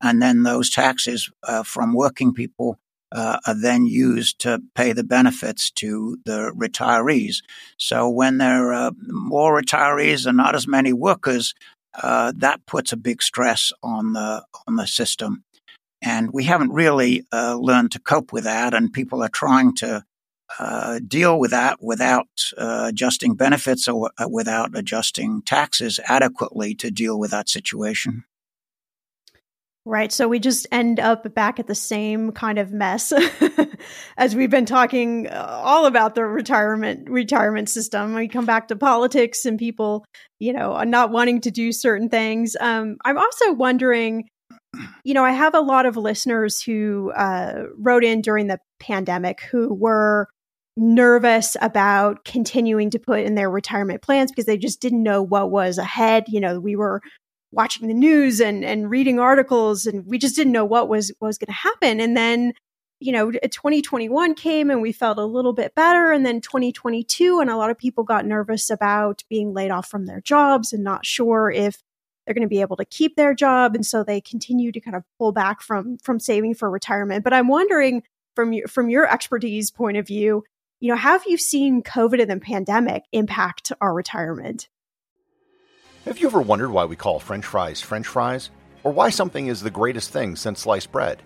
and 0.02 0.22
then 0.22 0.42
those 0.42 0.70
taxes 0.70 1.30
uh, 1.42 1.62
from 1.62 1.94
working 1.94 2.32
people 2.34 2.78
uh, 3.12 3.38
are 3.46 3.54
then 3.54 3.86
used 3.86 4.38
to 4.40 4.60
pay 4.74 4.92
the 4.92 5.04
benefits 5.04 5.70
to 5.72 6.18
the 6.24 6.52
retirees. 6.56 7.42
So 7.78 8.08
when 8.08 8.38
there 8.38 8.72
are 8.72 8.92
more 8.98 9.60
retirees 9.60 10.26
and 10.26 10.36
not 10.36 10.54
as 10.54 10.66
many 10.66 10.92
workers, 10.92 11.54
uh, 12.02 12.32
that 12.36 12.64
puts 12.66 12.92
a 12.92 12.96
big 12.96 13.22
stress 13.22 13.72
on 13.82 14.14
the 14.14 14.44
on 14.66 14.76
the 14.76 14.86
system. 14.86 15.44
and 16.02 16.32
we 16.32 16.44
haven't 16.44 16.72
really 16.72 17.24
uh, 17.32 17.56
learned 17.56 17.92
to 17.92 18.00
cope 18.00 18.32
with 18.32 18.44
that, 18.44 18.74
and 18.74 18.92
people 18.92 19.22
are 19.22 19.28
trying 19.28 19.74
to 19.76 20.04
uh, 20.58 21.00
deal 21.06 21.38
with 21.38 21.50
that 21.50 21.82
without 21.82 22.28
uh, 22.58 22.86
adjusting 22.88 23.34
benefits 23.34 23.88
or 23.88 24.10
uh, 24.18 24.28
without 24.28 24.76
adjusting 24.76 25.42
taxes 25.42 25.98
adequately 26.08 26.74
to 26.74 26.90
deal 26.90 27.18
with 27.18 27.30
that 27.30 27.48
situation. 27.48 28.24
Right. 29.84 30.12
So 30.12 30.28
we 30.28 30.38
just 30.38 30.68
end 30.70 31.00
up 31.00 31.34
back 31.34 31.58
at 31.58 31.66
the 31.66 31.74
same 31.74 32.30
kind 32.30 32.58
of 32.60 32.70
mess 32.70 33.12
as 34.16 34.36
we've 34.36 34.50
been 34.50 34.66
talking 34.66 35.26
uh, 35.26 35.60
all 35.64 35.86
about 35.86 36.14
the 36.14 36.24
retirement 36.24 37.10
retirement 37.10 37.68
system. 37.68 38.14
We 38.14 38.28
come 38.28 38.46
back 38.46 38.68
to 38.68 38.76
politics 38.76 39.44
and 39.44 39.58
people, 39.58 40.04
you 40.38 40.52
know, 40.52 40.80
not 40.84 41.10
wanting 41.10 41.40
to 41.42 41.50
do 41.50 41.72
certain 41.72 42.08
things. 42.08 42.54
Um, 42.60 42.96
I'm 43.04 43.18
also 43.18 43.54
wondering, 43.54 44.28
you 45.02 45.14
know, 45.14 45.24
I 45.24 45.32
have 45.32 45.54
a 45.54 45.60
lot 45.60 45.84
of 45.84 45.96
listeners 45.96 46.62
who 46.62 47.10
uh, 47.16 47.64
wrote 47.76 48.04
in 48.04 48.20
during 48.20 48.46
the 48.46 48.60
pandemic 48.78 49.40
who 49.50 49.74
were 49.74 50.28
nervous 50.76 51.56
about 51.60 52.24
continuing 52.24 52.90
to 52.90 52.98
put 52.98 53.20
in 53.20 53.34
their 53.34 53.50
retirement 53.50 54.02
plans 54.02 54.30
because 54.30 54.46
they 54.46 54.56
just 54.56 54.80
didn't 54.80 55.02
know 55.02 55.22
what 55.22 55.50
was 55.50 55.78
ahead. 55.78 56.24
You 56.28 56.40
know, 56.40 56.60
we 56.60 56.76
were 56.76 57.02
watching 57.52 57.88
the 57.88 57.94
news 57.94 58.40
and 58.40 58.64
and 58.64 58.90
reading 58.90 59.18
articles 59.18 59.86
and 59.86 60.06
we 60.06 60.18
just 60.18 60.34
didn't 60.34 60.52
know 60.52 60.64
what 60.64 60.88
was 60.88 61.12
what 61.18 61.28
was 61.28 61.38
going 61.38 61.46
to 61.46 61.52
happen. 61.52 62.00
And 62.00 62.16
then 62.16 62.54
you 63.00 63.12
know 63.12 63.30
2021 63.30 64.34
came 64.34 64.70
and 64.70 64.80
we 64.80 64.92
felt 64.92 65.18
a 65.18 65.24
little 65.24 65.52
bit 65.52 65.74
better. 65.74 66.10
And 66.12 66.24
then 66.24 66.40
2022 66.40 67.40
and 67.40 67.50
a 67.50 67.56
lot 67.56 67.70
of 67.70 67.78
people 67.78 68.04
got 68.04 68.26
nervous 68.26 68.70
about 68.70 69.22
being 69.28 69.52
laid 69.52 69.70
off 69.70 69.88
from 69.88 70.06
their 70.06 70.22
jobs 70.22 70.72
and 70.72 70.82
not 70.82 71.04
sure 71.04 71.50
if 71.50 71.82
they're 72.24 72.34
going 72.34 72.42
to 72.42 72.48
be 72.48 72.60
able 72.60 72.76
to 72.76 72.84
keep 72.84 73.16
their 73.16 73.34
job. 73.34 73.74
And 73.74 73.84
so 73.84 74.04
they 74.04 74.20
continue 74.20 74.70
to 74.72 74.80
kind 74.80 74.96
of 74.96 75.02
pull 75.18 75.32
back 75.32 75.60
from 75.60 75.98
from 75.98 76.18
saving 76.18 76.54
for 76.54 76.70
retirement. 76.70 77.24
But 77.24 77.34
i'm 77.34 77.48
wondering 77.48 78.02
from 78.34 78.54
your 78.54 78.68
from 78.68 78.88
your 78.88 79.06
expertise 79.06 79.70
point 79.70 79.98
of 79.98 80.06
view 80.06 80.44
you 80.82 80.88
know 80.88 80.96
how 80.96 81.12
have 81.12 81.26
you 81.26 81.38
seen 81.38 81.82
covid 81.82 82.20
and 82.20 82.30
the 82.30 82.38
pandemic 82.38 83.04
impact 83.12 83.70
our 83.80 83.94
retirement 83.94 84.68
have 86.04 86.18
you 86.18 86.26
ever 86.26 86.42
wondered 86.42 86.70
why 86.70 86.84
we 86.84 86.96
call 86.96 87.20
french 87.20 87.46
fries 87.46 87.80
french 87.80 88.06
fries? 88.06 88.50
Or 88.84 88.92
why 88.92 89.10
something 89.10 89.46
is 89.46 89.60
the 89.60 89.70
greatest 89.70 90.10
thing 90.10 90.34
since 90.34 90.60
sliced 90.60 90.90
bread? 90.90 91.22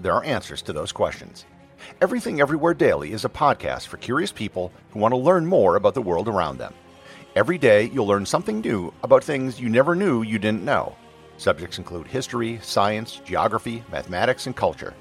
There 0.00 0.12
are 0.12 0.24
answers 0.24 0.60
to 0.62 0.72
those 0.72 0.90
questions. 0.90 1.44
Everything 2.00 2.40
Everywhere 2.40 2.74
Daily 2.74 3.12
is 3.12 3.24
a 3.24 3.28
podcast 3.28 3.86
for 3.86 3.96
curious 3.96 4.32
people 4.32 4.72
who 4.90 4.98
want 4.98 5.12
to 5.12 5.18
learn 5.18 5.46
more 5.46 5.76
about 5.76 5.94
the 5.94 6.02
world 6.02 6.26
around 6.26 6.58
them. 6.58 6.74
Every 7.36 7.58
day, 7.58 7.90
you'll 7.92 8.08
learn 8.08 8.26
something 8.26 8.60
new 8.60 8.92
about 9.04 9.22
things 9.22 9.60
you 9.60 9.68
never 9.68 9.94
knew 9.94 10.22
you 10.22 10.40
didn't 10.40 10.64
know. 10.64 10.96
Subjects 11.36 11.78
include 11.78 12.08
history, 12.08 12.58
science, 12.60 13.20
geography, 13.24 13.84
mathematics, 13.92 14.46
and 14.46 14.56
culture. 14.56 14.94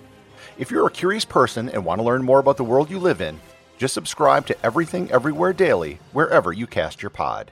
If 0.59 0.69
you're 0.69 0.85
a 0.85 0.91
curious 0.91 1.25
person 1.25 1.69
and 1.69 1.83
want 1.83 1.99
to 1.99 2.05
learn 2.05 2.23
more 2.23 2.39
about 2.39 2.57
the 2.57 2.63
world 2.63 2.91
you 2.91 2.99
live 2.99 3.21
in, 3.21 3.39
just 3.77 3.93
subscribe 3.93 4.47
to 4.47 4.65
Everything 4.65 5.11
Everywhere 5.11 5.53
Daily 5.53 5.99
wherever 6.13 6.51
you 6.53 6.67
cast 6.67 7.01
your 7.01 7.09
pod. 7.09 7.51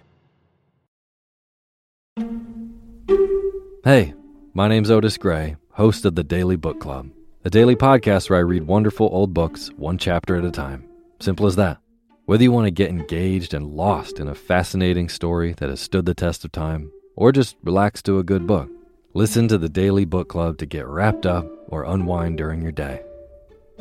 Hey, 3.83 4.13
my 4.53 4.67
name's 4.67 4.89
Otis 4.89 5.17
Gray, 5.17 5.57
host 5.71 6.05
of 6.05 6.15
the 6.15 6.23
Daily 6.23 6.55
Book 6.55 6.79
Club, 6.79 7.09
a 7.43 7.49
daily 7.49 7.75
podcast 7.75 8.29
where 8.29 8.39
I 8.39 8.43
read 8.43 8.65
wonderful 8.65 9.09
old 9.11 9.33
books 9.33 9.69
one 9.75 9.97
chapter 9.97 10.37
at 10.37 10.45
a 10.45 10.51
time. 10.51 10.87
Simple 11.19 11.47
as 11.47 11.57
that. 11.57 11.79
Whether 12.25 12.43
you 12.43 12.53
want 12.53 12.67
to 12.67 12.71
get 12.71 12.89
engaged 12.89 13.53
and 13.53 13.73
lost 13.73 14.19
in 14.19 14.29
a 14.29 14.35
fascinating 14.35 15.09
story 15.09 15.53
that 15.57 15.69
has 15.69 15.81
stood 15.81 16.05
the 16.05 16.13
test 16.13 16.45
of 16.45 16.53
time, 16.53 16.91
or 17.17 17.33
just 17.33 17.57
relax 17.63 18.01
to 18.03 18.19
a 18.19 18.23
good 18.23 18.47
book, 18.47 18.69
listen 19.13 19.49
to 19.49 19.57
the 19.57 19.67
Daily 19.67 20.05
Book 20.05 20.29
Club 20.29 20.57
to 20.59 20.65
get 20.65 20.87
wrapped 20.87 21.25
up 21.25 21.45
or 21.67 21.83
unwind 21.83 22.37
during 22.37 22.61
your 22.61 22.71
day. 22.71 23.01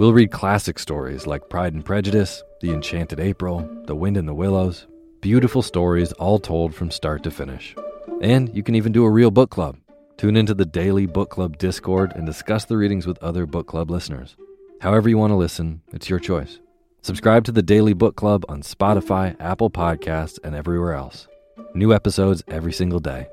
We'll 0.02 0.12
read 0.12 0.32
classic 0.32 0.80
stories 0.80 1.28
like 1.28 1.48
Pride 1.48 1.74
and 1.74 1.84
Prejudice, 1.84 2.42
The 2.60 2.72
Enchanted 2.72 3.20
April, 3.20 3.60
The 3.84 3.94
Wind 3.94 4.16
in 4.16 4.26
the 4.26 4.34
Willows, 4.34 4.88
beautiful 5.20 5.62
stories 5.62 6.10
all 6.14 6.40
told 6.40 6.74
from 6.74 6.90
start 6.90 7.22
to 7.22 7.30
finish. 7.30 7.76
And 8.20 8.52
you 8.52 8.64
can 8.64 8.74
even 8.74 8.90
do 8.90 9.04
a 9.04 9.10
real 9.10 9.30
book 9.30 9.50
club. 9.50 9.76
Tune 10.16 10.36
into 10.36 10.54
the 10.54 10.66
daily 10.66 11.06
book 11.06 11.30
club 11.30 11.56
Discord 11.56 12.14
and 12.16 12.26
discuss 12.26 12.64
the 12.64 12.76
readings 12.76 13.06
with 13.06 13.22
other 13.22 13.46
book 13.46 13.68
club 13.68 13.92
listeners. 13.92 14.34
However, 14.80 15.08
you 15.08 15.18
want 15.18 15.30
to 15.30 15.36
listen, 15.36 15.82
it's 15.92 16.10
your 16.10 16.18
choice. 16.18 16.58
Subscribe 17.02 17.44
to 17.44 17.52
the 17.52 17.62
Daily 17.62 17.92
Book 17.92 18.16
Club 18.16 18.44
on 18.48 18.62
Spotify, 18.62 19.36
Apple 19.38 19.70
Podcasts, 19.70 20.40
and 20.42 20.56
everywhere 20.56 20.94
else. 20.94 21.28
New 21.74 21.94
episodes 21.94 22.42
every 22.48 22.72
single 22.72 22.98
day. 22.98 23.28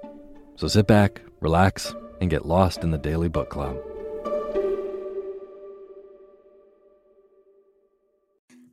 So 0.55 0.67
sit 0.67 0.85
back, 0.85 1.23
relax, 1.39 1.95
and 2.21 2.29
get 2.29 2.45
lost 2.45 2.83
in 2.83 2.91
the 2.91 2.99
Daily 2.99 3.27
Book 3.27 3.49
Club. 3.49 3.75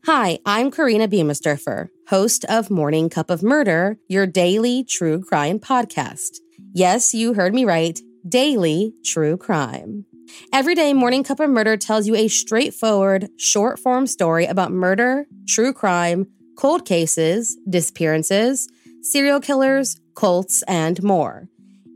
Hi, 0.07 0.39
I'm 0.47 0.71
Karina 0.71 1.09
Biemesderfer, 1.09 1.89
host 2.07 2.45
of 2.45 2.71
Morning 2.71 3.11
Cup 3.11 3.29
of 3.29 3.43
Murder, 3.43 3.99
your 4.07 4.25
daily 4.25 4.85
true 4.85 5.21
crime 5.21 5.59
podcast. 5.59 6.39
Yes, 6.73 7.13
you 7.13 7.35
heard 7.35 7.53
me 7.53 7.65
right, 7.65 7.99
daily 8.29 8.95
true 9.05 9.37
crime. 9.37 10.07
Every 10.53 10.77
day, 10.77 10.95
Morning 10.95 11.25
Cup 11.25 11.41
of 11.41 11.51
Murder 11.51 11.77
tells 11.77 12.07
you 12.07 12.15
a 12.15 12.29
straightforward, 12.29 13.31
short 13.37 13.81
form 13.81 14.07
story 14.07 14.47
about 14.47 14.71
murder, 14.71 15.27
true 15.49 15.73
crime, 15.73 16.29
cold 16.57 16.87
cases, 16.87 17.59
disappearances, 17.69 18.69
serial 19.03 19.41
killers, 19.41 19.99
cults, 20.15 20.63
and 20.69 21.03
more. 21.03 21.49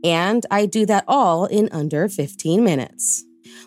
And 0.03 0.45
I 0.51 0.65
do 0.65 0.85
that 0.85 1.05
all 1.07 1.45
in 1.45 1.69
under 1.71 2.09
15 2.09 2.61
minutes. 2.61 3.23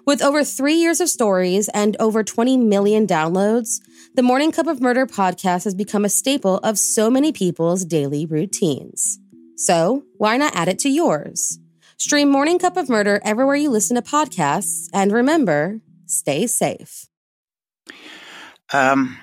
With 0.06 0.22
over 0.22 0.44
three 0.44 0.74
years 0.74 1.00
of 1.00 1.08
stories 1.08 1.70
and 1.70 1.96
over 1.98 2.22
20 2.22 2.58
million 2.58 3.06
downloads, 3.06 3.80
the 4.14 4.22
Morning 4.22 4.52
Cup 4.52 4.68
of 4.68 4.80
Murder 4.80 5.06
podcast 5.06 5.64
has 5.64 5.74
become 5.74 6.04
a 6.04 6.08
staple 6.08 6.58
of 6.58 6.78
so 6.78 7.10
many 7.10 7.32
people's 7.32 7.84
daily 7.84 8.26
routines. 8.26 9.18
So, 9.56 10.04
why 10.18 10.36
not 10.36 10.54
add 10.54 10.68
it 10.68 10.78
to 10.80 10.88
yours? 10.88 11.58
Stream 11.98 12.30
Morning 12.30 12.60
Cup 12.60 12.76
of 12.76 12.88
Murder 12.88 13.20
everywhere 13.24 13.56
you 13.56 13.70
listen 13.70 13.96
to 13.96 14.02
podcasts, 14.02 14.88
and 14.92 15.10
remember, 15.10 15.80
stay 16.06 16.46
safe. 16.46 17.08
Um, 18.72 19.18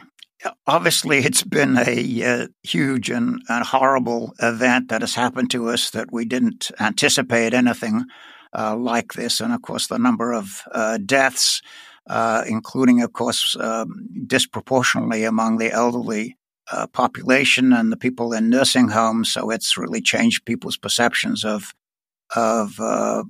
obviously, 0.68 1.20
it's 1.20 1.44
been 1.44 1.78
a 1.78 2.24
uh, 2.24 2.48
huge 2.64 3.10
and, 3.10 3.42
and, 3.48 3.66
horrible 3.66 4.34
event 4.42 4.90
that 4.90 5.02
has 5.02 5.16
happened 5.16 5.52
to 5.52 5.70
us 5.70 5.92
that 5.92 6.12
we 6.12 6.26
didn't 6.26 6.70
anticipate 6.82 7.54
anything 7.54 8.06
uh, 8.58 8.76
like 8.76 9.14
this. 9.14 9.40
And 9.40 9.54
of 9.54 9.62
course, 9.62 9.88
the 9.88 10.00
number 10.00 10.34
of 10.34 10.64
uh, 10.74 10.98
deaths 10.98 11.62
uh, 12.08 12.44
including, 12.48 13.02
of 13.02 13.14
course, 13.14 13.56
um, 13.60 14.08
disproportionately 14.28 15.24
among 15.24 15.58
the 15.58 15.72
elderly 15.72 16.38
uh, 16.72 16.88
population 16.88 17.74
and 17.74 17.92
the 17.92 17.98
people 17.98 18.34
in 18.34 18.50
nursing 18.50 18.90
homes. 18.90 19.32
So 19.32 19.50
it's 19.50 19.78
really 19.78 20.02
changed 20.02 20.46
people's 20.46 20.78
perceptions 20.78 21.44
of 21.44 21.74
of 22.34 22.80
uh, 22.80 23.24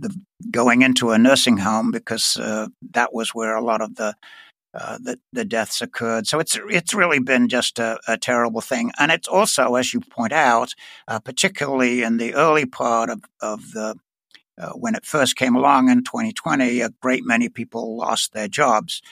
the, 0.00 0.18
going 0.50 0.80
into 0.80 1.10
a 1.10 1.18
nursing 1.18 1.58
home 1.58 1.90
because 1.90 2.38
uh, 2.38 2.68
that 2.92 3.12
was 3.12 3.34
where 3.34 3.54
a 3.54 3.62
lot 3.62 3.82
of 3.82 3.96
the, 3.96 4.14
uh, 4.72 4.96
the, 4.98 5.18
the 5.34 5.44
deaths 5.44 5.82
occurred. 5.82 6.26
So 6.26 6.38
it's 6.38 6.58
it's 6.70 6.94
really 6.94 7.18
been 7.18 7.48
just 7.48 7.78
a, 7.78 7.98
a 8.08 8.16
terrible 8.16 8.62
thing, 8.62 8.92
and 8.98 9.12
it's 9.12 9.28
also, 9.28 9.74
as 9.74 9.92
you 9.92 10.00
point 10.00 10.32
out, 10.32 10.72
particularly 11.24 12.02
in 12.02 12.16
the 12.16 12.34
early 12.34 12.64
part 12.64 13.10
of, 13.10 13.20
of 13.42 13.72
the 13.72 13.94
uh, 14.58 14.70
when 14.70 14.94
it 14.94 15.04
first 15.04 15.36
came 15.36 15.56
along 15.56 15.88
in 15.88 16.04
2020, 16.04 16.80
a 16.80 16.90
great 17.00 17.24
many 17.24 17.48
people 17.48 17.96
lost 17.96 18.32
their 18.32 18.48
jobs. 18.48 19.02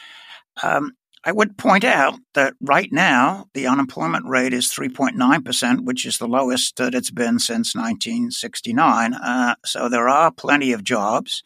Um, 0.62 0.92
I 1.24 1.30
would 1.30 1.56
point 1.56 1.84
out 1.84 2.18
that 2.34 2.54
right 2.60 2.92
now 2.92 3.46
the 3.54 3.66
unemployment 3.68 4.26
rate 4.26 4.52
is 4.52 4.70
3.9%, 4.70 5.84
which 5.84 6.04
is 6.04 6.18
the 6.18 6.26
lowest 6.26 6.76
that 6.76 6.94
it's 6.94 7.12
been 7.12 7.38
since 7.38 7.76
1969. 7.76 9.14
Uh, 9.14 9.54
so 9.64 9.88
there 9.88 10.08
are 10.08 10.32
plenty 10.32 10.72
of 10.72 10.82
jobs. 10.82 11.44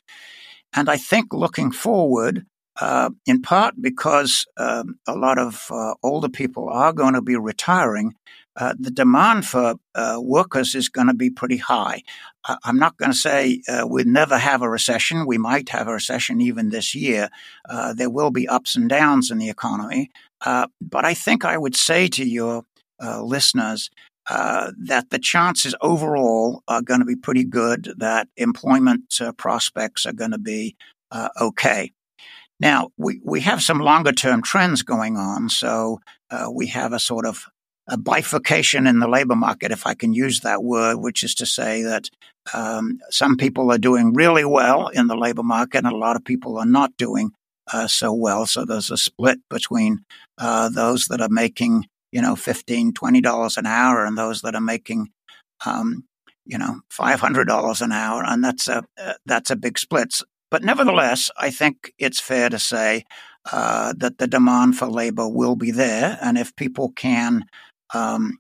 And 0.75 0.89
I 0.89 0.97
think 0.97 1.33
looking 1.33 1.73
forward, 1.73 2.47
uh, 2.81 3.11
in 3.27 3.43
part 3.43 3.75
because 3.81 4.47
um, 4.57 4.99
a 5.07 5.15
lot 5.15 5.39
of 5.39 5.67
uh, 5.71 5.95
older 6.03 6.29
people 6.29 6.69
are 6.71 6.93
going 6.93 7.15
to 7.15 7.23
be 7.23 7.37
retiring, 7.37 8.15
uh, 8.57 8.75
the 8.79 8.91
demand 8.91 9.47
for 9.47 9.75
uh, 9.95 10.19
workers 10.21 10.75
is 10.75 10.89
going 10.89 11.07
to 11.07 11.15
be 11.15 11.31
pretty 11.31 11.59
high. 11.59 12.03
I'm 12.65 12.79
not 12.79 12.97
going 12.97 13.11
to 13.11 13.17
say 13.17 13.61
uh, 13.69 13.87
we'd 13.89 14.07
never 14.07 14.39
have 14.39 14.63
a 14.63 14.69
recession. 14.69 15.27
We 15.27 15.37
might 15.37 15.69
have 15.71 15.89
a 15.89 15.93
recession 15.93 16.41
even 16.41 16.71
this 16.71 16.95
year. 16.95 17.29
Uh, 17.69 17.93
there 17.93 18.11
will 18.11 18.31
be 18.31 18.47
ups 18.49 18.77
and 18.77 18.89
downs 18.89 19.31
in 19.31 19.39
the 19.39 19.51
economy. 19.51 20.11
Uh, 20.45 20.69
but 20.81 21.05
I 21.05 21.13
think 21.13 21.45
I 21.45 21.59
would 21.59 21.77
say 21.77 22.09
to 22.09 22.25
your 22.25 22.63
listeners 23.01 23.91
that 24.29 25.07
the 25.11 25.19
chances 25.19 25.75
overall 25.81 26.63
are 26.69 26.83
going 26.83 27.01
to 27.01 27.07
be 27.07 27.17
pretty 27.17 27.45
good, 27.45 27.93
that 27.99 28.29
employment 28.37 29.21
prospects 29.37 30.07
are 30.07 30.13
going 30.13 30.31
to 30.31 30.39
be 30.39 30.77
okay. 31.41 31.91
Now, 32.61 32.91
we, 32.97 33.21
we 33.25 33.41
have 33.41 33.63
some 33.63 33.81
longer 33.81 34.13
term 34.13 34.43
trends 34.43 34.83
going 34.83 35.17
on. 35.17 35.49
So 35.49 36.01
uh, 36.31 36.49
we 36.53 36.69
have 36.69 36.93
a 36.93 36.99
sort 36.99 37.27
of 37.27 37.47
a 37.89 37.97
bifurcation 37.97 38.87
in 38.87 38.99
the 38.99 39.09
labor 39.09 39.37
market, 39.37 39.71
if 39.71 39.87
I 39.87 39.95
can 39.95 40.13
use 40.13 40.41
that 40.41 40.63
word, 40.63 40.97
which 40.97 41.23
is 41.23 41.35
to 41.37 41.47
say 41.47 41.83
that 41.83 42.11
um, 42.53 42.99
some 43.11 43.37
people 43.37 43.71
are 43.71 43.79
doing 43.79 44.13
really 44.13 44.45
well 44.45 44.89
in 44.89 45.07
the 45.07 45.17
labor 45.17 45.43
market 45.43 45.79
and 45.79 45.87
a 45.87 45.97
lot 45.97 46.17
of 46.17 46.25
people 46.25 46.59
are 46.59 46.67
not 46.67 46.97
doing 46.97 47.31
uh, 47.73 47.87
so 47.87 48.13
well. 48.13 48.47
So 48.47 48.65
there's 48.65 48.91
a 48.91 48.97
split 48.97 49.39
between 49.51 50.05
uh, 50.39 50.69
those 50.69 51.07
that 51.07 51.21
are 51.21 51.29
making, 51.29 51.87
you 52.13 52.23
know, 52.23 52.35
$15, 52.35 52.93
$20 52.93 53.57
an 53.57 53.67
hour 53.67 54.05
and 54.05 54.17
those 54.17 54.43
that 54.43 54.55
are 54.55 54.61
making, 54.61 55.09
um, 55.65 56.05
you 56.45 56.59
know, 56.59 56.81
$500 56.93 57.83
an 57.83 57.93
hour. 57.93 58.25
And 58.25 58.43
that's 58.43 58.69
a, 58.69 58.85
uh, 59.01 59.15
that's 59.27 59.51
a 59.51 59.57
big 59.57 59.79
split. 59.79 60.21
But 60.51 60.63
nevertheless, 60.63 61.31
I 61.37 61.51
think 61.51 61.93
it's 61.99 62.21
fair 62.21 62.49
to 62.49 62.59
say 62.59 63.05
uh, 63.53 63.95
that 63.97 64.19
the 64.19 64.27
demand 64.27 64.77
for 64.77 64.87
labor 64.87 65.29
will 65.29 65.57
be 65.57 65.71
there. 65.71 66.19
And 66.21 66.39
if 66.39 66.55
people 66.57 66.91
can 66.91 67.45
um, 67.95 68.39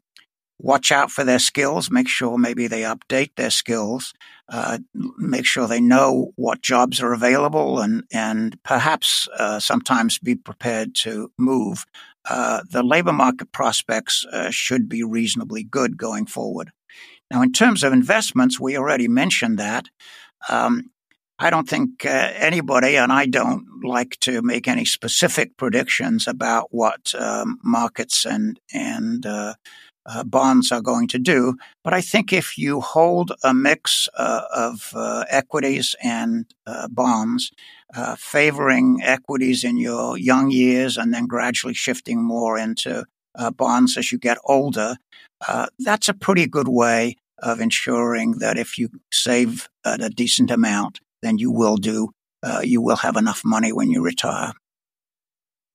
watch 0.58 0.90
out 0.90 1.10
for 1.10 1.24
their 1.24 1.38
skills, 1.38 1.90
make 1.90 2.08
sure 2.08 2.38
maybe 2.38 2.66
they 2.66 2.82
update 2.82 3.30
their 3.36 3.50
skills, 3.50 4.12
uh, 4.48 4.78
make 5.18 5.44
sure 5.44 5.66
they 5.66 5.80
know 5.80 6.32
what 6.36 6.62
jobs 6.62 7.00
are 7.00 7.12
available, 7.12 7.80
and 7.80 8.04
and 8.12 8.62
perhaps 8.62 9.28
uh, 9.38 9.60
sometimes 9.60 10.18
be 10.18 10.34
prepared 10.34 10.94
to 10.94 11.30
move. 11.38 11.84
Uh, 12.28 12.62
the 12.70 12.82
labor 12.82 13.12
market 13.12 13.52
prospects 13.52 14.24
uh, 14.32 14.50
should 14.50 14.88
be 14.88 15.02
reasonably 15.02 15.62
good 15.62 15.96
going 15.96 16.26
forward. 16.26 16.70
Now, 17.30 17.42
in 17.42 17.52
terms 17.52 17.82
of 17.82 17.92
investments, 17.92 18.60
we 18.60 18.76
already 18.76 19.08
mentioned 19.08 19.58
that. 19.58 19.88
Um, 20.48 20.90
I 21.38 21.50
don't 21.50 21.68
think 21.68 22.06
uh, 22.06 22.30
anybody, 22.34 22.96
and 22.96 23.12
I 23.12 23.26
don't 23.26 23.66
like 23.84 24.18
to 24.20 24.40
make 24.40 24.66
any 24.66 24.86
specific 24.86 25.56
predictions 25.58 26.26
about 26.26 26.68
what 26.70 27.14
um, 27.18 27.58
markets 27.62 28.24
and 28.24 28.58
and 28.72 29.26
uh, 29.26 29.54
uh, 30.06 30.24
bonds 30.24 30.72
are 30.72 30.80
going 30.80 31.08
to 31.08 31.18
do. 31.18 31.56
But 31.84 31.92
I 31.92 32.00
think 32.00 32.32
if 32.32 32.56
you 32.56 32.80
hold 32.80 33.32
a 33.44 33.52
mix 33.52 34.08
uh, 34.16 34.42
of 34.54 34.92
uh, 34.94 35.24
equities 35.28 35.94
and 36.02 36.46
uh, 36.66 36.88
bonds, 36.88 37.50
favoring 38.18 39.00
equities 39.02 39.64
in 39.64 39.76
your 39.76 40.18
young 40.18 40.50
years 40.50 40.96
and 40.96 41.14
then 41.14 41.26
gradually 41.26 41.74
shifting 41.74 42.22
more 42.22 42.58
into 42.58 43.04
bonds 43.56 43.96
as 43.96 44.12
you 44.12 44.18
get 44.18 44.38
older, 44.44 44.96
that's 45.78 46.08
a 46.08 46.14
pretty 46.14 46.46
good 46.46 46.68
way 46.68 47.16
of 47.38 47.60
ensuring 47.60 48.32
that 48.38 48.58
if 48.58 48.78
you 48.78 48.90
save 49.10 49.68
a 49.84 50.10
decent 50.10 50.50
amount, 50.50 51.00
then 51.22 51.38
you 51.38 51.50
will 51.50 51.76
do, 51.76 52.10
uh, 52.42 52.60
you 52.62 52.80
will 52.80 52.96
have 52.96 53.16
enough 53.16 53.42
money 53.44 53.72
when 53.72 53.90
you 53.90 54.02
retire. 54.02 54.52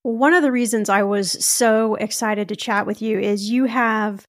One 0.03 0.33
of 0.33 0.41
the 0.41 0.51
reasons 0.51 0.89
I 0.89 1.03
was 1.03 1.31
so 1.45 1.95
excited 1.95 2.49
to 2.49 2.55
chat 2.55 2.87
with 2.87 3.01
you 3.01 3.19
is 3.19 3.49
you 3.49 3.65
have 3.65 4.25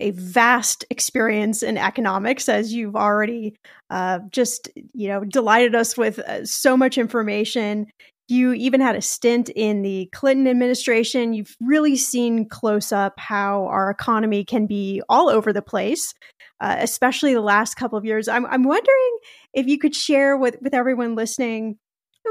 a 0.00 0.10
vast 0.12 0.84
experience 0.90 1.62
in 1.62 1.76
economics, 1.76 2.48
as 2.48 2.72
you've 2.72 2.96
already 2.96 3.54
uh, 3.90 4.20
just 4.30 4.70
you 4.94 5.08
know 5.08 5.24
delighted 5.24 5.74
us 5.74 5.96
with 5.96 6.18
uh, 6.20 6.44
so 6.44 6.76
much 6.76 6.98
information. 6.98 7.86
You 8.28 8.52
even 8.54 8.80
had 8.80 8.96
a 8.96 9.02
stint 9.02 9.50
in 9.50 9.82
the 9.82 10.08
Clinton 10.12 10.46
administration. 10.46 11.34
You've 11.34 11.56
really 11.60 11.96
seen 11.96 12.48
close 12.48 12.92
up 12.92 13.18
how 13.18 13.66
our 13.66 13.90
economy 13.90 14.44
can 14.44 14.66
be 14.66 15.02
all 15.08 15.28
over 15.28 15.52
the 15.52 15.62
place, 15.62 16.14
uh, 16.60 16.76
especially 16.78 17.34
the 17.34 17.40
last 17.40 17.74
couple 17.74 17.98
of 17.98 18.04
years. 18.04 18.28
I'm, 18.28 18.46
I'm 18.46 18.62
wondering 18.62 19.18
if 19.52 19.66
you 19.66 19.78
could 19.78 19.94
share 19.94 20.36
with, 20.36 20.56
with 20.60 20.74
everyone 20.74 21.14
listening 21.14 21.78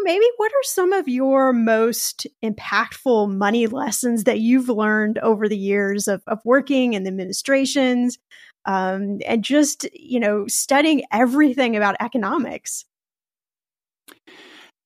maybe 0.03 0.25
what 0.37 0.51
are 0.51 0.63
some 0.63 0.93
of 0.93 1.07
your 1.07 1.51
most 1.53 2.27
impactful 2.43 3.35
money 3.35 3.67
lessons 3.67 4.23
that 4.23 4.39
you've 4.39 4.69
learned 4.69 5.17
over 5.19 5.47
the 5.47 5.57
years 5.57 6.07
of, 6.07 6.21
of 6.27 6.39
working 6.45 6.93
in 6.93 7.03
the 7.03 7.09
administrations 7.09 8.17
um, 8.65 9.19
and 9.25 9.43
just 9.43 9.87
you 9.93 10.19
know 10.19 10.45
studying 10.47 11.03
everything 11.11 11.75
about 11.75 11.95
economics 11.99 12.85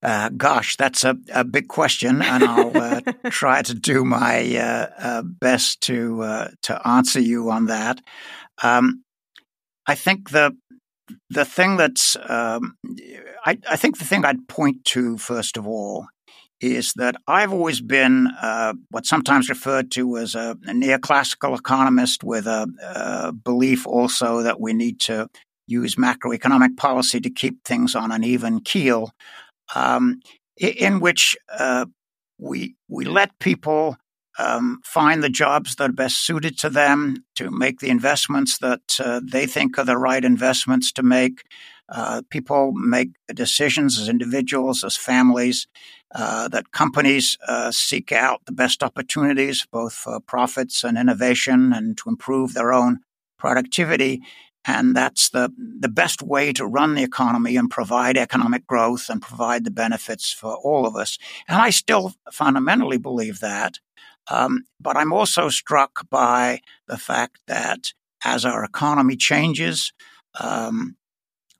uh, 0.02 0.28
gosh, 0.36 0.76
that's 0.76 1.06
a, 1.06 1.16
a 1.34 1.46
big 1.46 1.70
question, 1.70 2.22
and 2.22 2.44
I'll 2.44 2.76
uh, 2.76 3.00
try 3.30 3.62
to 3.62 3.74
do 3.74 4.04
my 4.04 4.58
uh, 4.58 4.90
uh 4.98 5.22
best 5.22 5.80
to 5.84 6.22
uh, 6.22 6.48
to 6.64 6.86
answer 6.86 7.22
you 7.22 7.50
on 7.50 7.68
that. 7.68 8.02
Um, 8.62 9.06
I 9.88 9.96
think 9.96 10.32
the 10.32 10.52
the 11.30 11.46
thing 11.46 11.78
that's, 11.78 12.16
um, 12.28 12.78
I, 13.46 13.58
I, 13.70 13.76
think 13.76 13.98
the 13.98 14.06
thing 14.06 14.26
I'd 14.26 14.48
point 14.48 14.86
to 14.86 15.18
first 15.18 15.58
of 15.58 15.68
all 15.68 16.08
is 16.62 16.94
that 16.94 17.16
I've 17.28 17.52
always 17.52 17.82
been 17.82 18.28
uh, 18.42 18.74
what's 18.90 19.10
sometimes 19.10 19.50
referred 19.50 19.92
to 19.92 20.18
as 20.18 20.34
a, 20.34 20.52
a 20.66 20.72
neoclassical 20.72 21.58
economist 21.58 22.24
with 22.24 22.48
a, 22.48 22.68
a, 22.82 23.34
belief 23.34 23.86
also 23.86 24.42
that 24.44 24.62
we 24.62 24.74
need 24.74 25.00
to 25.02 25.28
use 25.68 25.96
macroeconomic 25.96 26.78
policy 26.78 27.20
to 27.20 27.30
keep 27.30 27.64
things 27.66 27.96
on 27.96 28.12
an 28.12 28.24
even 28.24 28.62
keel, 28.62 29.12
um, 29.76 30.22
in 30.58 31.00
which 31.00 31.36
uh, 31.58 31.86
we 32.40 32.76
we 32.88 33.06
let 33.06 33.38
people 33.40 33.98
um, 34.40 34.82
find 34.84 35.24
the 35.24 35.30
jobs 35.30 35.76
that 35.76 35.90
are 35.90 35.94
best 35.94 36.26
suited 36.26 36.58
to 36.60 36.70
them, 36.70 37.24
to 37.36 37.52
make 37.52 37.80
the 37.80 37.90
investments 37.90 38.58
that 38.60 39.00
uh, 39.00 39.22
they 39.24 39.46
think 39.46 39.78
are 39.78 39.86
the 39.86 39.98
right 39.98 40.24
investments 40.24 40.92
to 40.94 41.04
make. 41.04 41.44
Uh, 41.90 42.22
people 42.30 42.72
make 42.72 43.10
decisions 43.34 44.00
as 44.00 44.10
individuals, 44.10 44.84
as 44.84 44.98
families, 44.98 45.68
uh, 46.16 46.48
that 46.48 46.72
companies 46.72 47.38
uh, 47.48 47.72
seek 47.72 48.12
out 48.12 48.42
the 48.46 48.52
best 48.52 48.82
opportunities, 48.82 49.68
both 49.72 49.94
for 49.94 50.20
profits 50.20 50.84
and 50.84 50.98
innovation, 50.98 51.74
and 51.74 51.98
to 51.98 52.10
improve 52.10 52.54
their 52.54 52.74
own 52.74 53.00
productivity. 53.38 54.22
And 54.66 54.96
that's 54.96 55.30
the, 55.30 55.52
the 55.58 55.90
best 55.90 56.22
way 56.22 56.54
to 56.54 56.66
run 56.66 56.96
the 56.96 57.04
economy 57.04 57.58
and 57.58 57.70
provide 57.70 58.18
economic 58.18 58.66
growth 58.66 59.10
and 59.10 59.22
provide 59.22 59.66
the 59.66 59.72
benefits 59.72 60.32
for 60.32 60.56
all 60.56 60.88
of 60.88 60.96
us. 60.96 61.18
And 61.50 61.62
I 61.62 61.70
still 61.70 62.14
fundamentally 62.32 62.98
believe 62.98 63.42
that. 63.42 63.80
Um, 64.30 64.64
but 64.80 64.98
I'm 64.98 65.14
also 65.14 65.50
struck 65.50 66.10
by 66.10 66.60
the 66.88 66.98
fact 66.98 67.40
that 67.48 67.94
as 68.24 68.46
our 68.46 68.64
economy 68.64 69.16
changes, 69.16 69.92
um, 70.40 70.96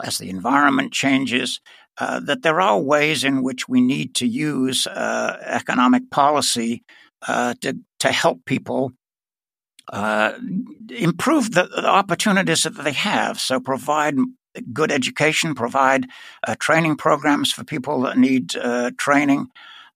as 0.02 0.18
the 0.18 0.30
environment 0.30 0.94
changes, 0.94 1.60
uh, 2.00 2.20
that 2.22 2.42
there 2.42 2.60
are 2.60 2.80
ways 2.80 3.24
in 3.24 3.44
which 3.44 3.68
we 3.68 3.82
need 3.82 4.16
to 4.16 4.26
use 4.26 4.88
uh, 4.88 5.38
economic 5.46 6.10
policy 6.10 6.84
uh, 7.28 7.54
to, 7.62 7.78
to 8.00 8.12
help 8.12 8.44
people 8.46 8.92
uh, 9.92 10.34
improve 10.90 11.52
the, 11.52 11.64
the, 11.64 11.86
opportunities 11.86 12.64
that 12.64 12.84
they 12.84 12.94
have. 12.94 13.40
So, 13.40 13.60
provide 13.60 14.16
good 14.72 14.92
education, 14.92 15.56
provide 15.56 16.08
uh, 16.48 16.56
training 16.60 16.96
programs 16.96 17.52
for 17.52 17.64
people 17.64 18.02
that 18.02 18.18
need 18.18 18.56
uh, 18.56 18.92
training. 18.98 19.48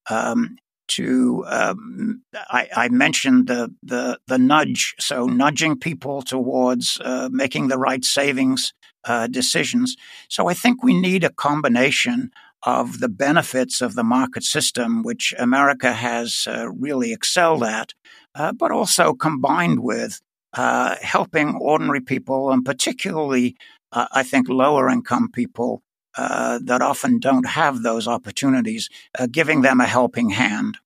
Um, 0.09 0.57
to 0.88 1.44
um, 1.48 2.22
I, 2.34 2.68
I, 2.76 2.90
mentioned 2.90 3.48
the, 3.48 3.74
the 3.84 4.20
the 4.28 4.38
nudge, 4.38 4.96
so 5.00 5.26
nudging 5.26 5.78
people 5.78 6.22
towards 6.22 7.00
uh, 7.04 7.30
making 7.32 7.68
the 7.68 7.78
right 7.78 8.04
savings 8.04 8.74
uh, 9.04 9.28
decisions. 9.28 9.96
So 10.30 10.48
I 10.48 10.54
think 10.54 10.84
we 10.84 11.00
need 11.00 11.24
a 11.24 11.30
combination 11.30 12.32
of 12.64 13.00
the 13.00 13.10
benefits 13.10 13.82
of 13.82 13.96
the 13.96 14.04
market 14.04 14.44
system, 14.44 15.04
which 15.04 15.34
America 15.38 15.94
has 15.94 16.48
uh, 16.48 16.70
really 16.70 17.14
excelled 17.14 17.64
at, 17.64 17.94
uh, 18.36 18.52
but 18.52 18.72
also 18.72 19.14
combined 19.14 19.80
with 19.82 20.20
uh, 20.54 20.96
helping 21.02 21.56
ordinary 21.56 22.02
people, 22.02 22.52
and 22.52 22.66
particularly, 22.66 23.56
uh, 23.92 24.08
I 24.12 24.24
think, 24.24 24.50
lower 24.50 24.90
income 24.90 25.30
people 25.32 25.84
uh, 26.18 26.59
that 26.63 26.82
often 26.82 27.20
don't 27.20 27.47
have 27.47 27.84
those 27.84 28.07
opportunities, 28.07 28.89
uh, 29.18 29.28
giving 29.30 29.61
them 29.61 29.80
a 29.80 29.86
helping 29.86 30.30
hand. 30.30 30.78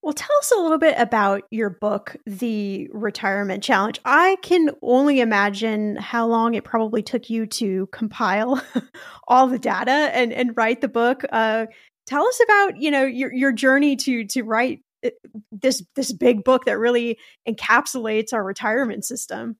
Well, 0.00 0.14
tell 0.14 0.36
us 0.38 0.52
a 0.52 0.60
little 0.60 0.78
bit 0.78 0.94
about 0.96 1.42
your 1.50 1.68
book, 1.68 2.16
The 2.24 2.88
Retirement 2.92 3.62
Challenge. 3.62 4.00
I 4.04 4.36
can 4.42 4.70
only 4.80 5.20
imagine 5.20 5.96
how 5.96 6.26
long 6.26 6.54
it 6.54 6.64
probably 6.64 7.02
took 7.02 7.28
you 7.28 7.46
to 7.46 7.88
compile 7.92 8.62
all 9.28 9.48
the 9.48 9.58
data 9.58 9.90
and, 9.90 10.32
and 10.32 10.56
write 10.56 10.80
the 10.80 10.88
book. 10.88 11.24
Uh, 11.30 11.66
tell 12.06 12.26
us 12.26 12.40
about 12.42 12.80
you 12.80 12.90
know 12.90 13.04
your 13.04 13.32
your 13.34 13.52
journey 13.52 13.96
to 13.96 14.24
to 14.24 14.42
write 14.44 14.80
uh, 15.04 15.10
this 15.52 15.84
this 15.94 16.12
big 16.12 16.42
book 16.42 16.64
that 16.64 16.78
really 16.78 17.18
encapsulates 17.46 18.32
our 18.32 18.42
retirement 18.42 19.04
system. 19.04 19.56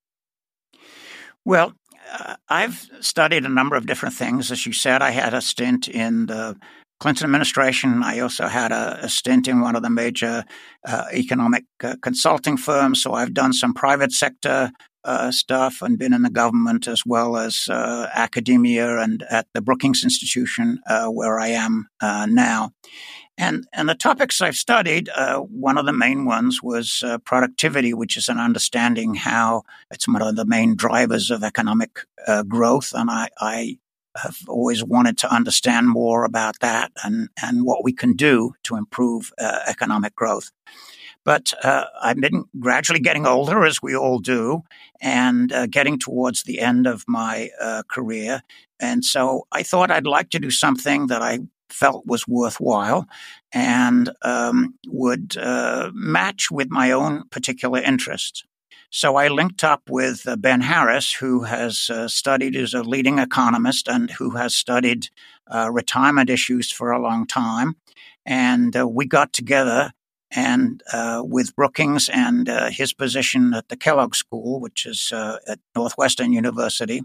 Well, 1.44 1.74
I've 2.48 2.88
studied 3.00 3.44
a 3.44 3.48
number 3.48 3.76
of 3.76 3.86
different 3.86 4.14
things. 4.14 4.50
As 4.50 4.66
you 4.66 4.72
said, 4.72 5.02
I 5.02 5.10
had 5.10 5.34
a 5.34 5.40
stint 5.40 5.88
in 5.88 6.26
the 6.26 6.56
Clinton 7.00 7.26
administration. 7.26 8.02
I 8.02 8.18
also 8.20 8.48
had 8.48 8.72
a, 8.72 9.04
a 9.04 9.08
stint 9.08 9.46
in 9.46 9.60
one 9.60 9.76
of 9.76 9.82
the 9.82 9.90
major 9.90 10.44
uh, 10.86 11.04
economic 11.12 11.64
uh, 11.82 11.96
consulting 12.02 12.56
firms. 12.56 13.02
So 13.02 13.12
I've 13.14 13.34
done 13.34 13.52
some 13.52 13.72
private 13.72 14.12
sector 14.12 14.72
uh, 15.04 15.30
stuff 15.30 15.80
and 15.80 15.98
been 15.98 16.12
in 16.12 16.22
the 16.22 16.30
government 16.30 16.88
as 16.88 17.02
well 17.06 17.36
as 17.36 17.68
uh, 17.70 18.08
academia 18.14 18.98
and 18.98 19.22
at 19.30 19.46
the 19.54 19.62
Brookings 19.62 20.02
Institution, 20.02 20.80
uh, 20.86 21.06
where 21.06 21.38
I 21.38 21.48
am 21.48 21.88
uh, 22.00 22.26
now. 22.28 22.72
And, 23.40 23.68
and 23.72 23.88
the 23.88 23.94
topics 23.94 24.40
I've 24.40 24.56
studied, 24.56 25.08
uh, 25.10 25.38
one 25.38 25.78
of 25.78 25.86
the 25.86 25.92
main 25.92 26.24
ones 26.24 26.60
was 26.60 27.04
uh, 27.06 27.18
productivity, 27.18 27.94
which 27.94 28.16
is 28.16 28.28
an 28.28 28.38
understanding 28.38 29.14
how 29.14 29.62
it's 29.92 30.08
one 30.08 30.20
of 30.20 30.34
the 30.34 30.44
main 30.44 30.74
drivers 30.74 31.30
of 31.30 31.44
economic 31.44 32.00
uh, 32.26 32.42
growth. 32.42 32.92
And 32.94 33.08
I, 33.08 33.28
I 33.38 33.78
have 34.16 34.38
always 34.48 34.82
wanted 34.82 35.18
to 35.18 35.32
understand 35.32 35.88
more 35.88 36.24
about 36.24 36.58
that 36.60 36.90
and, 37.04 37.28
and 37.40 37.64
what 37.64 37.84
we 37.84 37.92
can 37.92 38.14
do 38.14 38.54
to 38.64 38.74
improve 38.74 39.32
uh, 39.38 39.60
economic 39.68 40.16
growth. 40.16 40.50
But 41.24 41.54
uh, 41.62 41.84
I've 42.02 42.20
been 42.20 42.44
gradually 42.58 43.00
getting 43.00 43.26
older, 43.26 43.64
as 43.64 43.80
we 43.80 43.94
all 43.94 44.18
do, 44.18 44.62
and 45.00 45.52
uh, 45.52 45.66
getting 45.66 45.98
towards 45.98 46.42
the 46.42 46.58
end 46.58 46.88
of 46.88 47.04
my 47.06 47.50
career. 47.86 48.42
And 48.80 49.04
so 49.04 49.46
I 49.52 49.62
thought 49.62 49.90
I'd 49.90 50.06
like 50.06 50.30
to 50.30 50.40
do 50.40 50.50
something 50.50 51.08
that 51.08 51.22
I 51.22 51.40
felt 51.72 52.06
was 52.06 52.26
worthwhile 52.26 53.06
and 53.52 54.10
um, 54.22 54.74
would 54.86 55.36
uh, 55.36 55.90
match 55.94 56.50
with 56.50 56.68
my 56.70 56.90
own 56.90 57.24
particular 57.30 57.80
interests. 57.80 58.44
So 58.90 59.16
I 59.16 59.28
linked 59.28 59.64
up 59.64 59.82
with 59.90 60.26
uh, 60.26 60.36
Ben 60.36 60.62
Harris, 60.62 61.12
who 61.12 61.42
has 61.42 61.90
uh, 61.90 62.08
studied 62.08 62.56
as 62.56 62.72
a 62.72 62.82
leading 62.82 63.18
economist 63.18 63.86
and 63.86 64.10
who 64.10 64.30
has 64.30 64.54
studied 64.54 65.08
uh, 65.46 65.70
retirement 65.70 66.30
issues 66.30 66.72
for 66.72 66.90
a 66.90 67.00
long 67.00 67.26
time. 67.26 67.76
And 68.24 68.74
uh, 68.74 68.88
we 68.88 69.06
got 69.06 69.32
together 69.32 69.92
and 70.30 70.82
uh, 70.92 71.22
with 71.24 71.56
Brookings 71.56 72.10
and 72.10 72.48
his 72.70 72.92
position 72.92 73.54
at 73.54 73.68
the 73.68 73.78
Kellogg 73.78 74.14
School, 74.14 74.60
which 74.60 74.84
is 74.84 75.10
at 75.10 75.58
Northwestern 75.74 76.32
University, 76.32 77.02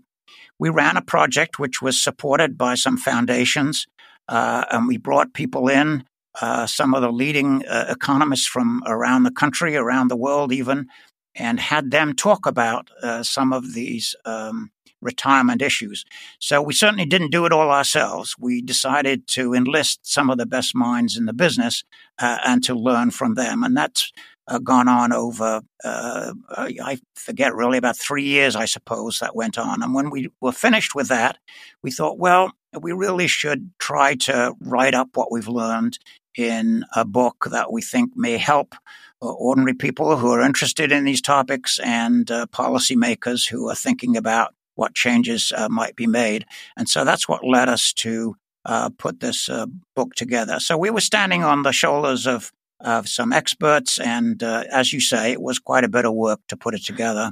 we 0.60 0.70
ran 0.70 0.98
a 0.98 1.02
project 1.02 1.60
which 1.60 1.82
was 1.82 2.02
supported 2.02 2.58
by 2.58 2.76
some 2.76 2.98
foundations, 2.98 3.88
and 4.28 4.88
we 4.88 4.98
brought 4.98 5.34
people 5.34 5.68
in 5.68 6.06
uh, 6.42 6.66
some 6.66 6.94
of 6.94 7.02
the 7.02 7.12
leading 7.12 7.66
uh, 7.66 7.86
economists 7.90 8.48
from 8.48 8.82
around 8.86 9.24
the 9.24 9.32
country, 9.32 9.76
around 9.76 10.08
the 10.08 10.16
world, 10.16 10.52
even, 10.52 10.88
and 11.36 11.60
had 11.60 11.92
them 11.92 12.14
talk 12.14 12.46
about 12.46 12.90
uh, 13.02 13.24
some 13.24 13.54
of 13.54 13.74
these 13.74 14.16
um, 14.26 14.72
retirement 15.02 15.62
issues. 15.62 16.06
So 16.40 16.62
we 16.62 16.74
certainly 16.74 17.06
didn't 17.06 17.32
do 17.32 17.46
it 17.46 17.52
all 17.52 17.70
ourselves. 17.70 18.36
We 18.40 18.62
decided 18.62 19.28
to 19.30 19.54
enlist 19.54 20.00
some 20.04 20.30
of 20.30 20.38
the 20.38 20.46
best 20.46 20.74
minds 20.74 21.18
in 21.18 21.26
the 21.26 21.34
business 21.34 21.84
uh, 22.20 22.38
and 22.46 22.64
to 22.64 22.74
learn 22.74 23.12
from 23.12 23.36
them. 23.36 23.64
And 23.64 23.76
that's 23.76 24.12
uh, 24.48 24.60
gone 24.60 24.88
on 24.88 25.14
over, 25.14 25.62
uh, 25.84 26.34
I 26.58 27.00
forget 27.16 27.54
really, 27.56 27.78
about 27.78 27.98
three 27.98 28.24
years, 28.24 28.56
I 28.56 28.66
suppose, 28.66 29.20
that 29.20 29.36
went 29.36 29.58
on. 29.58 29.82
And 29.82 29.94
when 29.94 30.10
we 30.10 30.30
were 30.42 30.52
finished 30.52 30.96
with 30.96 31.08
that, 31.10 31.38
we 31.82 31.92
thought, 31.92 32.18
well, 32.18 32.52
we 32.82 32.92
really 32.92 33.28
should 33.28 33.72
try 33.80 34.16
to 34.16 34.54
write 34.60 34.94
up 34.94 35.10
what 35.16 35.32
we've 35.32 35.48
learned 35.48 36.00
in 36.36 36.84
a 36.96 37.06
book 37.06 37.48
that 37.52 37.72
we 37.72 37.82
think 37.82 38.12
may 38.16 38.38
help 38.38 38.76
uh, 39.22 39.32
ordinary 39.32 39.74
people 39.74 40.18
who 40.18 40.32
are 40.32 40.42
interested 40.42 40.92
in 40.92 41.06
these 41.06 41.22
topics 41.22 41.80
and 41.80 42.30
uh, 42.32 42.46
policymakers 42.48 43.50
who 43.50 43.70
are 43.70 43.76
thinking 43.76 44.18
about 44.18 44.54
what 44.76 44.96
changes 44.96 45.54
uh, 45.56 45.70
might 45.70 45.96
be 45.96 46.08
made. 46.08 46.46
And 46.76 46.90
so 46.90 47.06
that's 47.06 47.28
what 47.28 47.46
led 47.46 47.70
us 47.70 47.94
to 47.94 48.36
uh, 48.66 48.90
put 48.98 49.20
this 49.20 49.50
uh, 49.50 49.68
book 49.96 50.16
together. 50.16 50.60
So 50.60 50.78
we 50.78 50.90
were 50.90 51.02
standing 51.02 51.44
on 51.44 51.64
the 51.64 51.72
shoulders 51.72 52.26
of 52.28 52.52
of 52.80 53.08
some 53.08 53.32
experts, 53.32 53.98
and 53.98 54.44
uh, 54.44 54.66
as 54.70 54.92
you 54.92 55.00
say, 55.00 55.32
it 55.32 55.42
was 55.42 55.58
quite 55.58 55.86
a 55.86 55.90
bit 55.90 56.04
of 56.04 56.14
work 56.14 56.42
to 56.50 56.58
put 56.58 56.76
it 56.76 56.84
together. 56.84 57.30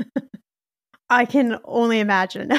I 1.10 1.26
can 1.26 1.60
only 1.66 2.00
imagine. 2.00 2.54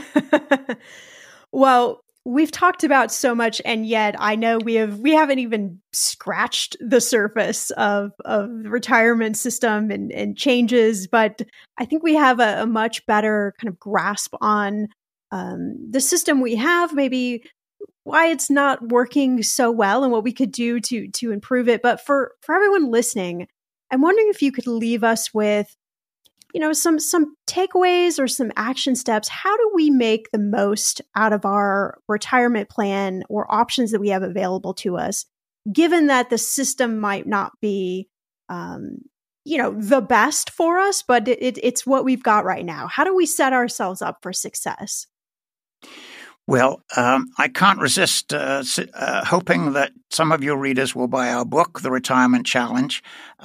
well, 1.53 2.05
we've 2.25 2.53
talked 2.53 2.85
about 2.85 3.11
so 3.11 3.35
much 3.35 3.61
and 3.65 3.87
yet 3.87 4.15
i 4.19 4.37
know 4.37 4.59
we 4.59 4.75
have 4.75 4.99
we 4.99 5.13
haven't 5.13 5.41
even 5.41 5.81
scratched 5.93 6.77
the 6.81 7.01
surface 7.01 7.71
of 7.73 8.13
of 8.25 8.49
the 8.63 8.71
retirement 8.71 9.37
system 9.37 9.91
and 9.91 10.13
and 10.13 10.37
changes 10.37 11.07
but 11.09 11.43
i 11.79 11.85
think 11.85 12.03
we 12.03 12.15
have 12.15 12.39
a, 12.39 12.63
a 12.63 12.67
much 12.67 13.05
better 13.07 13.55
kind 13.61 13.69
of 13.69 13.79
grasp 13.79 14.35
on 14.41 14.87
um, 15.33 15.77
the 15.91 16.01
system 16.01 16.41
we 16.41 16.55
have 16.57 16.93
maybe 16.93 17.43
why 18.05 18.27
it's 18.27 18.51
not 18.51 18.89
working 18.89 19.43
so 19.43 19.71
well 19.71 20.03
and 20.03 20.13
what 20.13 20.25
we 20.25 20.33
could 20.33 20.53
do 20.53 20.81
to 20.81 21.09
to 21.09 21.31
improve 21.31 21.69
it. 21.69 21.83
But 21.83 22.01
for 22.05 22.33
for 22.41 22.55
everyone 22.55 22.91
listening 22.91 23.47
i'm 23.91 24.03
wondering 24.03 24.29
if 24.29 24.43
you 24.43 24.53
could 24.53 24.67
leave 24.67 25.05
us 25.05 25.33
with 25.33 25.75
you 26.53 26.61
know 26.61 26.73
some 26.73 26.99
some 26.99 27.35
takeaways 27.47 28.19
or 28.19 28.29
some 28.29 28.53
action 28.57 28.95
steps. 28.95 29.29
How 29.29 29.57
do 29.57 29.71
we 29.75 29.91
make 29.91 30.31
the 30.31 30.39
most 30.39 31.01
out 31.17 31.33
of 31.33 31.45
our 31.45 31.99
retirement 32.09 32.69
plan 32.69 33.23
or 33.29 33.53
options 33.53 33.91
that 33.93 34.01
we 34.01 34.09
have 34.11 34.23
available 34.23 34.75
to 34.75 34.97
us 34.97 35.27
given 35.73 36.09
that 36.09 36.29
the 36.31 36.39
system 36.39 36.99
might 36.99 37.27
not 37.27 37.53
be 37.61 38.09
um, 38.49 38.99
you 39.45 39.59
know 39.59 39.75
the 39.79 40.01
best 40.01 40.51
for 40.51 40.79
us 40.79 41.03
but 41.03 41.27
it, 41.29 41.43
it, 41.43 41.59
it's 41.63 41.87
what 41.87 42.05
we've 42.05 42.23
got 42.23 42.45
right 42.45 42.65
now? 42.65 42.87
How 42.87 43.05
do 43.05 43.15
we 43.15 43.27
set 43.27 43.53
ourselves 43.53 44.03
up 44.03 44.19
for 44.23 44.33
success 44.33 45.07
well, 46.49 46.83
um, 46.97 47.29
I 47.39 47.47
can't 47.47 47.79
resist 47.79 48.35
uh, 48.35 48.65
uh, 48.95 49.25
hoping 49.25 49.75
that 49.75 49.93
some 50.11 50.33
of 50.33 50.43
your 50.43 50.57
readers 50.57 50.95
will 50.95 51.07
buy 51.07 51.33
our 51.33 51.45
book, 51.45 51.81
The 51.81 51.91
Retirement 51.91 52.47
Challenge. 52.47 53.01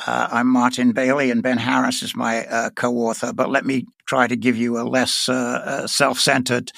Uh, 0.08 0.28
I'm 0.32 0.48
Martin 0.48 0.94
Baily, 0.94 1.32
and 1.32 1.44
Ben 1.44 1.60
Harris 1.60 2.02
is 2.02 2.16
my 2.16 2.48
uh, 2.48 2.72
co-author. 2.72 3.34
But 3.34 3.52
let 3.52 3.66
me 3.66 3.86
try 4.08 4.26
to 4.26 4.36
give 4.36 4.58
you 4.58 4.80
a 4.80 4.84
less 4.84 5.30
uh, 5.30 5.34
uh, 5.34 5.88
self-centered 5.88 6.72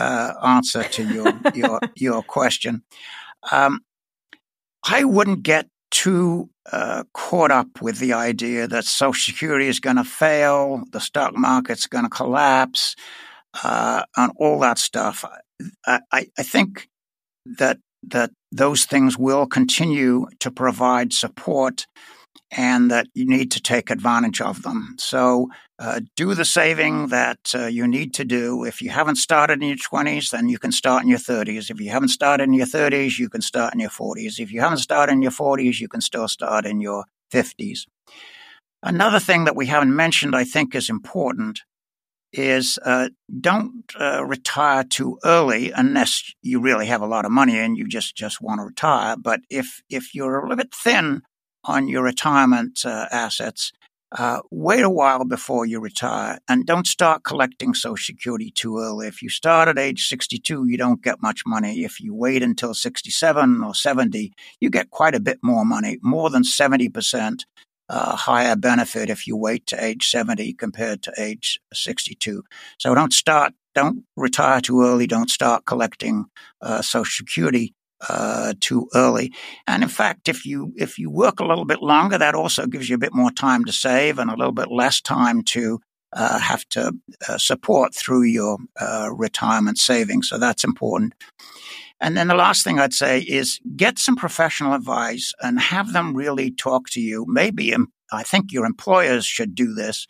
answer 0.00 0.82
to 0.82 1.06
your 1.08 1.32
your 1.54 1.80
your 1.94 2.22
question. 2.22 2.82
Um, 3.52 3.80
I 4.88 5.04
wouldn't 5.04 5.42
get 5.42 5.68
too 5.90 6.48
caught 7.12 7.50
up 7.50 7.82
with 7.82 7.98
the 7.98 8.14
idea 8.14 8.66
that 8.66 8.86
Social 8.86 9.32
Security 9.32 9.68
is 9.68 9.78
going 9.78 9.96
to 9.96 10.04
fail, 10.04 10.82
the 10.90 11.00
stock 11.00 11.36
market's 11.36 11.86
going 11.86 12.04
to 12.04 12.10
collapse, 12.10 12.96
and 13.62 14.32
all 14.36 14.58
that 14.60 14.78
stuff. 14.78 15.22
I, 15.86 16.00
I 16.12 16.42
think 16.42 16.88
that 17.44 17.78
that 18.02 18.30
those 18.52 18.84
things 18.84 19.18
will 19.18 19.46
continue 19.46 20.26
to 20.40 20.50
provide 20.50 21.12
support 21.12 21.86
and 22.50 22.90
that 22.90 23.08
you 23.14 23.26
need 23.26 23.50
to 23.50 23.60
take 23.60 23.90
advantage 23.90 24.40
of 24.40 24.62
them. 24.62 24.94
So 24.98 25.48
uh, 25.78 26.00
do 26.14 26.34
the 26.34 26.44
saving 26.44 27.08
that 27.08 27.38
uh, 27.54 27.66
you 27.66 27.88
need 27.88 28.14
to 28.14 28.24
do. 28.24 28.64
If 28.64 28.80
you 28.80 28.90
haven't 28.90 29.16
started 29.16 29.62
in 29.62 29.68
your 29.68 29.76
20s, 29.76 30.30
then 30.30 30.48
you 30.48 30.58
can 30.58 30.70
start 30.70 31.02
in 31.02 31.08
your 31.08 31.18
30s. 31.18 31.70
If 31.70 31.80
you 31.80 31.90
haven't 31.90 32.10
started 32.10 32.44
in 32.44 32.52
your 32.52 32.66
30s, 32.66 33.18
you 33.18 33.28
can 33.28 33.42
start 33.42 33.74
in 33.74 33.80
your 33.80 33.90
40s. 33.90 34.38
If 34.38 34.52
you 34.52 34.60
haven't 34.60 34.78
started 34.78 35.12
in 35.12 35.22
your 35.22 35.32
40s, 35.32 35.80
you 35.80 35.88
can 35.88 36.00
still 36.00 36.28
start 36.28 36.66
in 36.66 36.80
your 36.80 37.04
50s. 37.32 37.80
Another 38.82 39.18
thing 39.18 39.44
that 39.44 39.56
we 39.56 39.66
haven't 39.66 39.94
mentioned, 39.94 40.36
I 40.36 40.44
think, 40.44 40.74
is 40.74 40.88
important 40.88 41.62
is 42.36 42.78
uh, 42.84 43.08
don't 43.40 43.84
uh, 43.98 44.24
retire 44.24 44.84
too 44.84 45.18
early 45.24 45.72
unless 45.72 46.32
you 46.42 46.60
really 46.60 46.86
have 46.86 47.00
a 47.00 47.06
lot 47.06 47.24
of 47.24 47.32
money 47.32 47.58
and 47.58 47.76
you 47.76 47.86
just, 47.88 48.14
just 48.16 48.40
want 48.40 48.60
to 48.60 48.64
retire. 48.64 49.16
But 49.16 49.40
if 49.50 49.82
if 49.90 50.14
you're 50.14 50.38
a 50.38 50.42
little 50.42 50.56
bit 50.56 50.74
thin 50.74 51.22
on 51.64 51.88
your 51.88 52.02
retirement 52.02 52.84
uh, 52.84 53.06
assets, 53.10 53.72
uh, 54.12 54.40
wait 54.50 54.82
a 54.82 54.90
while 54.90 55.24
before 55.24 55.66
you 55.66 55.80
retire 55.80 56.38
and 56.48 56.64
don't 56.64 56.86
start 56.86 57.24
collecting 57.24 57.74
Social 57.74 57.96
Security 57.96 58.52
too 58.52 58.78
early. 58.78 59.08
If 59.08 59.20
you 59.20 59.28
start 59.28 59.68
at 59.68 59.78
age 59.78 60.06
62, 60.06 60.66
you 60.68 60.78
don't 60.78 61.02
get 61.02 61.20
much 61.20 61.42
money. 61.44 61.84
If 61.84 62.00
you 62.00 62.14
wait 62.14 62.42
until 62.42 62.72
67 62.72 63.62
or 63.64 63.74
70, 63.74 64.32
you 64.60 64.70
get 64.70 64.90
quite 64.90 65.16
a 65.16 65.20
bit 65.20 65.38
more 65.42 65.64
money, 65.64 65.98
more 66.02 66.30
than 66.30 66.44
70% 66.44 67.40
uh, 67.88 68.16
higher 68.16 68.56
benefit 68.56 69.10
if 69.10 69.26
you 69.26 69.36
wait 69.36 69.66
to 69.68 69.84
age 69.84 70.08
70 70.08 70.54
compared 70.54 71.02
to 71.02 71.12
age 71.18 71.60
62. 71.72 72.42
So 72.78 72.94
don't 72.94 73.12
start, 73.12 73.54
don't 73.74 74.04
retire 74.16 74.60
too 74.60 74.82
early, 74.82 75.06
don't 75.06 75.30
start 75.30 75.64
collecting 75.66 76.26
uh, 76.60 76.82
Social 76.82 77.24
Security 77.24 77.74
uh, 78.08 78.54
too 78.60 78.88
early. 78.94 79.32
And 79.66 79.82
in 79.82 79.88
fact, 79.88 80.28
if 80.28 80.44
you 80.44 80.72
if 80.76 80.98
you 80.98 81.10
work 81.10 81.40
a 81.40 81.46
little 81.46 81.64
bit 81.64 81.82
longer, 81.82 82.18
that 82.18 82.34
also 82.34 82.66
gives 82.66 82.88
you 82.88 82.96
a 82.96 82.98
bit 82.98 83.14
more 83.14 83.30
time 83.30 83.64
to 83.64 83.72
save 83.72 84.18
and 84.18 84.30
a 84.30 84.36
little 84.36 84.52
bit 84.52 84.70
less 84.70 85.00
time 85.00 85.42
to 85.44 85.80
uh, 86.12 86.38
have 86.38 86.66
to 86.70 86.92
uh, 87.28 87.38
support 87.38 87.94
through 87.94 88.22
your 88.22 88.58
uh, 88.80 89.10
retirement 89.12 89.78
savings. 89.78 90.28
So 90.28 90.38
that's 90.38 90.64
important. 90.64 91.14
And 92.00 92.16
then 92.16 92.28
the 92.28 92.34
last 92.34 92.62
thing 92.62 92.78
I'd 92.78 92.92
say 92.92 93.20
is 93.20 93.58
get 93.76 93.98
some 93.98 94.16
professional 94.16 94.74
advice 94.74 95.32
and 95.42 95.58
have 95.58 95.92
them 95.92 96.14
really 96.14 96.50
talk 96.50 96.90
to 96.90 97.00
you. 97.00 97.24
Maybe 97.28 97.74
I 98.12 98.22
think 98.22 98.52
your 98.52 98.66
employers 98.66 99.24
should 99.24 99.54
do 99.54 99.74
this. 99.74 100.06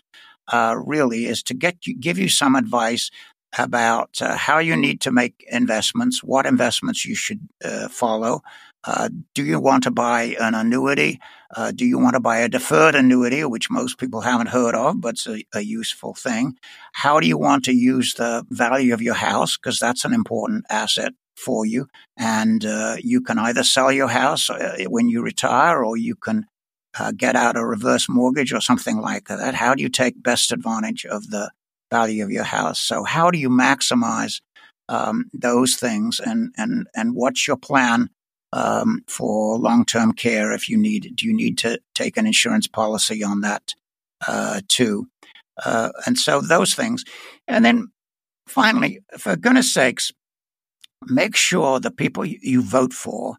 Uh, 0.53 0.77
really, 0.87 1.27
is 1.27 1.43
to 1.43 1.55
get 1.55 1.89
you, 1.89 1.97
give 1.97 2.19
you 2.19 2.29
some 2.29 2.55
advice 2.55 3.11
about 3.59 4.11
uh, 4.21 4.37
how 4.37 4.59
you 4.59 4.77
need 4.77 5.01
to 5.01 5.11
make 5.11 5.45
investments, 5.51 6.23
what 6.23 6.47
investments 6.47 7.05
you 7.05 7.17
should 7.17 7.41
uh, 7.65 7.89
follow. 7.89 8.43
Uh, 8.85 9.09
do 9.35 9.45
you 9.45 9.59
want 9.59 9.83
to 9.83 9.91
buy 9.91 10.37
an 10.39 10.55
annuity? 10.55 11.19
Uh, 11.57 11.73
do 11.73 11.85
you 11.85 11.99
want 11.99 12.15
to 12.15 12.21
buy 12.21 12.39
a 12.39 12.49
deferred 12.49 12.95
annuity, 12.95 13.45
which 13.45 13.71
most 13.71 13.99
people 13.99 14.21
haven't 14.21 14.49
heard 14.49 14.77
of, 14.77 15.01
but 15.01 15.15
it's 15.15 15.27
a, 15.27 15.45
a 15.53 15.63
useful 15.63 16.15
thing? 16.15 16.57
How 16.93 17.19
do 17.19 17.27
you 17.27 17.37
want 17.37 17.65
to 17.65 17.73
use 17.73 18.15
the 18.15 18.47
value 18.51 18.95
of 18.95 19.03
your 19.03 19.15
house? 19.15 19.57
Because 19.57 19.81
that's 19.81 20.05
an 20.05 20.13
important 20.13 20.65
asset 20.71 21.13
for 21.37 21.67
you, 21.67 21.87
and 22.17 22.65
uh, 22.65 22.97
you 22.99 23.21
can 23.21 23.39
either 23.39 23.63
sell 23.63 23.93
your 23.93 24.09
house 24.09 24.51
uh, 24.51 24.77
when 24.89 25.09
you 25.09 25.23
retire, 25.23 25.85
or 25.85 25.97
you 25.97 26.15
can 26.15 26.47
uh, 26.99 27.13
get 27.17 27.37
out 27.37 27.57
a 27.57 27.65
reverse 27.65 28.09
mortgage 28.09 28.53
or 28.53 28.61
something 28.61 29.01
like 29.01 29.29
that. 29.29 29.55
How 29.55 29.75
do 29.75 29.83
you 29.83 29.89
take 29.89 30.23
best 30.23 30.53
advantage 30.53 31.05
of 31.05 31.31
the 31.31 31.51
value 31.91 32.25
of 32.25 32.31
your 32.31 32.45
house? 32.45 32.81
So, 32.81 33.05
how 33.05 33.31
do 33.31 33.39
you 33.39 33.51
maximize 33.51 34.41
um, 34.89 35.27
those 35.33 35.77
things, 35.77 36.21
and 36.21 36.55
and 36.57 36.87
and 36.95 37.15
what's 37.15 37.47
your 37.47 37.57
plan 37.57 38.09
um, 38.53 39.03
for 39.07 39.59
long 39.59 39.85
term 39.85 40.13
care 40.13 40.53
if 40.53 40.69
you 40.69 40.77
need? 40.77 41.13
Do 41.15 41.27
you 41.27 41.35
need 41.35 41.59
to 41.59 41.79
take 41.95 42.17
an 42.17 42.27
insurance 42.27 42.67
policy 42.67 43.23
on 43.23 43.43
that 43.43 43.75
uh, 44.27 44.61
too? 44.69 45.09
Uh, 45.65 45.91
and 46.05 46.19
so 46.19 46.41
those 46.41 46.75
things, 46.75 47.05
and 47.49 47.65
then 47.65 47.89
finally, 48.47 49.01
for 49.19 49.37
goodness 49.37 49.73
sakes, 49.73 50.13
make 51.07 51.37
sure 51.37 51.81
the 51.81 51.91
people 51.91 52.25
you 52.25 52.63
vote 52.63 52.93
for 52.93 53.37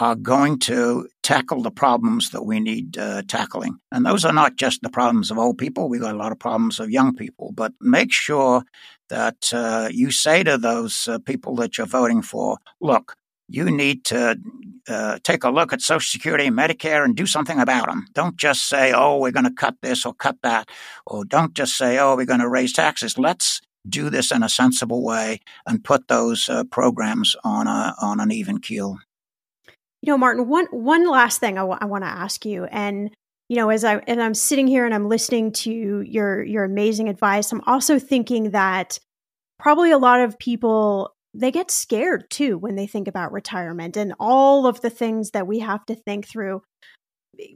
are 0.00 0.14
going 0.14 0.58
to 0.60 1.08
tackle 1.22 1.60
the 1.60 1.70
problems 1.70 2.30
that 2.30 2.44
we 2.44 2.60
need 2.60 2.96
uh, 2.96 3.22
tackling. 3.26 3.78
And 3.90 4.06
those 4.06 4.24
are 4.24 4.32
not 4.32 4.56
just 4.56 4.80
the 4.82 4.90
problems 4.90 5.30
of 5.30 5.38
old 5.38 5.58
people. 5.58 5.88
We've 5.88 6.00
got 6.00 6.14
a 6.14 6.18
lot 6.18 6.30
of 6.30 6.38
problems 6.38 6.78
of 6.78 6.90
young 6.90 7.14
people. 7.16 7.50
But 7.52 7.72
make 7.80 8.12
sure 8.12 8.62
that 9.08 9.52
uh, 9.52 9.88
you 9.90 10.12
say 10.12 10.44
to 10.44 10.56
those 10.56 11.08
uh, 11.08 11.18
people 11.18 11.56
that 11.56 11.76
you're 11.76 11.86
voting 11.86 12.22
for, 12.22 12.58
look, 12.80 13.14
you 13.48 13.64
need 13.70 14.04
to 14.04 14.38
uh, 14.88 15.18
take 15.24 15.42
a 15.42 15.50
look 15.50 15.72
at 15.72 15.80
Social 15.80 16.06
Security 16.06 16.46
and 16.46 16.56
Medicare 16.56 17.04
and 17.04 17.16
do 17.16 17.26
something 17.26 17.58
about 17.58 17.86
them. 17.86 18.06
Don't 18.12 18.36
just 18.36 18.68
say, 18.68 18.92
oh, 18.92 19.18
we're 19.18 19.32
going 19.32 19.46
to 19.46 19.50
cut 19.50 19.76
this 19.82 20.04
or 20.06 20.14
cut 20.14 20.36
that, 20.42 20.68
or 21.06 21.24
don't 21.24 21.54
just 21.54 21.76
say, 21.76 21.98
oh, 21.98 22.14
we're 22.14 22.26
going 22.26 22.40
to 22.40 22.48
raise 22.48 22.72
taxes. 22.72 23.18
Let's 23.18 23.60
do 23.88 24.10
this 24.10 24.30
in 24.30 24.42
a 24.42 24.48
sensible 24.48 25.04
way 25.04 25.40
and 25.66 25.84
put 25.84 26.08
those 26.08 26.48
uh, 26.48 26.64
programs 26.64 27.36
on 27.44 27.66
a 27.66 27.94
on 28.00 28.20
an 28.20 28.30
even 28.30 28.60
keel. 28.60 28.98
You 30.02 30.12
know, 30.12 30.18
Martin, 30.18 30.48
one 30.48 30.66
one 30.66 31.08
last 31.08 31.40
thing 31.40 31.58
I, 31.58 31.62
w- 31.62 31.78
I 31.80 31.86
want 31.86 32.04
to 32.04 32.08
ask 32.08 32.46
you, 32.46 32.64
and 32.66 33.10
you 33.48 33.56
know, 33.56 33.70
as 33.70 33.84
I 33.84 33.96
and 34.06 34.22
I'm 34.22 34.34
sitting 34.34 34.66
here 34.66 34.84
and 34.84 34.94
I'm 34.94 35.08
listening 35.08 35.52
to 35.52 36.02
your 36.02 36.42
your 36.42 36.64
amazing 36.64 37.08
advice, 37.08 37.50
I'm 37.50 37.62
also 37.66 37.98
thinking 37.98 38.50
that 38.50 38.98
probably 39.58 39.90
a 39.90 39.98
lot 39.98 40.20
of 40.20 40.38
people 40.38 41.14
they 41.34 41.50
get 41.50 41.70
scared 41.70 42.28
too 42.30 42.58
when 42.58 42.74
they 42.74 42.86
think 42.86 43.08
about 43.08 43.32
retirement 43.32 43.96
and 43.96 44.14
all 44.18 44.66
of 44.66 44.80
the 44.80 44.90
things 44.90 45.30
that 45.32 45.46
we 45.46 45.58
have 45.60 45.84
to 45.86 45.94
think 45.94 46.26
through. 46.26 46.62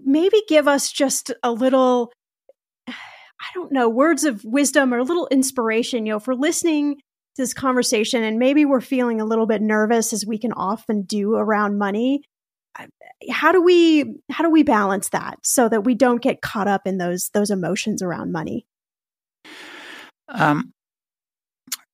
Maybe 0.05 0.43
give 0.49 0.69
us 0.69 0.93
just 0.93 1.33
a 1.43 1.51
little 1.51 2.13
I 3.43 3.47
don't 3.55 3.73
know, 3.73 3.89
words 3.89 4.23
of 4.23 4.45
wisdom 4.45 4.95
or 4.95 4.99
a 4.99 5.05
little 5.05 5.27
inspiration, 5.31 6.07
you 6.07 6.13
know, 6.13 6.21
for 6.21 6.35
listening 6.35 6.97
to 6.97 7.43
this 7.43 7.53
conversation 7.53 8.23
and 8.23 8.39
maybe 8.39 8.65
we're 8.65 8.81
feeling 8.81 9.21
a 9.21 9.25
little 9.25 9.47
bit 9.47 9.61
nervous 9.61 10.13
as 10.13 10.25
we 10.25 10.39
can 10.39 10.53
often 10.53 11.03
do 11.03 11.35
around 11.35 11.77
money. 11.77 12.23
How 13.31 13.53
do 13.53 13.61
we 13.61 14.15
how 14.31 14.45
do 14.45 14.51
we 14.51 14.63
balance 14.63 15.09
that 15.11 15.39
so 15.43 15.69
that 15.69 15.85
we 15.85 15.95
don't 15.95 16.23
get 16.23 16.41
caught 16.41 16.69
up 16.69 16.87
in 16.87 16.99
those 16.99 17.31
those 17.35 17.51
emotions 17.51 18.01
around 18.01 18.33
money? 18.33 18.65
Um, 20.29 20.73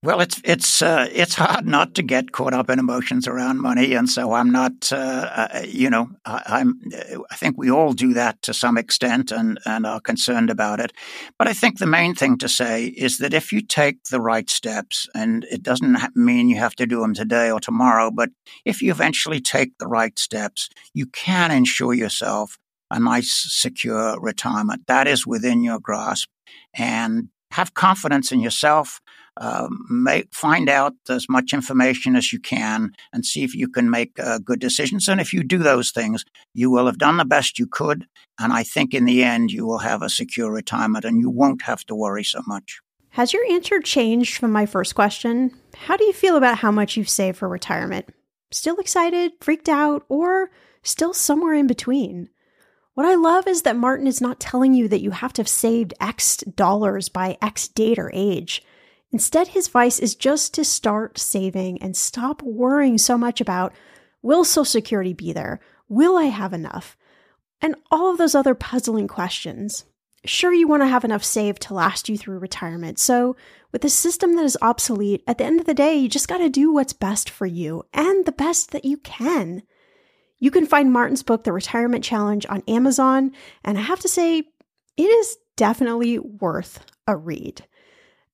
well, 0.01 0.20
it's 0.20 0.40
it's 0.44 0.80
uh, 0.80 1.09
it's 1.12 1.34
hard 1.34 1.66
not 1.66 1.96
to 1.96 2.03
get 2.03 2.30
caught 2.30 2.55
up 2.55 2.70
in 2.70 2.78
emotions 2.78 3.26
around 3.26 3.61
money, 3.61 3.94
and 3.94 4.09
so 4.09 4.32
I'm 4.32 4.53
not, 4.53 4.92
uh, 4.92 5.49
uh, 5.53 5.62
you 5.66 5.90
know, 5.90 6.11
I, 6.24 6.61
am 6.61 6.80
I 7.32 7.34
think 7.34 7.59
we 7.59 7.68
all 7.68 7.92
do 7.92 8.14
that 8.14 8.40
to 8.42 8.55
some 8.55 8.78
extent, 8.78 9.32
and 9.32 9.59
and 9.66 9.84
are 9.84 10.01
concerned 10.01 10.51
about 10.51 10.78
it. 10.78 10.92
But 11.36 11.49
I 11.49 11.53
think 11.53 11.78
the 11.78 11.86
main 11.86 12.14
thing 12.14 12.38
to 12.38 12.49
say 12.49 12.86
is 12.86 13.18
that 13.18 13.34
if 13.34 13.53
you 13.53 13.61
take 13.61 14.05
the 14.05 14.20
right 14.20 14.49
steps, 14.49 15.09
and 15.16 15.44
it 15.51 15.64
doesn't 15.64 15.99
mean 16.14 16.49
you 16.49 16.59
have 16.59 16.76
to 16.76 16.86
do 16.86 17.01
them 17.01 17.14
today 17.14 17.51
or 17.51 17.59
tomorrow, 17.59 18.12
but 18.12 18.30
if 18.64 18.80
you 18.80 18.92
eventually 18.92 19.40
take 19.40 19.78
the 19.78 19.88
right 19.88 20.16
steps, 20.16 20.68
you 20.94 21.07
can 21.07 21.51
ensure 21.51 21.92
yourself 21.92 22.57
a 22.88 23.01
nice, 23.01 23.32
secure 23.49 24.18
retirement 24.20 24.82
that 24.86 25.09
is 25.09 25.26
within 25.26 25.64
your 25.64 25.80
grasp, 25.80 26.28
and 26.72 27.30
have 27.51 27.74
confidence 27.74 28.32
in 28.32 28.40
yourself 28.40 29.01
um, 29.40 29.86
make, 29.88 30.34
find 30.34 30.68
out 30.68 30.94
as 31.09 31.28
much 31.28 31.53
information 31.53 32.16
as 32.16 32.32
you 32.32 32.40
can 32.40 32.92
and 33.12 33.24
see 33.24 33.44
if 33.44 33.55
you 33.55 33.68
can 33.68 33.88
make 33.88 34.18
uh, 34.18 34.38
good 34.38 34.59
decisions. 34.59 35.09
And 35.09 35.20
if 35.20 35.32
you 35.32 35.44
do 35.44 35.59
those 35.59 35.90
things, 35.90 36.24
you 36.55 36.70
will 36.70 36.86
have 36.86 36.99
done 36.99 37.18
the 37.18 37.24
best 37.24 37.59
you 37.59 37.66
could. 37.66 38.07
And 38.40 38.53
I 38.53 38.64
think 38.64 38.94
in 38.94 39.05
the 39.05 39.22
end, 39.22 39.53
you 39.53 39.64
will 39.64 39.78
have 39.78 40.03
a 40.03 40.09
secure 40.09 40.51
retirement 40.51 41.05
and 41.05 41.20
you 41.20 41.30
won't 41.30 41.62
have 41.62 41.84
to 41.86 41.94
worry 41.94 42.24
so 42.24 42.42
much. 42.46 42.80
Has 43.11 43.32
your 43.32 43.44
answer 43.46 43.80
changed 43.80 44.38
from 44.38 44.53
my 44.53 44.66
first 44.66 44.94
question? 44.94 45.53
How 45.74 45.96
do 45.96 46.05
you 46.05 46.12
feel 46.12 46.36
about 46.36 46.59
how 46.59 46.70
much 46.70 46.96
you've 46.96 47.09
saved 47.09 47.38
for 47.38 47.49
retirement? 47.49 48.07
Still 48.51 48.76
excited, 48.78 49.32
freaked 49.40 49.68
out, 49.68 50.05
or 50.09 50.51
still 50.82 51.14
somewhere 51.14 51.55
in 51.55 51.66
between? 51.66 52.28
What 52.99 53.07
I 53.07 53.14
love 53.14 53.46
is 53.46 53.62
that 53.62 53.76
Martin 53.76 54.09
is 54.09 54.20
not 54.20 54.40
telling 54.40 54.74
you 54.74 54.88
that 54.88 55.03
you 55.03 55.12
have 55.12 55.32
to 55.34 55.42
have 55.42 55.49
saved 55.49 55.94
X 56.01 56.38
dollars 56.38 57.09
by 57.09 57.38
X 57.40 57.68
date 57.68 57.96
or 57.96 58.11
age. 58.12 58.61
Instead, 59.12 59.46
his 59.46 59.68
advice 59.68 60.01
is 60.01 60.16
just 60.16 60.53
to 60.55 60.64
start 60.64 61.16
saving 61.16 61.80
and 61.80 61.96
stop 61.96 62.42
worrying 62.42 62.99
so 62.99 63.16
much 63.16 63.40
about 63.40 63.72
will 64.20 64.42
Social 64.42 64.64
Security 64.64 65.12
be 65.12 65.32
there? 65.32 65.61
Will 65.88 66.16
I 66.16 66.24
have 66.24 66.53
enough? 66.53 66.96
And 67.61 67.76
all 67.88 68.11
of 68.11 68.18
those 68.18 68.34
other 68.34 68.57
puzzling 68.57 69.07
questions. 69.07 69.84
Sure, 70.24 70.53
you 70.53 70.66
want 70.66 70.82
to 70.82 70.88
have 70.88 71.05
enough 71.05 71.22
saved 71.22 71.62
to 71.62 71.74
last 71.74 72.09
you 72.09 72.18
through 72.18 72.40
retirement. 72.40 72.99
So, 72.99 73.36
with 73.70 73.84
a 73.84 73.90
system 73.90 74.34
that 74.34 74.44
is 74.44 74.59
obsolete, 74.61 75.22
at 75.24 75.38
the 75.38 75.44
end 75.44 75.61
of 75.61 75.66
the 75.66 75.72
day, 75.72 75.94
you 75.94 76.09
just 76.09 76.26
got 76.26 76.38
to 76.38 76.49
do 76.49 76.72
what's 76.72 76.94
best 76.94 77.30
for 77.30 77.46
you 77.46 77.84
and 77.94 78.26
the 78.26 78.32
best 78.32 78.72
that 78.72 78.84
you 78.84 78.96
can. 78.96 79.62
You 80.41 80.51
can 80.51 80.66
find 80.66 80.93
Martin's 80.93 81.22
book, 81.22 81.45
The 81.45 81.53
Retirement 81.53 82.05
Challenge, 82.05 82.47
on 82.49 82.62
Amazon. 82.68 83.32
And 83.64 83.76
I 83.78 83.82
have 83.82 84.01
to 84.01 84.09
say, 84.09 84.45
it 84.97 85.03
is 85.03 85.36
definitely 85.57 86.18
worth 86.18 86.84
a 87.07 87.16
read. 87.16 87.64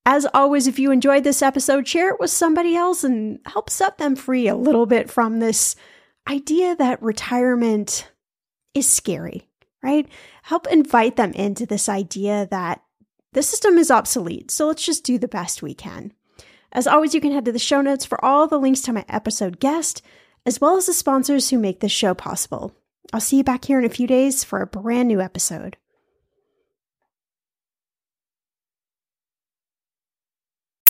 As 0.07 0.27
always, 0.35 0.67
if 0.67 0.79
you 0.79 0.91
enjoyed 0.91 1.25
this 1.25 1.41
episode, 1.41 1.89
share 1.89 2.11
it 2.11 2.21
with 2.21 2.31
somebody 2.31 2.77
else 2.77 3.05
and 3.05 3.39
help 3.47 3.71
set 3.71 3.97
them 3.97 4.17
free 4.17 4.49
a 4.49 4.57
little 4.57 4.85
bit 4.85 5.11
from 5.11 5.39
this 5.39 5.77
idea 6.29 6.77
that 6.77 7.03
retirement 7.03 8.11
is 8.75 8.87
scary, 8.87 9.49
right? 9.83 10.07
Help 10.43 10.67
invite 10.67 11.17
them 11.17 11.33
into 11.33 11.65
this 11.65 11.89
idea 11.89 12.47
that 12.51 12.83
the 13.33 13.43
system 13.43 13.79
is 13.79 13.91
obsolete. 13.91 14.51
So 14.51 14.67
let's 14.67 14.85
just 14.85 15.05
do 15.05 15.19
the 15.19 15.29
best 15.29 15.63
we 15.63 15.75
can. 15.75 16.13
As 16.73 16.87
always, 16.87 17.15
you 17.15 17.21
can 17.21 17.33
head 17.33 17.45
to 17.47 17.53
the 17.53 17.59
show 17.59 17.81
notes 17.81 18.05
for 18.05 18.23
all 18.23 18.47
the 18.47 18.59
links 18.59 18.81
to 18.83 18.93
my 18.93 19.05
episode 19.09 19.61
guest, 19.61 20.03
as 20.47 20.61
well 20.61 20.77
as 20.77 20.87
the 20.87 20.93
sponsors 20.93 21.51
who 21.51 21.59
make 21.59 21.81
this 21.81 21.93
show 21.93 22.15
possible. 22.15 22.75
I'll 23.13 23.21
see 23.21 23.39
you 23.39 23.45
back 23.45 23.65
here 23.65 23.79
in 23.79 23.85
a 23.85 23.91
few 23.91 24.07
days 24.07 24.45
for 24.45 24.61
a 24.61 24.67
brand 24.67 25.09
new 25.09 25.21
episode. 25.21 25.77